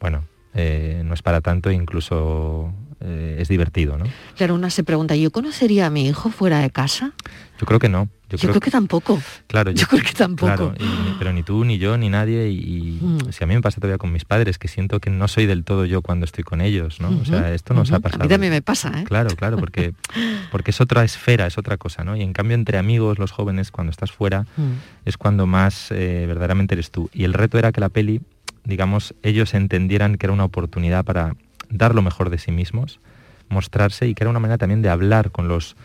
bueno, 0.00 0.24
eh, 0.54 1.02
no 1.04 1.14
es 1.14 1.22
para 1.22 1.40
tanto 1.40 1.70
e 1.70 1.74
incluso 1.74 2.72
eh, 3.00 3.36
es 3.40 3.48
divertido, 3.48 3.98
¿no? 3.98 4.06
Claro, 4.36 4.54
una 4.54 4.70
se 4.70 4.84
pregunta, 4.84 5.16
¿yo 5.16 5.30
conocería 5.30 5.86
a 5.86 5.90
mi 5.90 6.06
hijo 6.06 6.30
fuera 6.30 6.60
de 6.60 6.70
casa? 6.70 7.12
Yo 7.60 7.66
creo 7.66 7.78
que 7.78 7.88
no. 7.88 8.08
Yo, 8.36 8.48
creo, 8.50 8.60
que 8.60 8.70
tampoco. 8.70 9.20
Claro, 9.46 9.70
Yo 9.70 9.86
creo 9.86 10.02
que 10.02 10.12
tampoco. 10.12 10.46
claro, 10.54 10.74
y- 10.78 11.14
pero 11.18 11.32
ni 11.32 11.42
tú, 11.42 11.64
ni 11.64 11.78
yo, 11.78 11.96
ni 11.98 12.08
nadie. 12.08 12.48
Y, 12.50 12.98
Mm. 13.00 13.32
si 13.32 13.44
a 13.44 13.46
mí 13.46 13.54
me 13.54 13.60
pasa 13.62 13.80
todavía 13.80 13.98
con 13.98 14.12
mis 14.12 14.24
padres, 14.24 14.58
que 14.58 14.68
siento 14.68 15.00
que 15.00 15.10
no 15.10 15.28
soy 15.28 15.46
del 15.46 15.64
todo 15.64 15.84
yo 15.84 16.02
cuando 16.02 16.24
estoy 16.24 16.44
con 16.44 16.60
ellos, 16.60 17.00
¿no? 17.00 17.08
O 17.20 17.24
sea, 17.24 17.52
esto 17.54 17.74
nos 17.74 17.88
ujú. 17.88 17.96
ha 17.96 18.00
pasado. 18.00 18.22
A 18.22 18.26
mí 18.26 18.28
también 18.30 18.52
me 18.52 18.62
pasa, 18.62 18.92
¿eh? 19.00 19.04
Claro, 19.04 19.30
claro, 19.36 19.56
porque, 19.58 19.94
porque 20.50 20.70
es 20.70 20.80
otra 20.80 21.04
esfera, 21.04 21.46
es 21.46 21.58
otra 21.58 21.76
cosa, 21.76 22.04
¿no? 22.04 22.16
Y 22.16 22.22
en 22.22 22.32
cambio 22.32 22.54
entre 22.54 22.78
amigos, 22.78 23.18
los 23.18 23.30
jóvenes, 23.32 23.70
cuando 23.70 23.90
estás 23.90 24.12
fuera, 24.12 24.42
Mm. 24.56 24.72
es 25.04 25.16
cuando 25.16 25.46
más 25.46 25.90
eh, 25.90 26.24
verdaderamente 26.26 26.74
eres 26.74 26.90
tú. 26.90 27.10
Y 27.12 27.24
el 27.24 27.32
reto 27.32 27.58
era 27.58 27.72
que 27.72 27.80
la 27.80 27.88
peli, 27.88 28.20
digamos, 28.64 29.14
ellos 29.22 29.54
entendieran 29.54 30.16
que 30.16 30.26
era 30.26 30.32
una 30.32 30.44
oportunidad 30.44 31.04
para 31.04 31.34
dar 31.70 31.94
lo 31.94 32.02
mejor 32.02 32.30
de 32.30 32.38
sí 32.38 32.50
mismos, 32.52 33.00
mostrarse 33.48 34.06
y 34.08 34.14
que 34.14 34.22
era 34.24 34.30
una 34.30 34.40
manera 34.40 34.58
también 34.58 34.80
de 34.82 34.88
hablar 34.88 35.30
con 35.30 35.48
los, 35.48 35.76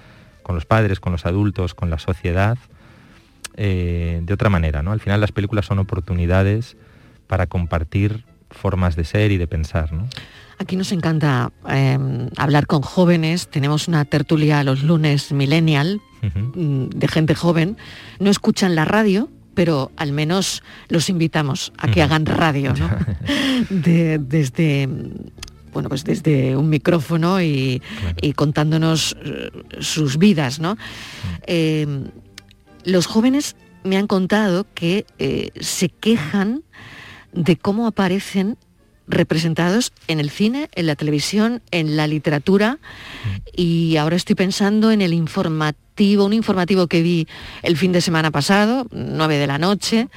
con 0.49 0.55
los 0.55 0.65
padres, 0.65 0.99
con 0.99 1.11
los 1.11 1.27
adultos, 1.27 1.75
con 1.75 1.91
la 1.91 1.99
sociedad, 1.99 2.57
eh, 3.55 4.19
de 4.23 4.33
otra 4.33 4.49
manera, 4.49 4.81
¿no? 4.81 4.91
Al 4.93 4.99
final 4.99 5.21
las 5.21 5.31
películas 5.31 5.67
son 5.67 5.77
oportunidades 5.77 6.75
para 7.27 7.45
compartir 7.45 8.25
formas 8.49 8.95
de 8.95 9.03
ser 9.03 9.31
y 9.31 9.37
de 9.37 9.45
pensar, 9.45 9.93
¿no? 9.93 10.07
Aquí 10.57 10.75
nos 10.75 10.91
encanta 10.91 11.51
eh, 11.69 11.99
hablar 12.35 12.65
con 12.65 12.81
jóvenes. 12.81 13.47
Tenemos 13.47 13.87
una 13.87 14.05
tertulia 14.05 14.63
los 14.63 14.81
lunes 14.81 15.31
millennial 15.31 16.01
mm, 16.55 16.85
de 16.95 17.07
gente 17.07 17.35
joven. 17.35 17.77
No 18.19 18.31
escuchan 18.31 18.73
la 18.73 18.85
radio, 18.85 19.29
pero 19.53 19.91
al 19.97 20.13
menos 20.13 20.63
los 20.87 21.11
invitamos 21.11 21.73
a 21.77 21.91
que 21.91 22.01
hagan 22.01 22.25
radio, 22.25 22.73
¿no? 22.73 22.89
De- 23.69 24.17
desde 24.17 24.89
bueno 25.73 25.89
pues 25.89 26.03
desde 26.03 26.55
un 26.55 26.69
micrófono 26.69 27.41
y, 27.41 27.81
y 28.21 28.33
contándonos 28.33 29.15
eh, 29.23 29.49
sus 29.79 30.17
vidas, 30.17 30.59
¿no? 30.59 30.77
Eh, 31.47 31.87
los 32.83 33.07
jóvenes 33.07 33.55
me 33.83 33.97
han 33.97 34.07
contado 34.07 34.65
que 34.73 35.05
eh, 35.19 35.51
se 35.59 35.89
quejan 35.89 36.63
de 37.31 37.57
cómo 37.57 37.87
aparecen 37.87 38.57
representados 39.09 39.91
en 40.07 40.19
el 40.19 40.29
cine, 40.29 40.69
en 40.75 40.85
la 40.85 40.95
televisión, 40.95 41.61
en 41.71 41.97
la 41.97 42.07
literatura. 42.07 42.77
Y 43.55 43.97
ahora 43.97 44.15
estoy 44.15 44.35
pensando 44.35 44.91
en 44.91 45.01
el 45.01 45.13
informativo, 45.13 46.23
un 46.25 46.31
informativo 46.33 46.87
que 46.87 47.01
vi 47.01 47.27
el 47.63 47.75
fin 47.75 47.91
de 47.91 47.99
semana 48.01 48.31
pasado, 48.31 48.87
9 48.91 49.35
de 49.37 49.47
la 49.47 49.57
noche, 49.57 50.07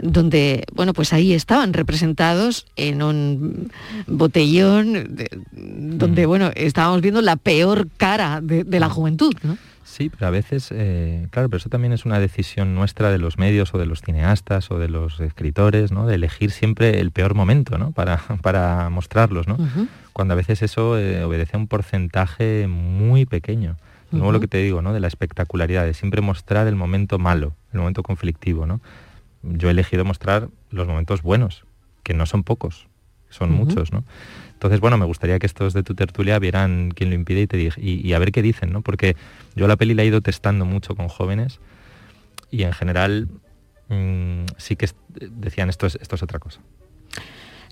donde, 0.00 0.64
bueno, 0.72 0.94
pues 0.94 1.12
ahí 1.12 1.32
estaban 1.34 1.72
representados 1.74 2.66
en 2.76 3.02
un 3.02 3.70
botellón, 4.06 5.14
de- 5.16 5.28
donde, 5.52 6.24
bueno, 6.26 6.50
estábamos 6.54 7.00
viendo 7.02 7.20
la 7.20 7.36
peor 7.36 7.88
cara 7.96 8.40
de, 8.40 8.64
de 8.64 8.80
la 8.80 8.88
juventud, 8.88 9.34
¿no? 9.42 9.58
Sí, 9.96 10.10
pero 10.10 10.26
a 10.26 10.30
veces, 10.30 10.68
eh, 10.74 11.26
claro, 11.30 11.48
pero 11.48 11.56
eso 11.56 11.70
también 11.70 11.94
es 11.94 12.04
una 12.04 12.20
decisión 12.20 12.74
nuestra 12.74 13.10
de 13.10 13.16
los 13.16 13.38
medios 13.38 13.72
o 13.72 13.78
de 13.78 13.86
los 13.86 14.02
cineastas 14.02 14.70
o 14.70 14.78
de 14.78 14.90
los 14.90 15.20
escritores, 15.20 15.90
¿no? 15.90 16.06
De 16.06 16.16
elegir 16.16 16.50
siempre 16.50 17.00
el 17.00 17.12
peor 17.12 17.34
momento, 17.34 17.78
¿no? 17.78 17.92
Para, 17.92 18.18
para 18.42 18.90
mostrarlos, 18.90 19.48
¿no? 19.48 19.56
Cuando 20.12 20.34
a 20.34 20.36
veces 20.36 20.60
eso 20.60 20.98
eh, 20.98 21.24
obedece 21.24 21.56
a 21.56 21.60
un 21.60 21.66
porcentaje 21.66 22.66
muy 22.68 23.24
pequeño. 23.24 23.78
De 24.10 24.18
nuevo 24.18 24.32
lo 24.32 24.40
que 24.40 24.48
te 24.48 24.58
digo, 24.58 24.82
¿no? 24.82 24.92
De 24.92 25.00
la 25.00 25.08
espectacularidad, 25.08 25.86
de 25.86 25.94
siempre 25.94 26.20
mostrar 26.20 26.66
el 26.66 26.76
momento 26.76 27.18
malo, 27.18 27.54
el 27.72 27.78
momento 27.78 28.02
conflictivo, 28.02 28.66
¿no? 28.66 28.82
Yo 29.42 29.68
he 29.68 29.70
elegido 29.70 30.04
mostrar 30.04 30.50
los 30.68 30.86
momentos 30.86 31.22
buenos, 31.22 31.64
que 32.02 32.12
no 32.12 32.26
son 32.26 32.42
pocos, 32.44 32.86
son 33.30 33.50
muchos, 33.50 33.92
¿no? 33.92 34.04
Entonces, 34.56 34.80
bueno, 34.80 34.96
me 34.96 35.04
gustaría 35.04 35.38
que 35.38 35.44
estos 35.44 35.74
de 35.74 35.82
tu 35.82 35.94
tertulia 35.94 36.38
vieran 36.38 36.90
quién 36.94 37.10
lo 37.10 37.14
impide 37.14 37.42
y, 37.42 37.46
te 37.46 37.58
dij- 37.58 37.76
y, 37.78 38.10
a 38.14 38.18
ver 38.18 38.32
qué 38.32 38.40
dicen, 38.40 38.72
¿no? 38.72 38.80
Porque 38.80 39.14
yo 39.54 39.68
la 39.68 39.76
peli 39.76 39.92
la 39.92 40.02
he 40.02 40.06
ido 40.06 40.22
testando 40.22 40.64
mucho 40.64 40.94
con 40.96 41.08
jóvenes 41.08 41.60
y 42.50 42.62
en 42.62 42.72
general 42.72 43.28
mm, 43.88 44.44
sí 44.56 44.76
que 44.76 44.88
decían 45.30 45.68
esto 45.68 45.86
es, 45.86 45.96
esto 46.00 46.14
es 46.16 46.22
otra 46.22 46.38
cosa. 46.38 46.60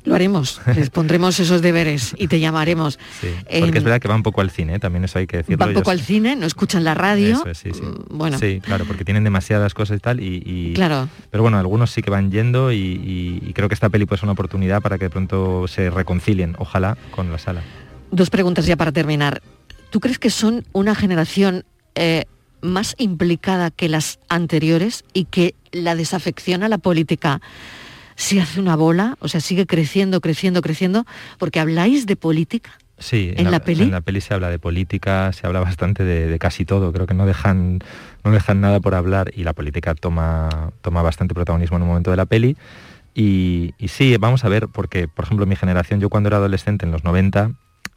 Lo 0.05 0.15
haremos, 0.15 0.61
les 0.77 0.91
pondremos 0.91 1.41
esos 1.41 1.63
deberes 1.63 2.15
y 2.19 2.29
te 2.29 2.39
llamaremos. 2.39 2.99
Sí, 3.21 3.29
porque 3.43 3.59
Em, 3.59 3.75
es 3.77 3.85
verdad 3.85 4.01
que 4.01 4.07
va 4.09 4.15
un 4.15 4.23
poco 4.23 4.43
al 4.43 4.51
cine, 4.51 4.75
¿eh? 4.75 4.79
también 4.79 5.05
eso 5.05 5.19
hay 5.19 5.27
que 5.27 5.39
decirlo. 5.39 5.57
Van 5.59 5.71
poco 5.75 5.91
ellos- 5.91 6.01
al 6.01 6.07
cine, 6.07 6.37
no 6.37 6.45
escuchan 6.47 6.85
la 6.85 6.95
radio. 6.95 7.33
Eso 7.33 7.49
es, 7.49 7.57
sí, 7.59 7.71
sí. 7.73 7.81
Mm, 7.81 8.17
Bueno, 8.19 8.39
Sí, 8.39 8.61
claro, 8.61 8.85
porque 8.85 9.05
tienen 9.05 9.25
demasiadas 9.25 9.73
cosas 9.73 9.97
y 9.97 10.01
tal. 10.01 10.21
Y, 10.21 10.43
y- 10.45 10.75
Claro. 10.75 11.09
Pero 11.31 11.43
bueno, 11.43 11.59
algunos 11.59 11.91
sí 11.91 12.03
que 12.03 12.11
van 12.11 12.31
yendo 12.31 12.71
y, 12.71 12.77
y- 12.77 13.43
y 13.49 13.53
creo 13.55 13.69
que 13.69 13.75
esta 13.75 13.89
peli 13.89 14.05
puede 14.05 14.19
ser 14.21 14.27
una 14.27 14.33
oportunidad 14.35 14.83
para 14.83 14.99
que 14.99 15.07
de 15.07 15.11
pronto 15.11 15.67
se 15.69 15.89
reconcilien, 15.91 16.55
ojalá, 16.59 16.99
con 17.11 17.31
la 17.33 17.39
sala. 17.39 17.63
dos 18.11 18.29
preguntas 18.31 18.67
ya 18.67 18.77
para 18.77 18.93
terminar. 18.93 19.41
¿Tú 19.91 20.01
crees 20.01 20.19
que 20.19 20.29
son 20.31 20.65
una 20.73 20.95
generación 20.95 21.65
eh, 21.95 22.25
más 22.63 22.95
implicada 22.99 23.71
que 23.71 23.89
las 23.89 24.19
anteriores 24.29 25.05
y 25.15 25.25
que 25.25 25.55
la 25.73 25.95
desafección 25.97 26.63
a 26.63 26.69
la 26.69 26.79
política 26.79 27.41
se 28.17 28.41
hace 28.41 28.61
una 28.61 28.77
bola? 28.77 29.17
O 29.21 29.29
sea, 29.29 29.41
sigue 29.41 29.67
creciendo, 29.67 30.21
creciendo, 30.21 30.63
creciendo, 30.63 31.05
porque 31.39 31.61
habláis 31.61 32.07
de 32.07 32.17
política. 32.17 32.71
Sí, 32.97 33.33
¿En 33.37 33.51
la 33.51 33.59
peli? 33.61 33.83
En 33.83 33.91
la 33.91 34.01
peli 34.03 34.21
se 34.21 34.35
habla 34.35 34.49
de 34.51 34.59
política, 34.61 35.33
se 35.33 35.47
habla 35.47 35.59
bastante 35.61 36.05
de, 36.05 36.27
de 36.29 36.39
casi 36.39 36.65
todo. 36.65 36.93
Creo 36.93 37.07
que 37.07 37.15
no 37.15 37.27
dejan, 37.27 37.81
no 38.23 38.31
dejan 38.31 38.61
nada 38.61 38.79
por 38.79 38.95
hablar 38.95 39.33
y 39.35 39.43
la 39.43 39.53
política 39.53 39.95
toma, 39.97 40.71
toma 40.81 41.03
bastante 41.03 41.35
protagonismo 41.35 41.77
en 41.77 41.83
un 41.83 41.89
momento 41.89 42.13
de 42.13 42.17
la 42.17 42.27
peli. 42.27 42.57
Y, 43.15 43.75
y 43.79 43.89
sí, 43.89 44.17
vamos 44.19 44.45
a 44.45 44.49
ver, 44.49 44.69
porque, 44.69 45.09
por 45.09 45.25
ejemplo, 45.25 45.45
mi 45.47 45.57
generación, 45.57 46.01
yo 46.01 46.09
cuando 46.09 46.29
era 46.29 46.37
adolescente 46.39 46.85
en 46.87 46.93
los 46.93 47.05
90, 47.05 47.53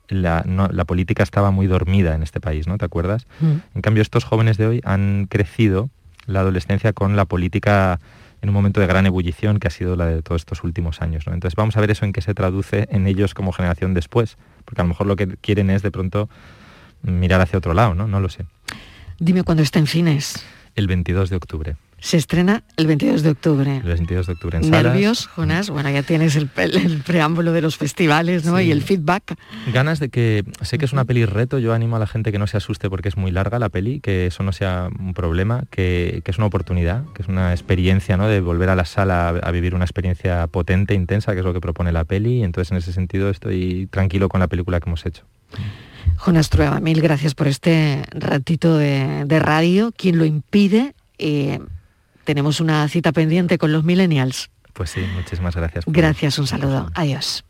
la, 0.10 0.44
no- 0.48 0.68
la 0.70 0.86
política 0.86 1.24
estaba 1.24 1.52
muy 1.52 1.68
dormida 1.68 2.16
en 2.16 2.24
este 2.24 2.40
país, 2.40 2.68
¿no? 2.68 2.78
¿Te 2.78 2.86
acuerdas? 2.86 3.28
En 3.76 3.82
cambio, 3.82 4.02
estos 4.02 4.24
jóvenes 4.24 4.58
de 4.58 4.68
hoy 4.68 4.82
han 4.84 5.28
crecido 5.30 5.90
la 6.26 6.42
adolescencia 6.42 6.94
con 6.94 7.16
la 7.16 7.26
política 7.26 8.00
en 8.42 8.50
un 8.50 8.54
momento 8.54 8.80
de 8.80 8.88
gran 8.88 9.06
ebullición 9.06 9.60
que 9.60 9.68
ha 9.68 9.72
sido 9.72 9.96
la 9.96 10.06
de 10.06 10.22
todos 10.22 10.42
estos 10.42 10.64
últimos 10.64 11.02
años. 11.02 11.26
¿no? 11.28 11.34
Entonces 11.34 11.56
vamos 11.56 11.78
a 11.78 11.82
ver 11.82 11.92
eso 11.92 12.06
en 12.06 12.14
qué 12.14 12.22
se 12.22 12.34
traduce 12.34 12.88
en 12.92 13.08
ellos 13.08 13.34
como 13.34 13.52
generación 13.52 13.94
después, 13.94 14.38
porque 14.66 14.82
a 14.82 14.84
lo 14.84 14.90
mejor 14.90 15.08
lo 15.08 15.16
que 15.16 15.28
quieren 15.38 15.70
es 15.70 15.82
de 15.82 15.92
pronto 15.92 16.30
mirar 17.02 17.42
hacia 17.42 17.58
otro 17.58 17.74
lado, 17.74 17.94
¿no? 17.94 18.08
No 18.08 18.20
lo 18.20 18.30
sé. 18.30 18.46
Dime 19.20 19.44
cuándo 19.44 19.64
está 19.64 19.80
en 19.80 19.88
cines. 19.88 20.46
El 20.76 20.88
22 20.88 21.30
de 21.30 21.36
octubre. 21.36 21.76
Se 22.00 22.18
estrena 22.18 22.64
el 22.78 22.86
22 22.86 23.24
de 23.24 23.32
octubre. 23.32 23.78
El 23.78 23.82
22 23.82 24.28
de 24.28 24.34
octubre 24.34 24.58
en 24.58 24.64
salas. 24.66 24.84
¿Nervios, 24.84 25.28
Jonas? 25.28 25.70
Bueno, 25.72 25.90
ya 25.90 26.04
tienes 26.04 26.36
el, 26.36 26.48
preámbulo 26.48 27.52
de 27.54 27.62
los 27.62 27.76
festivales, 27.76 28.46
¿no? 28.46 28.58
Sí. 28.58 28.66
Y 28.66 28.72
el 28.72 28.84
feedback. 28.84 29.36
Ganas 29.74 30.00
de 30.00 30.10
que, 30.10 30.44
sé 30.62 30.78
que 30.78 30.86
es 30.86 30.94
una 30.94 31.06
peli 31.06 31.26
reto, 31.26 31.58
yo 31.58 31.74
animo 31.74 31.96
a 31.96 32.00
la 32.00 32.06
gente 32.06 32.32
que 32.32 32.38
no 32.38 32.46
se 32.46 32.58
asuste 32.58 32.90
porque 32.90 33.10
es 33.10 33.18
muy 33.18 33.32
larga 33.32 33.58
la 33.58 33.70
peli, 33.70 34.00
que 34.00 34.28
eso 34.28 34.44
no 34.44 34.52
sea 34.52 34.90
un 35.00 35.16
problema, 35.16 35.64
que, 35.72 36.22
que 36.24 36.32
es 36.32 36.38
una 36.38 36.48
oportunidad, 36.48 37.04
que 37.14 37.24
es 37.24 37.28
una 37.28 37.52
experiencia, 37.52 38.16
¿no? 38.16 38.28
De 38.28 38.42
volver 38.42 38.70
a 38.70 38.76
la 38.76 38.86
sala 38.86 39.30
a, 39.30 39.32
a 39.32 39.52
vivir 39.52 39.74
una 39.74 39.86
experiencia 39.86 40.46
potente, 40.48 40.94
intensa, 40.94 41.34
que 41.34 41.40
es 41.40 41.46
lo 41.46 41.54
que 41.54 41.62
propone 41.62 41.92
la 41.92 42.04
peli, 42.04 42.40
y 42.40 42.44
entonces 42.44 42.72
en 42.72 42.78
ese 42.78 42.94
sentido 42.94 43.30
estoy 43.32 43.88
tranquilo 43.88 44.30
con 44.30 44.40
la 44.40 44.48
película 44.48 44.80
que 44.80 44.88
hemos 44.88 45.06
hecho. 45.06 45.24
Jonas 46.18 46.50
Trueba, 46.50 46.80
mil 46.80 47.02
gracias 47.02 47.34
por 47.34 47.48
este 47.48 48.04
ratito 48.12 48.78
de, 48.78 49.26
de 49.26 49.40
radio. 49.40 49.92
¿Quién 49.96 50.18
lo 50.18 50.26
impide? 50.26 50.94
Eh, 51.18 51.60
tenemos 52.28 52.60
una 52.60 52.86
cita 52.90 53.14
pendiente 53.14 53.58
con 53.58 53.72
los 53.72 53.86
millennials. 53.86 54.50
Pues 54.74 54.90
sí, 54.90 55.00
muchísimas 55.16 55.56
gracias. 55.56 55.86
Gracias, 55.88 56.38
un 56.38 56.46
saludo. 56.46 56.92
Adiós. 56.94 57.47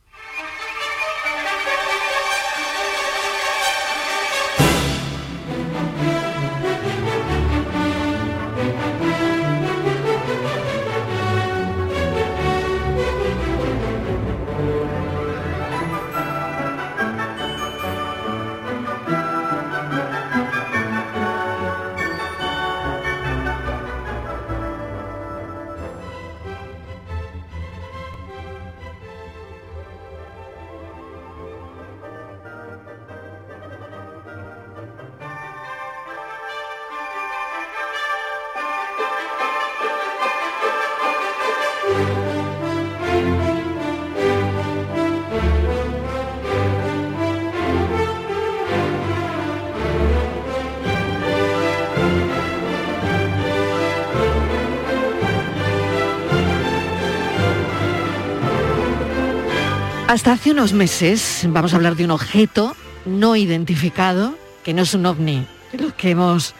Hasta 60.08 60.32
hace 60.32 60.52
unos 60.52 60.72
meses 60.72 61.46
vamos 61.50 61.74
a 61.74 61.76
hablar 61.76 61.98
de 61.98 62.06
un 62.06 62.12
objeto 62.12 62.78
no 63.06 63.36
identificado, 63.36 64.38
que 64.64 64.74
no 64.74 64.84
es 64.84 64.94
un 64.94 65.06
ovni, 65.06 65.46
de 65.74 65.80
los 65.80 65.94
que 65.96 66.12
hemos 66.12 66.56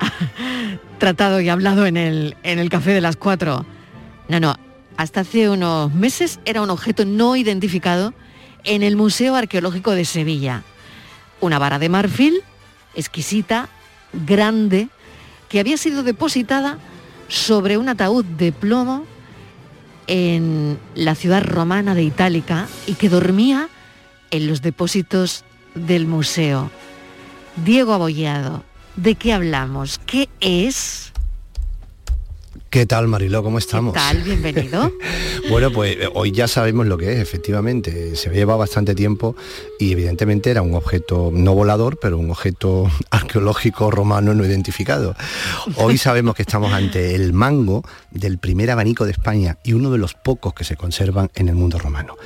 tratado 0.98 1.38
y 1.42 1.50
hablado 1.50 1.84
en 1.84 1.98
el, 1.98 2.34
en 2.42 2.58
el 2.58 2.70
café 2.70 2.94
de 2.94 3.02
las 3.02 3.16
cuatro. 3.16 3.66
No, 4.28 4.40
no, 4.40 4.56
hasta 4.96 5.20
hace 5.20 5.50
unos 5.50 5.92
meses 5.92 6.40
era 6.46 6.62
un 6.62 6.70
objeto 6.70 7.04
no 7.04 7.36
identificado 7.36 8.14
en 8.64 8.82
el 8.82 8.96
Museo 8.96 9.34
Arqueológico 9.36 9.90
de 9.90 10.06
Sevilla. 10.06 10.62
Una 11.42 11.58
vara 11.58 11.78
de 11.78 11.90
marfil 11.90 12.42
exquisita, 12.94 13.68
grande, 14.14 14.88
que 15.50 15.60
había 15.60 15.76
sido 15.76 16.02
depositada 16.02 16.78
sobre 17.28 17.76
un 17.76 17.90
ataúd 17.90 18.24
de 18.24 18.50
plomo 18.50 19.04
en 20.08 20.78
la 20.94 21.14
ciudad 21.14 21.44
romana 21.44 21.94
de 21.94 22.02
Itálica 22.02 22.66
y 22.86 22.94
que 22.94 23.08
dormía 23.08 23.68
en 24.30 24.48
los 24.48 24.62
depósitos 24.62 25.44
del 25.74 26.06
museo. 26.06 26.70
Diego 27.64 27.92
Abollado, 27.92 28.64
¿de 28.96 29.14
qué 29.14 29.32
hablamos? 29.32 30.00
¿Qué 30.04 30.28
es? 30.40 31.07
¿Qué 32.70 32.86
tal, 32.86 33.08
Mariló? 33.08 33.42
¿Cómo 33.42 33.58
estamos? 33.58 33.94
¿Qué 33.94 33.98
tal? 33.98 34.22
Bienvenido. 34.22 34.92
bueno, 35.50 35.70
pues 35.70 35.96
eh, 35.96 36.08
hoy 36.14 36.32
ya 36.32 36.48
sabemos 36.48 36.86
lo 36.86 36.98
que 36.98 37.12
es, 37.12 37.18
efectivamente. 37.18 38.16
Se 38.16 38.30
lleva 38.30 38.56
bastante 38.56 38.94
tiempo 38.94 39.36
y 39.78 39.92
evidentemente 39.92 40.50
era 40.50 40.62
un 40.62 40.74
objeto 40.74 41.30
no 41.32 41.54
volador, 41.54 41.98
pero 42.00 42.18
un 42.18 42.30
objeto 42.30 42.90
arqueológico 43.10 43.90
romano 43.90 44.34
no 44.34 44.44
identificado. 44.44 45.14
Hoy 45.76 45.98
sabemos 45.98 46.34
que 46.34 46.42
estamos 46.42 46.72
ante 46.72 47.14
el 47.14 47.32
mango 47.32 47.82
del 48.10 48.38
primer 48.38 48.70
abanico 48.70 49.04
de 49.04 49.12
España 49.12 49.58
y 49.64 49.72
uno 49.72 49.90
de 49.90 49.98
los 49.98 50.14
pocos 50.14 50.54
que 50.54 50.64
se 50.64 50.76
conservan 50.76 51.30
en 51.34 51.48
el 51.48 51.54
mundo 51.54 51.78
romano. 51.78 52.16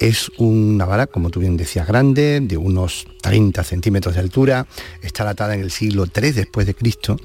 Es 0.00 0.30
una 0.38 0.84
vara, 0.84 1.08
como 1.08 1.30
tú 1.30 1.40
bien 1.40 1.56
decías, 1.56 1.88
grande, 1.88 2.38
de 2.40 2.56
unos 2.56 3.08
30 3.20 3.64
centímetros 3.64 4.14
de 4.14 4.20
altura, 4.20 4.66
está 5.02 5.24
datada 5.24 5.54
en 5.54 5.60
el 5.60 5.72
siglo 5.72 6.06
III 6.06 6.30
después 6.30 6.68
de 6.68 6.74
Cristo 6.74 7.16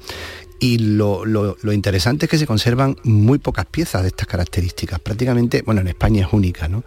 y 0.64 0.78
lo, 0.78 1.54
interesante 1.74 2.24
es 2.24 2.30
que 2.30 2.38
se 2.38 2.46
conservan 2.46 2.96
muy 3.02 3.38
pocas 3.38 3.66
piezas 3.66 4.00
de 4.00 4.08
estas 4.08 4.26
características. 4.26 4.98
Prácticamente, 4.98 5.60
bueno, 5.60 5.82
en 5.82 5.88
España 5.88 6.24
es 6.26 6.32
única, 6.32 6.68
¿no? 6.68 6.84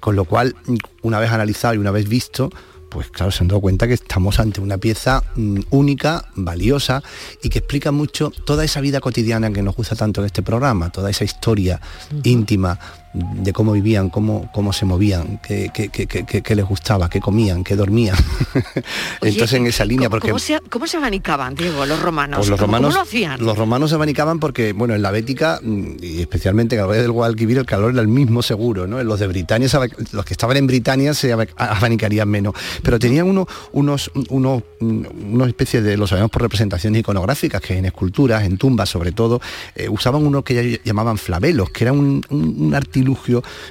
Con 0.00 0.16
lo 0.16 0.24
cual, 0.24 0.56
una 1.02 1.20
vez 1.20 1.30
analizado 1.30 1.74
y 1.74 1.78
una 1.78 1.92
vez 1.92 2.08
visto, 2.08 2.50
pues 2.90 3.10
claro, 3.10 3.30
se 3.30 3.44
han 3.44 3.48
dado 3.48 3.60
cuenta 3.60 3.86
que 3.86 3.94
estamos 3.94 4.40
ante 4.40 4.60
una 4.60 4.76
pieza 4.76 5.22
mm, 5.36 5.60
única, 5.70 6.30
valiosa 6.34 7.00
y 7.44 7.48
que 7.48 7.60
explica 7.60 7.92
mucho 7.92 8.32
toda 8.44 8.64
esa 8.64 8.80
vida 8.80 8.98
cotidiana 8.98 9.52
que 9.52 9.62
nos 9.62 9.76
gusta 9.76 9.94
tanto 9.94 10.20
en 10.20 10.26
este 10.26 10.42
programa, 10.42 10.90
toda 10.90 11.08
esa 11.08 11.22
historia 11.22 11.80
íntima 12.24 12.76
de 13.14 13.52
cómo 13.52 13.72
vivían, 13.72 14.08
cómo, 14.08 14.48
cómo 14.52 14.72
se 14.72 14.86
movían, 14.86 15.38
qué, 15.42 16.54
les 16.54 16.64
gustaba, 16.64 17.10
qué 17.10 17.20
comían, 17.20 17.62
qué 17.62 17.76
dormían. 17.76 18.16
Entonces 19.20 19.52
en 19.58 19.66
esa 19.66 19.84
línea, 19.84 20.08
porque... 20.08 20.28
¿cómo 20.28 20.38
se, 20.38 20.60
¿Cómo 20.70 20.86
se 20.86 20.96
abanicaban, 20.96 21.54
Diego, 21.54 21.84
los 21.84 22.00
romanos? 22.00 22.38
Pues 22.38 22.48
los 22.48 22.58
romanos 22.58 22.88
¿Cómo 22.88 22.98
lo 22.98 23.02
hacían? 23.02 23.44
Los 23.44 23.58
romanos 23.58 23.90
se 23.90 23.96
abanicaban 23.96 24.38
porque, 24.40 24.72
bueno, 24.72 24.94
en 24.94 25.02
la 25.02 25.10
Bética, 25.10 25.60
mm, 25.62 25.96
y 26.00 26.20
especialmente 26.22 26.76
en 26.76 26.82
el 26.82 26.88
Valle 26.88 27.02
del 27.02 27.12
Guadalquivir, 27.12 27.58
el 27.58 27.66
calor 27.66 27.92
era 27.92 28.00
el 28.00 28.08
mismo 28.08 28.42
seguro, 28.42 28.86
¿no? 28.86 29.02
Los 29.02 29.20
de 29.20 29.26
Britania, 29.26 29.68
los 30.12 30.24
que 30.24 30.32
estaban 30.34 30.56
en 30.56 30.66
Britania 30.66 31.12
se 31.12 31.32
abanicarían 31.32 32.28
menos, 32.28 32.54
pero 32.82 32.98
tenían 32.98 33.28
unos, 33.28 33.46
unos, 33.72 34.10
unos, 34.30 34.62
una 34.80 35.46
especie 35.46 35.82
de, 35.82 35.96
lo 35.96 36.06
sabemos 36.06 36.30
por 36.30 36.42
representaciones 36.42 37.00
iconográficas, 37.00 37.60
que 37.60 37.76
en 37.76 37.84
esculturas, 37.84 38.44
en 38.44 38.56
tumbas 38.56 38.88
sobre 38.88 39.12
todo, 39.12 39.40
eh, 39.74 39.88
usaban 39.88 40.24
uno 40.24 40.42
que 40.42 40.80
llamaban 40.84 41.18
flabelos, 41.18 41.70
que 41.70 41.84
era 41.84 41.92
un, 41.92 42.22
un, 42.30 42.74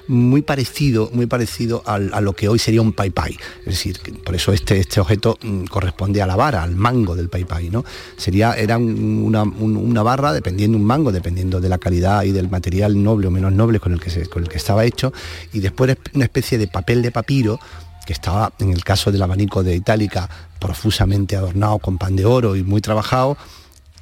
muy 0.07 0.41
parecido, 0.41 1.09
muy 1.13 1.25
parecido 1.25 1.84
a 1.86 2.21
lo 2.21 2.34
que 2.34 2.47
hoy 2.47 2.59
sería 2.59 2.82
un 2.82 2.93
pai 2.93 3.09
pai. 3.09 3.38
Es 3.59 3.65
decir, 3.65 3.99
por 4.23 4.36
eso 4.36 4.53
este, 4.53 4.79
este 4.79 4.99
objeto 4.99 5.38
mm, 5.41 5.65
corresponde 5.65 6.21
a 6.21 6.27
la 6.27 6.36
vara, 6.36 6.63
al 6.63 6.75
mango 6.75 7.15
del 7.15 7.29
pai 7.29 7.45
pai, 7.45 7.69
¿no? 7.69 7.84
Sería, 8.17 8.53
era 8.53 8.77
una, 8.77 10.03
barra, 10.03 10.34
dependiendo 10.34 10.77
un 10.77 10.84
mango, 10.84 11.11
dependiendo 11.11 11.59
de 11.59 11.69
la 11.69 11.77
calidad 11.77 12.23
y 12.23 12.32
del 12.32 12.49
material 12.49 13.01
noble 13.01 13.27
o 13.27 13.32
menos 13.32 13.51
noble 13.51 13.79
con 13.79 13.93
el 13.93 13.99
que, 13.99 14.25
con 14.27 14.43
el 14.43 14.49
que 14.49 14.57
estaba 14.57 14.86
hecho, 14.86 15.13
y 15.53 15.59
después 15.59 15.97
una 16.13 16.25
especie 16.25 16.57
de 16.57 16.67
papel 16.67 17.01
de 17.01 17.11
papiro 17.11 17.59
que 18.05 18.13
estaba 18.13 18.51
en 18.59 18.71
el 18.71 18.84
caso 18.84 19.11
del 19.11 19.21
abanico 19.21 19.63
de 19.63 19.75
Itálica 19.75 20.29
profusamente 20.59 21.36
adornado 21.36 21.79
con 21.79 21.97
pan 21.97 22.15
de 22.15 22.25
oro 22.25 22.55
y 22.55 22.63
muy 22.63 22.82
trabajado, 22.82 23.38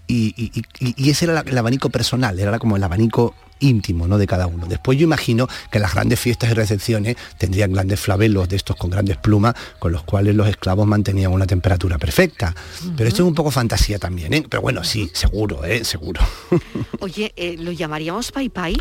y, 0.08 0.52
ese 0.98 1.26
era 1.26 1.42
el 1.46 1.58
abanico 1.58 1.90
personal, 1.90 2.40
era 2.40 2.58
como 2.58 2.78
el 2.78 2.84
abanico 2.84 3.36
íntimo 3.60 4.08
¿no? 4.08 4.18
de 4.18 4.28
cada 4.28 4.48
uno. 4.48 4.66
Después 4.68 4.98
yo 4.98 5.04
imagino 5.04 5.48
que 5.72 5.80
las 5.80 5.94
grandes 5.94 6.20
fiestas 6.20 6.52
y 6.52 6.54
recepciones 6.54 7.16
tendrían 7.38 7.74
grandes 7.74 8.00
flabelos 8.00 8.50
de 8.50 8.56
estos 8.56 8.76
con 8.76 8.90
grandes 8.90 9.18
plumas 9.18 9.56
con 9.80 9.92
los 9.92 10.04
cuales 10.04 10.36
los 10.36 10.48
esclavos 10.48 10.88
mantenían 10.88 11.32
una 11.32 11.48
temperatura 11.48 11.98
perfecta. 11.98 12.56
Pero 12.96 13.08
esto 13.08 13.24
es 13.24 13.28
un 13.28 13.36
poco 13.36 13.52
fantasía 13.52 14.00
también, 14.00 14.34
¿eh? 14.34 14.46
Pero 14.48 14.62
bueno, 14.62 14.84
sí, 14.84 15.10
seguro, 15.14 15.64
¿eh? 15.66 15.84
seguro. 15.84 16.22
Oye, 17.00 17.34
eh, 17.36 17.56
¿lo 17.58 17.72
llamaríamos 17.72 18.32
pai 18.32 18.50
pai? 18.50 18.78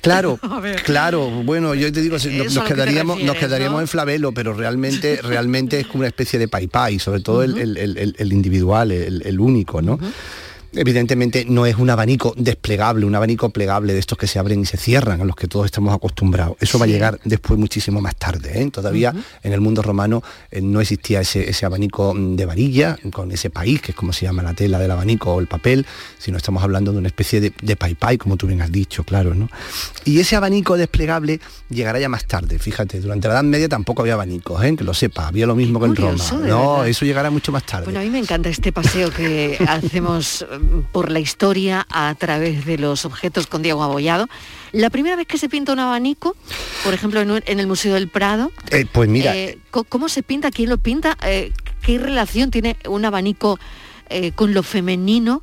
Claro, 0.00 0.38
claro. 0.84 1.28
Bueno, 1.44 1.74
yo 1.74 1.92
te 1.92 2.00
digo, 2.00 2.16
nos, 2.16 2.64
quedaríamos, 2.64 3.22
nos 3.22 3.36
quedaríamos 3.36 3.80
en 3.80 3.88
flavelo, 3.88 4.32
pero 4.32 4.54
realmente, 4.54 5.20
realmente 5.22 5.80
es 5.80 5.86
como 5.86 6.00
una 6.00 6.08
especie 6.08 6.38
de 6.38 6.48
pai 6.48 6.66
pai, 6.66 6.98
sobre 6.98 7.20
todo 7.20 7.42
el, 7.42 8.32
individual, 8.32 8.90
el, 8.90 9.40
único, 9.40 9.82
¿no? 9.82 9.98
Evidentemente 10.72 11.44
no 11.48 11.66
es 11.66 11.76
un 11.76 11.90
abanico 11.90 12.34
desplegable, 12.36 13.06
un 13.06 13.14
abanico 13.14 13.50
plegable 13.50 13.92
de 13.92 13.98
estos 13.98 14.18
que 14.18 14.26
se 14.26 14.38
abren 14.38 14.60
y 14.60 14.66
se 14.66 14.76
cierran, 14.76 15.20
a 15.20 15.24
los 15.24 15.36
que 15.36 15.46
todos 15.46 15.66
estamos 15.66 15.94
acostumbrados. 15.94 16.56
Eso 16.60 16.78
va 16.78 16.84
a 16.84 16.88
llegar 16.88 17.18
después 17.24 17.58
muchísimo 17.58 18.00
más 18.00 18.16
tarde. 18.16 18.62
¿eh? 18.62 18.70
Todavía 18.70 19.14
en 19.42 19.52
el 19.52 19.60
mundo 19.60 19.82
romano 19.82 20.22
eh, 20.50 20.60
no 20.60 20.80
existía 20.80 21.20
ese, 21.20 21.66
abanico 21.66 22.14
de 22.16 22.46
varilla, 22.46 22.98
con 23.12 23.30
ese 23.32 23.50
país, 23.50 23.80
que 23.80 23.92
es 23.92 23.96
como 23.96 24.12
se 24.12 24.26
llama 24.26 24.42
la 24.42 24.54
tela 24.54 24.78
del 24.78 24.90
abanico 24.90 25.34
o 25.34 25.40
el 25.40 25.46
papel, 25.46 25.86
sino 26.18 26.36
estamos 26.36 26.62
hablando 26.62 26.92
de 26.92 26.98
una 26.98 27.08
especie 27.08 27.40
de, 27.40 27.52
de 27.62 27.76
pai 27.76 27.94
pai, 27.94 28.18
como 28.18 28.36
tú 28.36 28.46
bien 28.46 28.62
has 28.62 28.72
dicho, 28.72 29.04
claro. 29.04 29.34
¿no? 29.34 29.48
Y 30.04 30.18
ese 30.20 30.36
abanico 30.36 30.76
desplegable 30.76 31.40
llegará 31.68 31.98
ya 31.98 32.08
más 32.08 32.26
tarde, 32.26 32.58
fíjate, 32.58 33.00
durante 33.00 33.28
la 33.28 33.34
Edad 33.34 33.44
Media 33.44 33.68
tampoco 33.68 34.02
había 34.02 34.14
abanicos, 34.14 34.62
¿eh? 34.64 34.74
que 34.76 34.84
lo 34.84 34.94
sepa, 34.94 35.28
había 35.28 35.46
lo 35.46 35.54
mismo 35.54 35.80
que 35.80 35.86
en 35.86 35.96
Roma. 35.96 36.24
No, 36.46 36.84
eso 36.84 37.04
llegará 37.04 37.30
mucho 37.30 37.52
más 37.52 37.64
tarde. 37.64 37.84
Bueno, 37.84 38.00
a 38.00 38.02
mí 38.02 38.10
me 38.10 38.18
encanta 38.18 38.48
este 38.48 38.72
paseo 38.72 39.10
que 39.10 39.58
hacemos 39.68 40.44
por 40.92 41.10
la 41.10 41.20
historia 41.20 41.86
a 41.90 42.14
través 42.14 42.64
de 42.64 42.78
los 42.78 43.04
objetos 43.04 43.46
con 43.46 43.62
Diego 43.62 43.82
Abollado. 43.82 44.28
La 44.72 44.90
primera 44.90 45.16
vez 45.16 45.26
que 45.26 45.38
se 45.38 45.48
pinta 45.48 45.72
un 45.72 45.78
abanico, 45.78 46.36
por 46.84 46.94
ejemplo, 46.94 47.20
en, 47.20 47.60
el 47.60 47.66
Museo 47.66 47.94
del 47.94 48.08
Prado, 48.08 48.52
eh, 48.70 48.86
pues 48.90 49.08
mira, 49.08 49.36
eh, 49.36 49.58
¿cómo 49.70 50.08
se 50.08 50.22
pinta? 50.22 50.50
¿Quién 50.50 50.70
lo 50.70 50.78
pinta? 50.78 51.16
Eh, 51.22 51.52
¿Qué 51.82 51.98
relación 51.98 52.50
tiene 52.50 52.76
un 52.88 53.04
abanico 53.04 53.58
con 54.34 54.52
lo 54.52 54.62
femenino? 54.62 55.42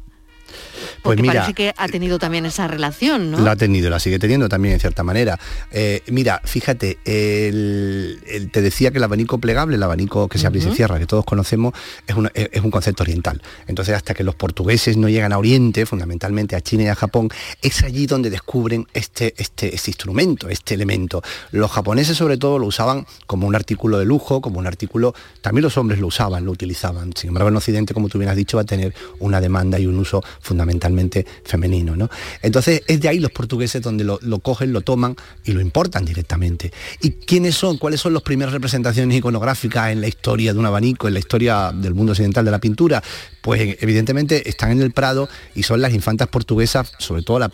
Pues 1.01 1.17
Porque 1.17 1.23
parece 1.23 1.53
que 1.53 1.73
ha 1.75 1.87
tenido 1.87 2.19
también 2.19 2.45
esa 2.45 2.67
relación, 2.67 3.31
¿no? 3.31 3.39
La 3.39 3.51
ha 3.51 3.55
tenido, 3.55 3.89
la 3.89 3.99
sigue 3.99 4.19
teniendo 4.19 4.49
también 4.49 4.73
en 4.73 4.79
cierta 4.79 5.03
manera. 5.03 5.39
Eh, 5.71 6.03
mira, 6.07 6.41
fíjate, 6.43 6.99
te 7.03 8.61
decía 8.61 8.91
que 8.91 8.97
el 8.97 9.03
abanico 9.03 9.37
plegable, 9.37 9.75
el 9.75 9.83
abanico 9.83 10.27
que 10.27 10.37
se 10.37 10.47
abre 10.47 10.59
y 10.59 10.61
se 10.61 10.73
cierra, 10.73 10.99
que 10.99 11.05
todos 11.05 11.25
conocemos, 11.25 11.73
es, 12.05 12.61
un 12.61 12.71
concepto 12.71 13.03
oriental. 13.03 13.41
Entonces, 13.67 13.95
hasta 13.95 14.13
que 14.13 14.23
los 14.23 14.35
portugueses 14.35 14.97
no 14.97 15.09
llegan 15.09 15.33
a 15.33 15.37
Oriente, 15.37 15.85
fundamentalmente 15.85 16.55
a 16.55 16.61
China 16.61 16.83
y 16.83 16.87
a 16.87 16.95
Japón, 16.95 17.29
es 17.61 17.83
allí 17.83 18.05
donde 18.05 18.29
descubren 18.29 18.87
este, 18.93 19.33
este, 19.37 19.73
este 19.73 19.91
instrumento, 19.91 20.49
este 20.49 20.73
elemento. 20.73 21.21
Los 21.51 21.71
japoneses 21.71 22.17
sobre 22.17 22.37
todo 22.37 22.59
lo 22.59 22.67
usaban 22.67 23.05
como 23.25 23.47
un 23.47 23.55
artículo 23.55 23.99
de 23.99 24.05
lujo, 24.05 24.41
como 24.41 24.59
un 24.59 24.67
artículo, 24.67 25.13
también 25.41 25.63
los 25.63 25.77
hombres 25.77 25.99
lo 25.99 26.07
usaban, 26.07 26.45
lo 26.45 26.51
utilizaban. 26.51 27.13
Sin 27.15 27.29
embargo, 27.29 27.49
en 27.49 27.55
Occidente, 27.55 27.93
como 27.93 28.09
tú 28.09 28.17
bien 28.17 28.29
has 28.29 28.35
dicho, 28.35 28.57
va 28.57 28.63
a 28.63 28.65
tener 28.65 28.93
una 29.19 29.41
demanda 29.41 29.79
y 29.79 29.85
un 29.85 29.97
uso 29.97 30.23
fundamentalmente 30.41 31.25
femenino. 31.43 31.95
¿no? 31.95 32.09
Entonces 32.41 32.81
es 32.87 33.01
de 33.01 33.09
ahí 33.09 33.19
los 33.19 33.31
portugueses 33.31 33.81
donde 33.81 34.03
lo, 34.03 34.19
cogen, 34.39 34.73
lo 34.73 34.81
toman 34.81 35.15
y 35.43 35.51
lo 35.51 35.61
importan 35.61 36.05
directamente. 36.05 36.71
¿Y 37.01 37.11
quiénes 37.11 37.55
son? 37.55 37.77
¿Cuáles 37.77 38.01
son 38.01 38.13
las 38.13 38.23
primeras 38.23 38.53
representaciones 38.53 39.17
iconográficas 39.17 39.91
en 39.91 40.01
la 40.01 40.07
historia 40.07 40.53
de 40.53 40.59
un 40.59 40.65
abanico, 40.65 41.07
en 41.07 41.13
la 41.13 41.19
historia 41.19 41.71
del 41.73 41.93
mundo 41.93 42.11
occidental 42.11 42.45
de 42.45 42.51
la 42.51 42.59
pintura? 42.59 43.03
Pues 43.41 43.77
evidentemente 43.79 44.49
están 44.49 44.71
en 44.71 44.81
el 44.81 44.91
Prado 44.91 45.29
y 45.55 45.63
son 45.63 45.81
las 45.81 45.93
infantas 45.93 46.27
portuguesas, 46.27 46.91
sobre 46.97 47.23
todo 47.23 47.39
la, 47.39 47.49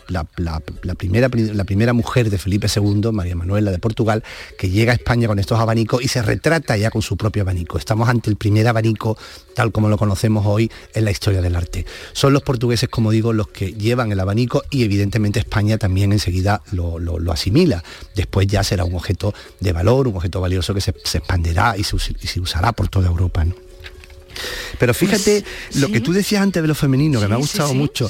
primera, 0.96 1.28
la 1.32 1.64
primera 1.64 1.92
mujer 1.92 2.30
de 2.30 2.38
Felipe 2.38 2.66
II, 2.74 3.12
María 3.12 3.36
Manuela 3.36 3.70
de 3.70 3.78
Portugal, 3.78 4.24
que 4.58 4.68
llega 4.68 4.92
a 4.92 4.96
España 4.96 5.28
con 5.28 5.38
estos 5.38 5.60
abanicos 5.60 6.02
y 6.02 6.08
se 6.08 6.22
retrata 6.22 6.76
ya 6.76 6.90
con 6.90 7.02
su 7.02 7.16
propio 7.16 7.42
abanico. 7.42 7.78
Estamos 7.78 8.08
ante 8.08 8.30
el 8.30 8.36
primer 8.36 8.66
abanico 8.66 9.16
tal 9.56 9.72
como 9.72 9.88
lo 9.88 9.96
conocemos 9.96 10.44
hoy 10.46 10.70
en 10.94 11.04
la 11.04 11.10
historia 11.10 11.40
del 11.40 11.56
arte. 11.56 11.86
Son 12.12 12.32
los 12.32 12.42
portugueses, 12.42 12.75
como 12.90 13.10
digo, 13.10 13.32
los 13.32 13.48
que 13.48 13.72
llevan 13.72 14.12
el 14.12 14.20
abanico 14.20 14.62
y 14.70 14.84
evidentemente 14.84 15.38
España 15.38 15.78
también 15.78 16.12
enseguida 16.12 16.62
lo, 16.72 17.32
asimila. 17.32 17.82
Después 18.14 18.46
ya 18.46 18.62
será 18.62 18.84
un 18.84 18.94
objeto 18.94 19.34
de 19.60 19.72
valor, 19.72 20.08
un 20.08 20.16
objeto 20.16 20.40
valioso 20.40 20.74
que 20.74 20.80
se, 20.80 20.90
expanderá 20.90 21.76
y 21.76 21.84
se, 21.84 22.40
usará 22.40 22.72
por 22.72 22.88
toda 22.88 23.08
Europa. 23.08 23.46
Pero 24.78 24.92
fíjate 24.94 25.44
lo 25.80 25.88
que 25.88 26.00
tú 26.00 26.12
decías 26.12 26.42
antes 26.42 26.62
de 26.62 26.68
lo 26.68 26.74
femenino, 26.74 27.20
que 27.20 27.28
me 27.28 27.34
ha 27.34 27.38
gustado 27.38 27.68
mucho, 27.74 28.08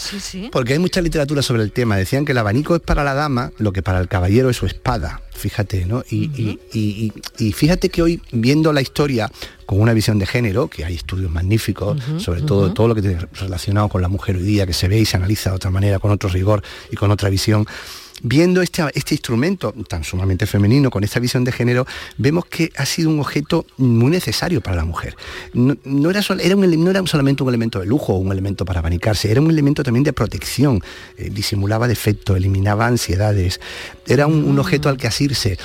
porque 0.51 0.73
hay 0.75 0.79
mucha 0.79 1.01
literatura 1.01 1.43
sobre 1.43 1.63
el 1.63 1.73
tema. 1.73 1.97
Decían 1.97 2.25
que 2.25 2.33
el 2.33 2.39
abanico 2.39 2.75
es 2.77 2.83
para 2.83 3.05
la 3.05 3.15
dama 3.15 3.53
lo 3.59 3.73
que 3.73 3.83
para 3.83 4.01
el 4.01 4.09
caballero 4.09 4.51
es 4.51 4.57
su 4.57 4.67
espada, 4.67 5.21
fíjate, 5.35 5.85
¿no? 5.87 6.03
Y, 6.11 6.25
y- 6.37 6.59
y- 6.73 7.13
y 7.39 7.53
fíjate 7.53 7.89
que 7.89 8.03
hoy, 8.03 8.21
viendo 8.33 8.73
la 8.73 8.81
historia 8.81 9.31
con 9.67 9.81
una 9.81 9.93
visión 9.93 10.19
de 10.19 10.27
género, 10.27 10.69
que 10.69 10.85
hay 10.85 10.95
estudios 10.95 11.31
magníficos, 11.31 12.01
sobre 12.19 12.43
todo 12.43 12.73
todo 12.73 12.89
lo 12.89 12.95
que 12.95 13.03
tiene 13.03 13.19
relacionado 13.41 13.89
con 13.89 14.03
la 14.03 14.09
mujer 14.09 14.37
hoy 14.37 14.43
día, 14.43 14.67
que 14.67 14.73
se 14.73 14.89
ve 14.89 14.99
y 15.01 15.05
se 15.07 15.17
analiza 15.17 15.51
de 15.51 15.57
otra 15.57 15.71
manera, 15.71 15.99
con 15.99 16.11
otro 16.11 16.29
rigor 16.29 16.63
y 16.91 16.97
con 16.97 17.11
otra 17.11 17.29
visión. 17.31 17.67
Viendo 18.29 18.61
este, 18.61 18.83
este 18.95 19.15
instrumento 19.15 19.73
tan 19.89 20.03
sumamente 20.03 20.47
femenino, 20.47 20.91
con 20.91 21.05
esta 21.05 21.21
visión 21.21 21.45
de 21.45 21.53
género, 21.53 21.87
vemos 22.19 22.45
que 22.47 22.73
ha 22.77 22.85
sido 22.85 23.09
un 23.11 23.21
objeto 23.21 23.65
muy 23.77 24.11
necesario 24.11 24.61
para 24.61 24.77
la 24.77 24.85
mujer. 24.85 25.15
No, 25.55 25.77
no 25.85 26.11
era, 26.11 26.23
sol- 26.23 26.41
era 26.41 26.57
un 26.57 26.85
no 26.85 26.91
era 26.91 27.07
solamente 27.07 27.45
un 27.45 27.49
elemento 27.51 27.79
de 27.79 27.87
lujo 27.87 28.15
o 28.15 28.19
un 28.19 28.33
elemento 28.33 28.65
para 28.65 28.81
abanicarse, 28.81 29.31
era 29.31 29.41
un 29.41 29.49
elemento 29.51 29.85
también 29.85 30.03
de 30.03 30.13
protección, 30.13 30.83
eh, 31.19 31.31
disimulaba 31.33 31.87
defectos, 31.87 32.37
eliminaba 32.37 32.87
ansiedades, 32.89 33.61
era 34.09 34.27
un, 34.27 34.43
un 34.45 34.59
objeto 34.59 34.89
al 34.89 34.97
que 34.97 35.07
asirse. 35.07 35.57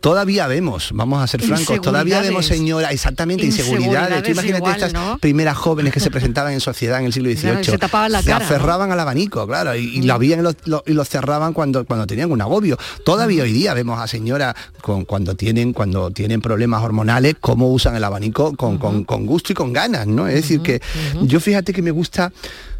Todavía 0.00 0.46
vemos, 0.48 0.90
vamos 0.94 1.22
a 1.22 1.26
ser 1.28 1.40
francos, 1.42 1.80
todavía 1.80 2.20
vemos 2.20 2.46
señora, 2.46 2.90
exactamente, 2.90 3.44
inseguridades. 3.46 4.22
Tú 4.24 4.30
imagínate 4.32 4.58
igual, 4.58 4.74
estas 4.74 4.92
¿no? 4.92 5.18
primeras 5.18 5.56
jóvenes 5.56 5.92
que 5.92 6.00
se 6.00 6.10
presentaban 6.10 6.52
en 6.52 6.60
sociedad 6.60 6.98
en 6.98 7.06
el 7.06 7.12
siglo 7.12 7.28
XVIII. 7.30 7.42
Claro, 7.42 7.64
se 7.64 7.78
tapaban 7.78 8.10
la 8.12 8.22
cara, 8.24 8.38
¿no? 8.40 8.44
aferraban 8.44 8.90
al 8.90 8.98
abanico, 9.00 9.46
claro, 9.46 9.76
y, 9.76 9.98
y 9.98 10.02
lo 10.02 10.18
lo, 10.18 10.52
lo- 10.64 10.82
y 10.86 10.92
lo 10.94 11.04
cerraban 11.04 11.52
cuando, 11.52 11.84
cuando 11.84 12.07
tenían 12.08 12.32
un 12.32 12.40
agobio. 12.40 12.76
Todavía 13.04 13.44
hoy 13.44 13.52
día 13.52 13.72
vemos 13.74 14.00
a 14.00 14.08
señoras 14.08 14.56
con, 14.82 15.04
cuando, 15.04 15.36
tienen, 15.36 15.72
cuando 15.72 16.10
tienen 16.10 16.40
problemas 16.40 16.82
hormonales, 16.82 17.36
cómo 17.40 17.70
usan 17.72 17.94
el 17.94 18.02
abanico 18.02 18.56
con, 18.56 18.78
con- 18.78 19.04
con 19.04 19.24
gusto 19.26 19.52
y 19.52 19.54
con 19.54 19.72
ganas, 19.72 20.08
¿no? 20.08 20.26
Es 20.26 20.34
decir, 20.34 20.60
que 20.62 20.80
yo 21.22 21.38
fíjate 21.38 21.72
que 21.72 21.82
me 21.82 21.92
gusta 21.92 22.32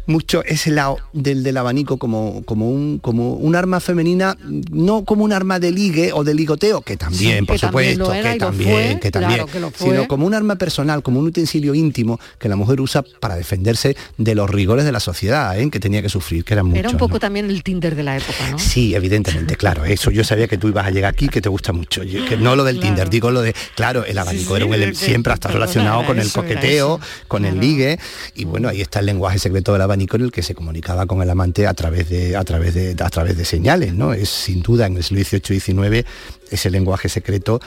mucho 0.09 0.43
ese 0.43 0.71
lado 0.71 0.97
del, 1.13 1.43
del 1.43 1.55
abanico 1.57 1.97
como, 1.97 2.41
como, 2.45 2.69
un, 2.69 2.97
como 2.99 3.33
un 3.33 3.55
arma 3.55 3.79
femenina, 3.79 4.35
no 4.71 5.05
como 5.05 5.23
un 5.23 5.31
arma 5.31 5.59
de 5.59 5.71
ligue 5.71 6.11
o 6.13 6.23
de 6.23 6.33
ligoteo, 6.33 6.81
que 6.81 6.97
también, 6.97 7.39
Sí, 7.39 7.45
por 7.45 7.55
que 7.59 7.65
supuesto, 7.67 8.13
era 8.13 8.33
que 8.33 8.39
también, 8.39 8.71
fue, 8.71 8.99
que 8.99 9.11
también, 9.11 9.33
claro 9.35 9.45
que 9.51 9.59
lo 9.59 9.69
fue. 9.71 9.89
sino 9.91 10.07
como 10.07 10.25
un 10.25 10.33
arma 10.33 10.55
personal, 10.55 11.03
como 11.03 11.19
un 11.19 11.27
utensilio 11.27 11.75
íntimo 11.75 12.19
que 12.39 12.49
la 12.49 12.55
mujer 12.55 12.81
usa 12.81 13.03
para 13.19 13.35
defenderse 13.35 13.95
de 14.17 14.33
los 14.35 14.49
rigores 14.49 14.83
de 14.83 14.91
la 14.91 14.99
sociedad, 14.99 15.57
¿eh? 15.59 15.69
que 15.69 15.79
tenía 15.79 16.01
que 16.01 16.09
sufrir, 16.09 16.43
que 16.43 16.53
eran 16.55 16.65
muchos. 16.65 16.79
Era 16.79 16.89
un 16.89 16.93
¿no? 16.95 16.99
poco 16.99 17.19
también 17.19 17.47
el 17.49 17.61
Tinder 17.61 17.95
de 17.95 18.03
la 18.03 18.17
época, 18.17 18.49
¿no? 18.49 18.57
Sí, 18.57 18.95
evidentemente, 18.95 19.55
claro. 19.57 19.85
Eso 19.85 20.09
yo 20.09 20.23
sabía 20.23 20.47
que 20.47 20.57
tú 20.57 20.67
ibas 20.69 20.87
a 20.87 20.89
llegar 20.89 21.13
aquí, 21.13 21.27
que 21.29 21.39
te 21.41 21.49
gusta 21.49 21.71
mucho. 21.71 22.01
Yo- 22.03 22.25
que 22.25 22.35
no 22.35 22.55
lo 22.55 22.63
del 22.63 22.79
Tinder, 22.79 23.09
digo 23.11 23.29
lo 23.31 23.41
de, 23.41 23.53
claro, 23.75 24.03
el 24.05 24.17
abanico 24.17 24.55
era 24.57 24.65
un 24.65 24.73
ele- 24.73 24.95
siempre 24.95 25.31
hasta 25.33 25.49
relacionado 25.49 26.03
con 26.05 26.17
el 26.19 26.31
coqueteo, 26.31 26.99
con 27.27 27.45
el 27.45 27.59
ligue. 27.59 27.99
Y 28.35 28.45
bueno, 28.45 28.69
ahí 28.69 28.81
está 28.81 28.99
el 29.01 29.05
lenguaje 29.05 29.37
secreto 29.37 29.71
del 29.73 29.81
abanico 29.83 29.98
en 30.07 30.23
el 30.23 30.31
que 30.31 30.43
se 30.43 30.53
comunicaba 30.55 31.05
con 31.05 31.21
el 31.21 31.29
amante 31.29 31.67
a 31.67 31.73
través 31.73 32.09
de, 32.09 32.35
a 32.35 32.43
través 32.43 32.73
de, 32.73 32.95
a 33.03 33.09
través 33.09 33.37
de 33.37 33.45
señales, 33.45 33.93
¿no? 33.93 34.13
Es 34.13 34.29
sin 34.29 34.61
duda 34.61 34.85
en 34.85 34.97
el 34.97 35.03
siglo 35.03 35.23
XVIII 35.23 35.57
y 35.57 35.59
XIX 35.59 36.05
ese 36.51 36.69
lenguaje 36.69 37.09
secreto 37.09 37.59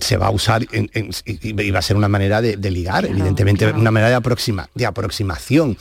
se 0.00 0.16
va 0.16 0.28
a 0.28 0.30
usar 0.30 0.64
en- 0.72 0.88
en- 0.94 1.10
y 1.24 1.70
va 1.72 1.80
a 1.80 1.82
ser 1.82 1.96
una 1.96 2.08
manera 2.08 2.40
de, 2.40 2.56
de 2.56 2.70
ligar, 2.70 3.04
evidentemente, 3.04 3.66
una 3.72 3.90
manera 3.90 4.10
de, 4.10 4.14
aproxima, 4.16 4.68
de 4.74 4.86
aproximación. 4.86 5.76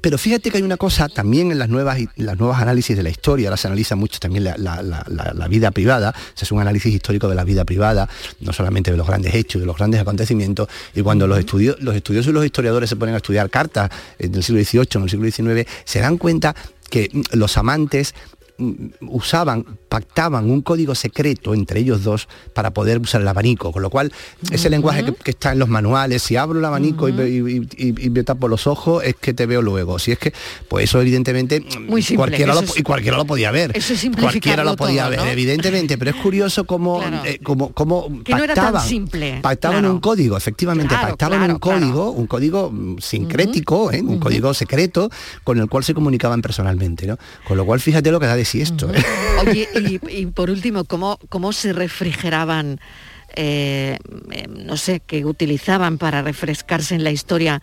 Pero 0.00 0.16
fíjate 0.18 0.50
que 0.50 0.56
hay 0.56 0.62
una 0.62 0.76
cosa 0.76 1.08
también 1.08 1.52
en 1.52 1.58
las 1.58 1.68
nuevas, 1.68 1.98
las 2.16 2.38
nuevas 2.38 2.60
análisis 2.60 2.96
de 2.96 3.02
la 3.02 3.10
historia, 3.10 3.48
ahora 3.48 3.56
se 3.56 3.66
analiza 3.66 3.96
mucho 3.96 4.18
también 4.18 4.44
la, 4.44 4.56
la- 4.56 5.48
vida 5.48 5.70
privada, 5.72 6.14
se 6.34 6.44
hace 6.44 6.54
un 6.54 6.60
análisis 6.60 6.94
histórico 6.94 7.28
de 7.28 7.34
la 7.34 7.44
vida 7.44 7.64
privada, 7.64 8.08
no 8.40 8.52
solamente 8.52 8.90
de 8.90 8.96
los 8.96 9.06
grandes 9.06 9.34
hechos, 9.34 9.60
de 9.60 9.66
los 9.66 9.76
grandes 9.76 10.00
acontecimientos, 10.00 10.68
y 10.94 11.02
cuando 11.02 11.26
los, 11.26 11.38
estudios, 11.38 11.76
los 11.80 11.94
estudiosos 11.96 12.30
y 12.30 12.32
los 12.32 12.44
historiadores 12.44 12.88
se 12.88 12.96
ponen 12.96 13.14
a 13.14 13.18
estudiar 13.18 13.50
cartas 13.50 13.90
eh, 14.18 14.28
del 14.28 14.42
siglo 14.42 14.62
XVIII, 14.62 14.88
en 14.94 15.02
el 15.02 15.32
siglo 15.32 15.54
XIX, 15.54 15.68
se 15.84 16.00
dan 16.00 16.16
cuenta 16.18 16.54
que 16.88 17.10
mm, 17.12 17.20
los 17.36 17.56
amantes 17.58 18.14
usaban, 19.00 19.64
pactaban 19.88 20.50
un 20.50 20.62
código 20.62 20.94
secreto 20.94 21.54
entre 21.54 21.80
ellos 21.80 22.02
dos 22.04 22.28
para 22.54 22.70
poder 22.72 22.98
usar 22.98 23.20
el 23.20 23.28
abanico, 23.28 23.72
con 23.72 23.82
lo 23.82 23.90
cual 23.90 24.12
ese 24.50 24.70
lenguaje 24.70 25.04
que, 25.04 25.12
que 25.14 25.30
está 25.32 25.52
en 25.52 25.58
los 25.58 25.68
manuales, 25.68 26.22
si 26.22 26.36
abro 26.36 26.58
el 26.58 26.64
abanico 26.64 27.08
y, 27.08 27.12
y- 27.12 27.68
y- 27.76 28.06
y 28.06 28.10
me 28.10 28.22
tapo 28.22 28.48
los 28.48 28.66
ojos, 28.66 29.02
es 29.04 29.16
que 29.16 29.34
te 29.34 29.46
veo 29.46 29.62
luego. 29.62 29.98
Si 29.98 30.12
es 30.12 30.18
que, 30.18 30.32
pues 30.68 30.84
eso 30.84 31.00
evidentemente 31.00 31.60
Muy 31.88 32.02
simple, 32.02 32.16
cualquiera, 32.16 32.54
lo, 32.54 32.60
es- 32.60 32.82
cualquiera 32.84 33.16
lo 33.16 33.24
podía 33.24 33.50
ver. 33.50 33.72
Eso 33.74 33.94
es 33.94 34.06
cualquiera 34.18 34.64
lo 34.64 34.76
podía 34.76 35.02
todo, 35.02 35.10
ver, 35.10 35.20
¿no? 35.20 35.26
evidentemente, 35.26 35.98
pero 35.98 36.10
es 36.10 36.16
curioso 36.16 36.64
cómo, 36.64 36.98
Claro. 37.00 37.22
eh, 37.24 37.40
cómo, 37.42 37.70
cómo 37.72 38.22
Que 38.24 38.32
no 38.32 38.38
era 38.44 38.54
tan 38.54 38.64
pactaban, 38.66 38.88
simple, 38.88 39.38
pactaban 39.42 39.78
claro. 39.80 39.94
un 39.94 40.00
código, 40.00 40.36
efectivamente, 40.36 40.88
Claro, 40.94 41.08
pactaban 41.08 41.50
un 41.50 41.58
código, 41.58 42.10
un 42.10 42.26
código 42.26 42.70
mm, 42.70 42.98
sincrético, 42.98 43.92
¿eh? 43.92 44.00
un 44.02 44.18
código 44.18 44.52
secreto, 44.54 45.10
con 45.44 45.58
el 45.58 45.68
cual 45.68 45.84
se 45.84 45.94
comunicaban 45.94 46.42
personalmente, 46.42 47.06
¿no? 47.06 47.18
Con 47.46 47.56
lo 47.56 47.64
cual 47.64 47.80
fíjate 47.80 48.10
lo 48.10 48.20
que 48.20 48.26
da 48.26 48.36
de 48.36 48.44
esto. 48.58 48.92
¿eh? 48.92 49.02
Oye, 49.46 49.68
y, 49.74 50.20
y 50.22 50.26
por 50.26 50.50
último, 50.50 50.84
¿cómo, 50.84 51.18
cómo 51.28 51.52
se 51.52 51.72
refrigeraban, 51.72 52.80
eh, 53.36 53.98
eh, 54.32 54.46
no 54.48 54.76
sé, 54.76 55.00
que 55.00 55.24
utilizaban 55.24 55.98
para 55.98 56.22
refrescarse 56.22 56.94
en 56.94 57.04
la 57.04 57.10
historia? 57.10 57.62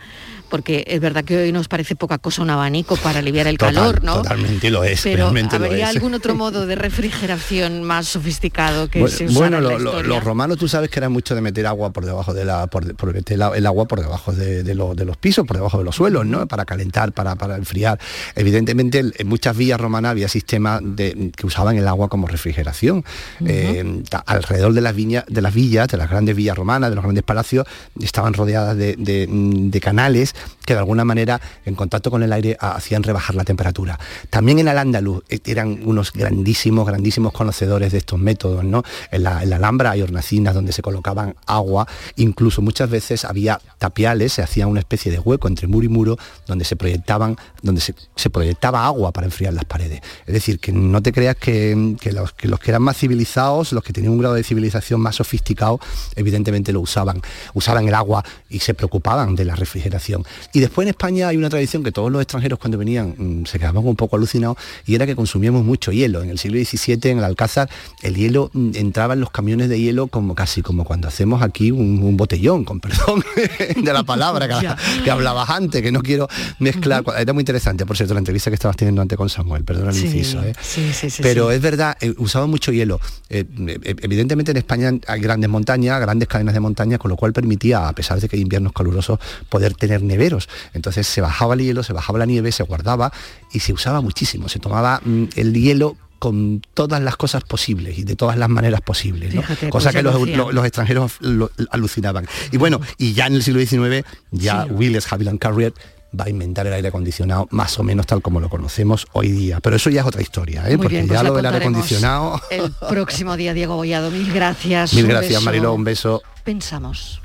Porque 0.49 0.83
es 0.87 0.99
verdad 0.99 1.23
que 1.23 1.37
hoy 1.37 1.51
nos 1.51 1.67
parece 1.67 1.95
poca 1.95 2.17
cosa 2.17 2.41
un 2.41 2.49
abanico 2.49 2.95
para 2.97 3.19
aliviar 3.19 3.47
el 3.47 3.57
Total- 3.57 3.75
calor, 3.75 4.03
¿no? 4.03 4.15
Totalmente 4.21 4.69
lo 4.69 4.83
es, 4.83 5.01
Pero 5.01 5.17
realmente 5.25 5.59
lo 5.59 5.65
¿habría 5.65 5.89
es. 5.89 5.95
algún 5.95 6.13
otro 6.13 6.35
modo 6.35 6.65
de 6.65 6.75
refrigeración 6.75 7.83
más 7.83 8.07
sofisticado 8.07 8.89
que 8.89 8.99
Bueno, 9.01 9.15
se 9.15 9.25
usara 9.25 9.39
bueno, 9.39 9.57
en 9.57 9.63
la 9.63 9.69
lo- 9.71 9.77
historia? 9.77 10.07
los 10.15 10.23
romanos 10.23 10.57
tú 10.57 10.67
sabes 10.67 10.89
que 10.89 10.99
era 10.99 11.09
mucho 11.09 11.35
de 11.35 11.41
meter 11.41 11.67
agua 11.67 11.91
por 11.91 12.05
debajo 12.05 12.33
de 12.33 12.45
la, 12.45 12.67
por, 12.67 12.85
de- 12.85 12.93
por 12.93 13.13
meter 13.13 13.35
el, 13.41 13.43
el 13.55 13.65
agua 13.65 13.87
por 13.87 13.99
debajo 14.01 14.31
de, 14.33 14.63
de 14.63 14.75
lo- 14.75 14.95
de 14.95 15.05
los 15.05 15.17
pisos, 15.17 15.45
por 15.45 15.57
debajo 15.57 15.77
de 15.77 15.83
los 15.83 15.95
suelos, 15.95 16.25
¿no? 16.25 16.47
Para 16.47 16.65
calentar, 16.65 17.11
para, 17.11 17.35
para 17.35 17.55
enfriar. 17.57 17.99
Evidentemente, 18.35 19.03
en 19.17 19.27
muchas 19.27 19.55
villas 19.57 19.79
romanas 19.79 20.11
había 20.11 20.27
sistemas 20.27 20.81
de, 20.83 21.31
que 21.35 21.45
usaban 21.45 21.77
el 21.77 21.87
agua 21.87 22.07
como 22.07 22.27
refrigeración. 22.27 23.03
Eh, 23.45 24.03
alrededor 24.25 24.73
de 24.73 24.81
las 24.81 24.95
viñas, 24.95 25.25
de 25.27 25.41
las 25.41 25.53
villas, 25.53 25.87
de 25.87 25.97
las 25.97 26.09
grandes 26.09 26.35
villas 26.35 26.55
romanas, 26.57 26.89
de 26.89 26.95
los 26.95 27.03
grandes 27.03 27.23
palacios, 27.23 27.65
estaban 27.99 28.33
rodeadas 28.33 28.77
de, 28.77 28.95
de- 28.97 29.27
de 29.27 29.79
canales 29.81 30.33
que 30.65 30.73
de 30.73 30.79
alguna 30.79 31.05
manera, 31.05 31.39
en 31.65 31.75
contacto 31.75 32.11
con 32.11 32.23
el 32.23 32.33
aire, 32.33 32.57
ha- 32.59 32.71
hacían 32.71 33.03
rebajar 33.03 33.35
la 33.35 33.43
temperatura. 33.43 33.99
También 34.29 34.59
en 34.59 34.67
Al-Ándalus 34.67 35.23
eh, 35.29 35.39
eran 35.45 35.79
unos 35.85 36.11
grandísimos, 36.11 36.85
grandísimos 36.85 37.31
conocedores 37.33 37.91
de 37.91 37.99
estos 37.99 38.19
métodos. 38.19 38.63
En 38.63 39.23
la, 39.23 39.43
en 39.43 39.53
Alhambra 39.53 39.91
hay 39.91 40.01
hornacinas 40.01 40.53
donde 40.53 40.71
se 40.71 40.81
colocaban 40.81 41.35
agua, 41.45 41.87
incluso 42.15 42.61
muchas 42.61 42.89
veces 42.89 43.25
había 43.25 43.59
tapiales, 43.77 44.33
se 44.33 44.41
hacía 44.41 44.67
una 44.67 44.79
especie 44.79 45.11
de 45.11 45.19
hueco 45.19 45.47
entre 45.47 45.67
muro 45.67 45.85
y 45.85 45.89
muro 45.89 46.17
donde 46.45 46.65
se 46.65 46.75
proyectaban, 46.75 47.37
donde 47.61 47.81
se, 47.81 48.29
proyectaba 48.29 48.85
agua 48.85 49.11
para 49.11 49.25
enfriar 49.25 49.53
las 49.53 49.65
paredes. 49.65 50.01
Es 50.25 50.33
decir, 50.33 50.59
que 50.59 50.71
no 50.71 51.01
te 51.01 51.11
creas 51.13 51.35
que 51.35 51.75
los 52.11 52.59
que 52.59 52.71
eran 52.71 52.81
más 52.81 52.97
civilizados, 52.97 53.71
los 53.73 53.83
que 53.83 53.93
tenían 53.93 54.13
un 54.13 54.19
grado 54.19 54.35
de 54.35 54.43
civilización 54.43 54.99
más 55.01 55.15
sofisticado, 55.15 55.79
evidentemente 56.15 56.73
lo 56.73 56.81
usaban. 56.81 57.21
Usaban 57.53 57.87
el 57.87 57.93
agua 57.93 58.23
y 58.49 58.59
se 58.59 58.73
preocupaban 58.73 59.35
de 59.35 59.45
la 59.45 59.55
refrigeración. 59.55 60.23
Y 60.53 60.59
después 60.59 60.85
en 60.85 60.89
España 60.89 61.27
hay 61.27 61.37
una 61.37 61.49
tradición 61.49 61.83
que 61.83 61.91
todos 61.91 62.11
los 62.11 62.21
extranjeros 62.21 62.59
cuando 62.59 62.77
venían 62.77 63.15
mm, 63.17 63.45
se 63.45 63.59
quedaban 63.59 63.85
un 63.85 63.95
poco 63.95 64.15
alucinados 64.15 64.57
y 64.85 64.95
era 64.95 65.05
que 65.05 65.15
consumíamos 65.15 65.63
mucho 65.63 65.91
hielo. 65.91 66.21
En 66.23 66.29
el 66.29 66.39
siglo 66.39 66.57
XVII 66.57 67.11
en 67.11 67.17
el 67.19 67.23
Alcázar 67.23 67.69
el 68.01 68.15
hielo 68.15 68.49
mm, 68.53 68.71
entraba 68.75 69.13
en 69.13 69.19
los 69.19 69.31
camiones 69.31 69.69
de 69.69 69.79
hielo 69.79 70.07
como 70.07 70.35
casi 70.35 70.61
como 70.61 70.83
cuando 70.83 71.07
hacemos 71.07 71.41
aquí 71.41 71.71
un, 71.71 72.01
un 72.03 72.17
botellón, 72.17 72.63
con 72.65 72.79
perdón 72.79 73.23
de 73.83 73.93
la 73.93 74.03
palabra 74.03 74.47
que, 74.47 75.03
que 75.03 75.11
hablabas 75.11 75.49
antes, 75.49 75.81
que 75.81 75.91
no 75.91 76.01
quiero 76.01 76.27
mezclar. 76.59 77.03
Era 77.17 77.33
muy 77.33 77.41
interesante, 77.41 77.85
por 77.85 77.95
cierto, 77.97 78.13
la 78.13 78.19
entrevista 78.19 78.49
que 78.49 78.55
estabas 78.55 78.77
teniendo 78.77 79.01
antes 79.01 79.17
con 79.17 79.29
Samuel, 79.29 79.63
perdona 79.63 79.89
el 79.89 79.95
Sí, 79.95 80.05
inciso. 80.05 80.43
¿eh? 80.43 80.53
sí, 80.61 80.91
sí, 80.93 81.09
sí, 81.09 81.21
Pero 81.21 81.51
es 81.51 81.61
verdad, 81.61 81.97
eh, 82.01 82.13
usaban 82.17 82.49
mucho 82.49 82.71
hielo. 82.71 82.99
Eh, 83.29 83.45
eh, 83.67 83.95
evidentemente 84.01 84.51
en 84.51 84.57
España 84.57 84.91
hay 85.07 85.19
grandes 85.19 85.49
montañas, 85.49 85.99
grandes 85.99 86.27
cadenas 86.27 86.53
de 86.53 86.59
montañas, 86.59 86.99
con 86.99 87.09
lo 87.09 87.17
cual 87.17 87.33
permitía, 87.33 87.87
a 87.87 87.93
pesar 87.93 88.19
de 88.19 88.27
que 88.27 88.35
hay 88.35 88.41
inviernos 88.41 88.73
calurosos, 88.73 89.19
poder 89.49 89.73
tener 89.73 90.01
neveros. 90.17 90.49
Entonces 90.73 91.05
se 91.07 91.21
bajaba 91.21 91.53
el 91.53 91.61
hielo, 91.61 91.83
se 91.83 91.93
bajaba 91.93 92.19
la 92.19 92.25
nieve, 92.25 92.51
se 92.51 92.63
guardaba 92.63 93.11
y 93.53 93.59
se 93.59 93.73
usaba 93.73 94.01
muchísimo. 94.01 94.49
Se 94.49 94.59
tomaba 94.59 95.01
mm, 95.03 95.25
el 95.35 95.53
hielo 95.53 95.95
con 96.19 96.61
todas 96.73 96.99
las 97.01 97.15
cosas 97.15 97.43
posibles 97.43 97.99
y 97.99 98.03
de 98.03 98.15
todas 98.15 98.37
las 98.37 98.49
maneras 98.49 98.81
posibles, 98.81 99.35
¿no? 99.35 99.41
Fíjate, 99.43 99.69
cosa 99.69 99.91
pues 99.91 99.95
que 99.97 100.09
ya 100.31 100.37
lo 100.37 100.51
los, 100.51 100.65
extranjeros 100.65 101.11
lo- 101.19 101.51
alucinaban. 101.69 102.27
Y 102.51 102.57
bueno, 102.57 102.81
y 102.97 103.13
ya 103.13 103.27
en 103.27 103.35
el 103.35 103.43
siglo 103.43 103.59
XIX, 103.63 104.03
ya 104.31 104.63
Sí. 104.63 104.69
Willis 104.71 105.13
Haviland 105.13 105.37
Carrier 105.37 105.73
va 106.19 106.23
a 106.25 106.29
inventar 106.29 106.65
el 106.65 106.73
aire 106.73 106.87
acondicionado 106.87 107.47
más 107.51 107.77
o 107.77 107.83
menos 107.83 108.07
tal 108.07 108.23
como 108.23 108.39
lo 108.39 108.49
conocemos 108.49 109.05
hoy 109.13 109.29
día. 109.29 109.59
Pero 109.59 109.75
eso 109.75 109.91
ya 109.91 110.01
es 110.01 110.07
otra 110.07 110.21
historia, 110.23 110.63
¿eh? 110.65 110.69
Muy 110.69 110.77
porque 110.77 110.95
bien, 110.95 111.05
ya 111.07 111.15
pues 111.19 111.23
la 111.23 111.29
lo 111.29 111.35
del 111.35 111.45
aire 111.45 111.57
acondicionado... 111.59 112.41
El 112.49 112.71
próximo 112.89 113.37
día, 113.37 113.53
Diego 113.53 113.75
Bollado. 113.75 114.09
Mil 114.09 114.33
gracias. 114.33 114.95
Mil 114.95 115.05
gracias. 115.05 115.43
Mariló, 115.43 115.73
un 115.73 115.83
beso. 115.83 116.23
Pensamos. 116.43 117.21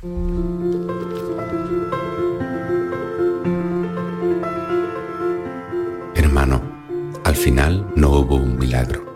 Al 7.32 7.38
final 7.38 7.90
no 7.96 8.10
hubo 8.10 8.36
un 8.36 8.58
milagro. 8.58 9.06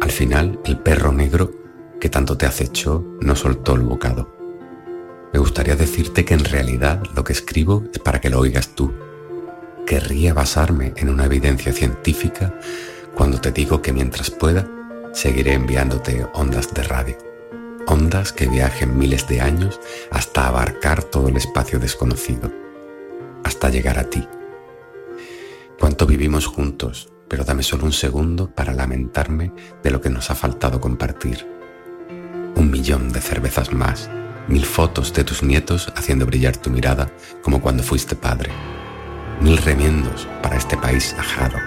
Al 0.00 0.10
final 0.10 0.58
el 0.64 0.76
perro 0.76 1.12
negro 1.12 1.52
que 2.00 2.08
tanto 2.08 2.36
te 2.36 2.46
acechó 2.46 3.04
no 3.20 3.36
soltó 3.36 3.76
el 3.76 3.82
bocado. 3.82 4.28
Me 5.32 5.38
gustaría 5.38 5.76
decirte 5.76 6.24
que 6.24 6.34
en 6.34 6.44
realidad 6.44 7.00
lo 7.14 7.22
que 7.22 7.32
escribo 7.32 7.84
es 7.92 8.00
para 8.00 8.20
que 8.20 8.28
lo 8.28 8.40
oigas 8.40 8.70
tú. 8.70 8.92
Querría 9.86 10.34
basarme 10.34 10.94
en 10.96 11.10
una 11.10 11.26
evidencia 11.26 11.72
científica 11.72 12.58
cuando 13.14 13.40
te 13.40 13.52
digo 13.52 13.82
que 13.82 13.92
mientras 13.92 14.32
pueda, 14.32 14.68
seguiré 15.12 15.52
enviándote 15.52 16.26
ondas 16.34 16.74
de 16.74 16.82
radio. 16.82 17.18
Ondas 17.86 18.32
que 18.32 18.48
viajen 18.48 18.98
miles 18.98 19.28
de 19.28 19.42
años 19.42 19.78
hasta 20.10 20.48
abarcar 20.48 21.04
todo 21.04 21.28
el 21.28 21.36
espacio 21.36 21.78
desconocido, 21.78 22.50
hasta 23.44 23.68
llegar 23.68 24.00
a 24.00 24.10
ti. 24.10 24.26
Cuánto 25.78 26.04
vivimos 26.04 26.44
juntos, 26.44 27.12
pero 27.28 27.44
dame 27.44 27.62
solo 27.62 27.84
un 27.84 27.92
segundo 27.92 28.50
para 28.50 28.72
lamentarme 28.72 29.52
de 29.82 29.90
lo 29.90 30.00
que 30.00 30.10
nos 30.10 30.30
ha 30.30 30.34
faltado 30.34 30.80
compartir. 30.80 31.46
Un 32.56 32.70
millón 32.70 33.12
de 33.12 33.20
cervezas 33.20 33.72
más, 33.72 34.10
mil 34.48 34.64
fotos 34.64 35.12
de 35.12 35.24
tus 35.24 35.42
nietos 35.42 35.92
haciendo 35.94 36.26
brillar 36.26 36.56
tu 36.56 36.70
mirada 36.70 37.10
como 37.42 37.60
cuando 37.60 37.82
fuiste 37.82 38.16
padre, 38.16 38.50
mil 39.40 39.58
remiendos 39.58 40.26
para 40.42 40.56
este 40.56 40.76
país 40.76 41.14
ajado, 41.18 41.58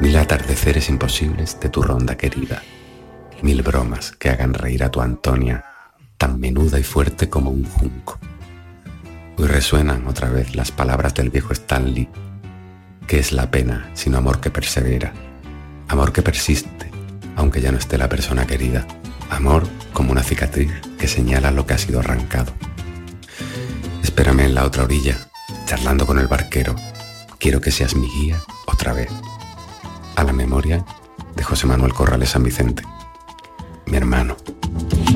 mil 0.00 0.16
atardeceres 0.16 0.88
imposibles 0.88 1.60
de 1.60 1.68
tu 1.68 1.82
ronda 1.82 2.16
querida, 2.16 2.62
mil 3.42 3.62
bromas 3.62 4.12
que 4.12 4.30
hagan 4.30 4.54
reír 4.54 4.82
a 4.82 4.90
tu 4.90 5.00
Antonia, 5.00 5.64
tan 6.16 6.40
menuda 6.40 6.78
y 6.78 6.82
fuerte 6.82 7.28
como 7.28 7.50
un 7.50 7.64
junco. 7.64 8.18
Hoy 9.36 9.46
resuenan 9.46 10.06
otra 10.06 10.30
vez 10.30 10.54
las 10.56 10.72
palabras 10.72 11.14
del 11.14 11.30
viejo 11.30 11.52
Stanley 11.52 12.08
¿Qué 13.06 13.18
es 13.18 13.32
la 13.32 13.50
pena 13.50 13.90
sino 13.94 14.18
amor 14.18 14.40
que 14.40 14.50
persevera? 14.50 15.12
Amor 15.88 16.12
que 16.12 16.22
persiste, 16.22 16.90
aunque 17.36 17.60
ya 17.60 17.70
no 17.70 17.78
esté 17.78 17.98
la 17.98 18.08
persona 18.08 18.46
querida. 18.46 18.86
Amor 19.30 19.66
como 19.92 20.12
una 20.12 20.22
cicatriz 20.22 20.72
que 20.98 21.06
señala 21.08 21.50
lo 21.50 21.66
que 21.66 21.74
ha 21.74 21.78
sido 21.78 22.00
arrancado. 22.00 22.52
Espérame 24.02 24.40
en 24.40 24.54
la 24.54 24.64
otra 24.64 24.84
orilla, 24.84 25.18
charlando 25.66 26.06
con 26.06 26.18
el 26.18 26.28
barquero. 26.28 26.74
Quiero 27.38 27.60
que 27.60 27.70
seas 27.70 27.94
mi 27.94 28.08
guía 28.08 28.40
otra 28.66 28.92
vez. 28.92 29.10
A 30.16 30.24
la 30.24 30.32
memoria 30.32 30.84
de 31.36 31.42
José 31.42 31.66
Manuel 31.66 31.92
Corrales 31.92 32.30
San 32.30 32.42
Vicente, 32.42 32.84
mi 33.86 33.96
hermano. 33.96 34.36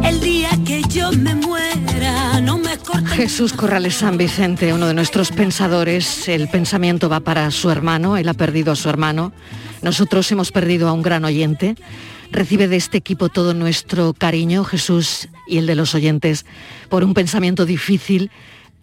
El 0.05 0.20
día 0.20 0.51
que 0.66 0.82
yo 0.82 1.11
me 1.12 1.34
cortes 1.41 1.68
Jesús 3.07 3.53
Corrales 3.53 3.97
San 3.97 4.16
Vicente, 4.16 4.72
uno 4.72 4.86
de 4.86 4.95
nuestros 4.95 5.30
pensadores, 5.30 6.28
el 6.28 6.49
pensamiento 6.49 7.09
va 7.09 7.20
para 7.20 7.51
su 7.51 7.70
hermano, 7.70 8.16
él 8.16 8.28
ha 8.28 8.34
perdido 8.34 8.72
a 8.72 8.76
su 8.76 8.89
hermano, 8.89 9.32
nosotros 9.82 10.30
hemos 10.32 10.53
perdido 10.53 10.89
a 10.89 10.93
un 10.93 11.03
gran 11.03 11.24
oyente. 11.24 11.76
Recibe 12.30 12.68
de 12.68 12.76
este 12.76 12.99
equipo 12.99 13.28
todo 13.28 13.55
nuestro 13.55 14.12
cariño, 14.12 14.64
Jesús 14.64 15.28
y 15.47 15.59
el 15.59 15.66
de 15.66 15.74
los 15.74 15.95
oyentes, 15.95 16.45
por 16.89 17.05
un 17.05 17.14
pensamiento 17.14 17.64
difícil 17.64 18.30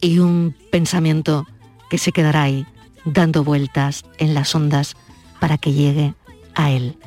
y 0.02 0.20
un 0.20 0.56
pensamiento 0.72 1.46
que 1.90 1.98
se 1.98 2.12
quedará 2.12 2.44
ahí, 2.44 2.66
dando 3.06 3.44
vueltas 3.44 4.04
en 4.18 4.34
las 4.34 4.54
ondas 4.56 4.96
para 5.40 5.58
que 5.58 5.74
llegue 5.74 6.16
a 6.56 6.72
él. 6.72 6.98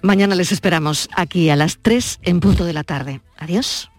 Mañana 0.00 0.34
les 0.34 0.50
esperamos 0.50 1.08
aquí 1.14 1.50
a 1.50 1.56
las 1.56 1.78
3 1.80 2.20
en 2.22 2.40
punto 2.40 2.64
de 2.64 2.72
la 2.72 2.82
tarde. 2.82 3.20
Adiós. 3.36 3.91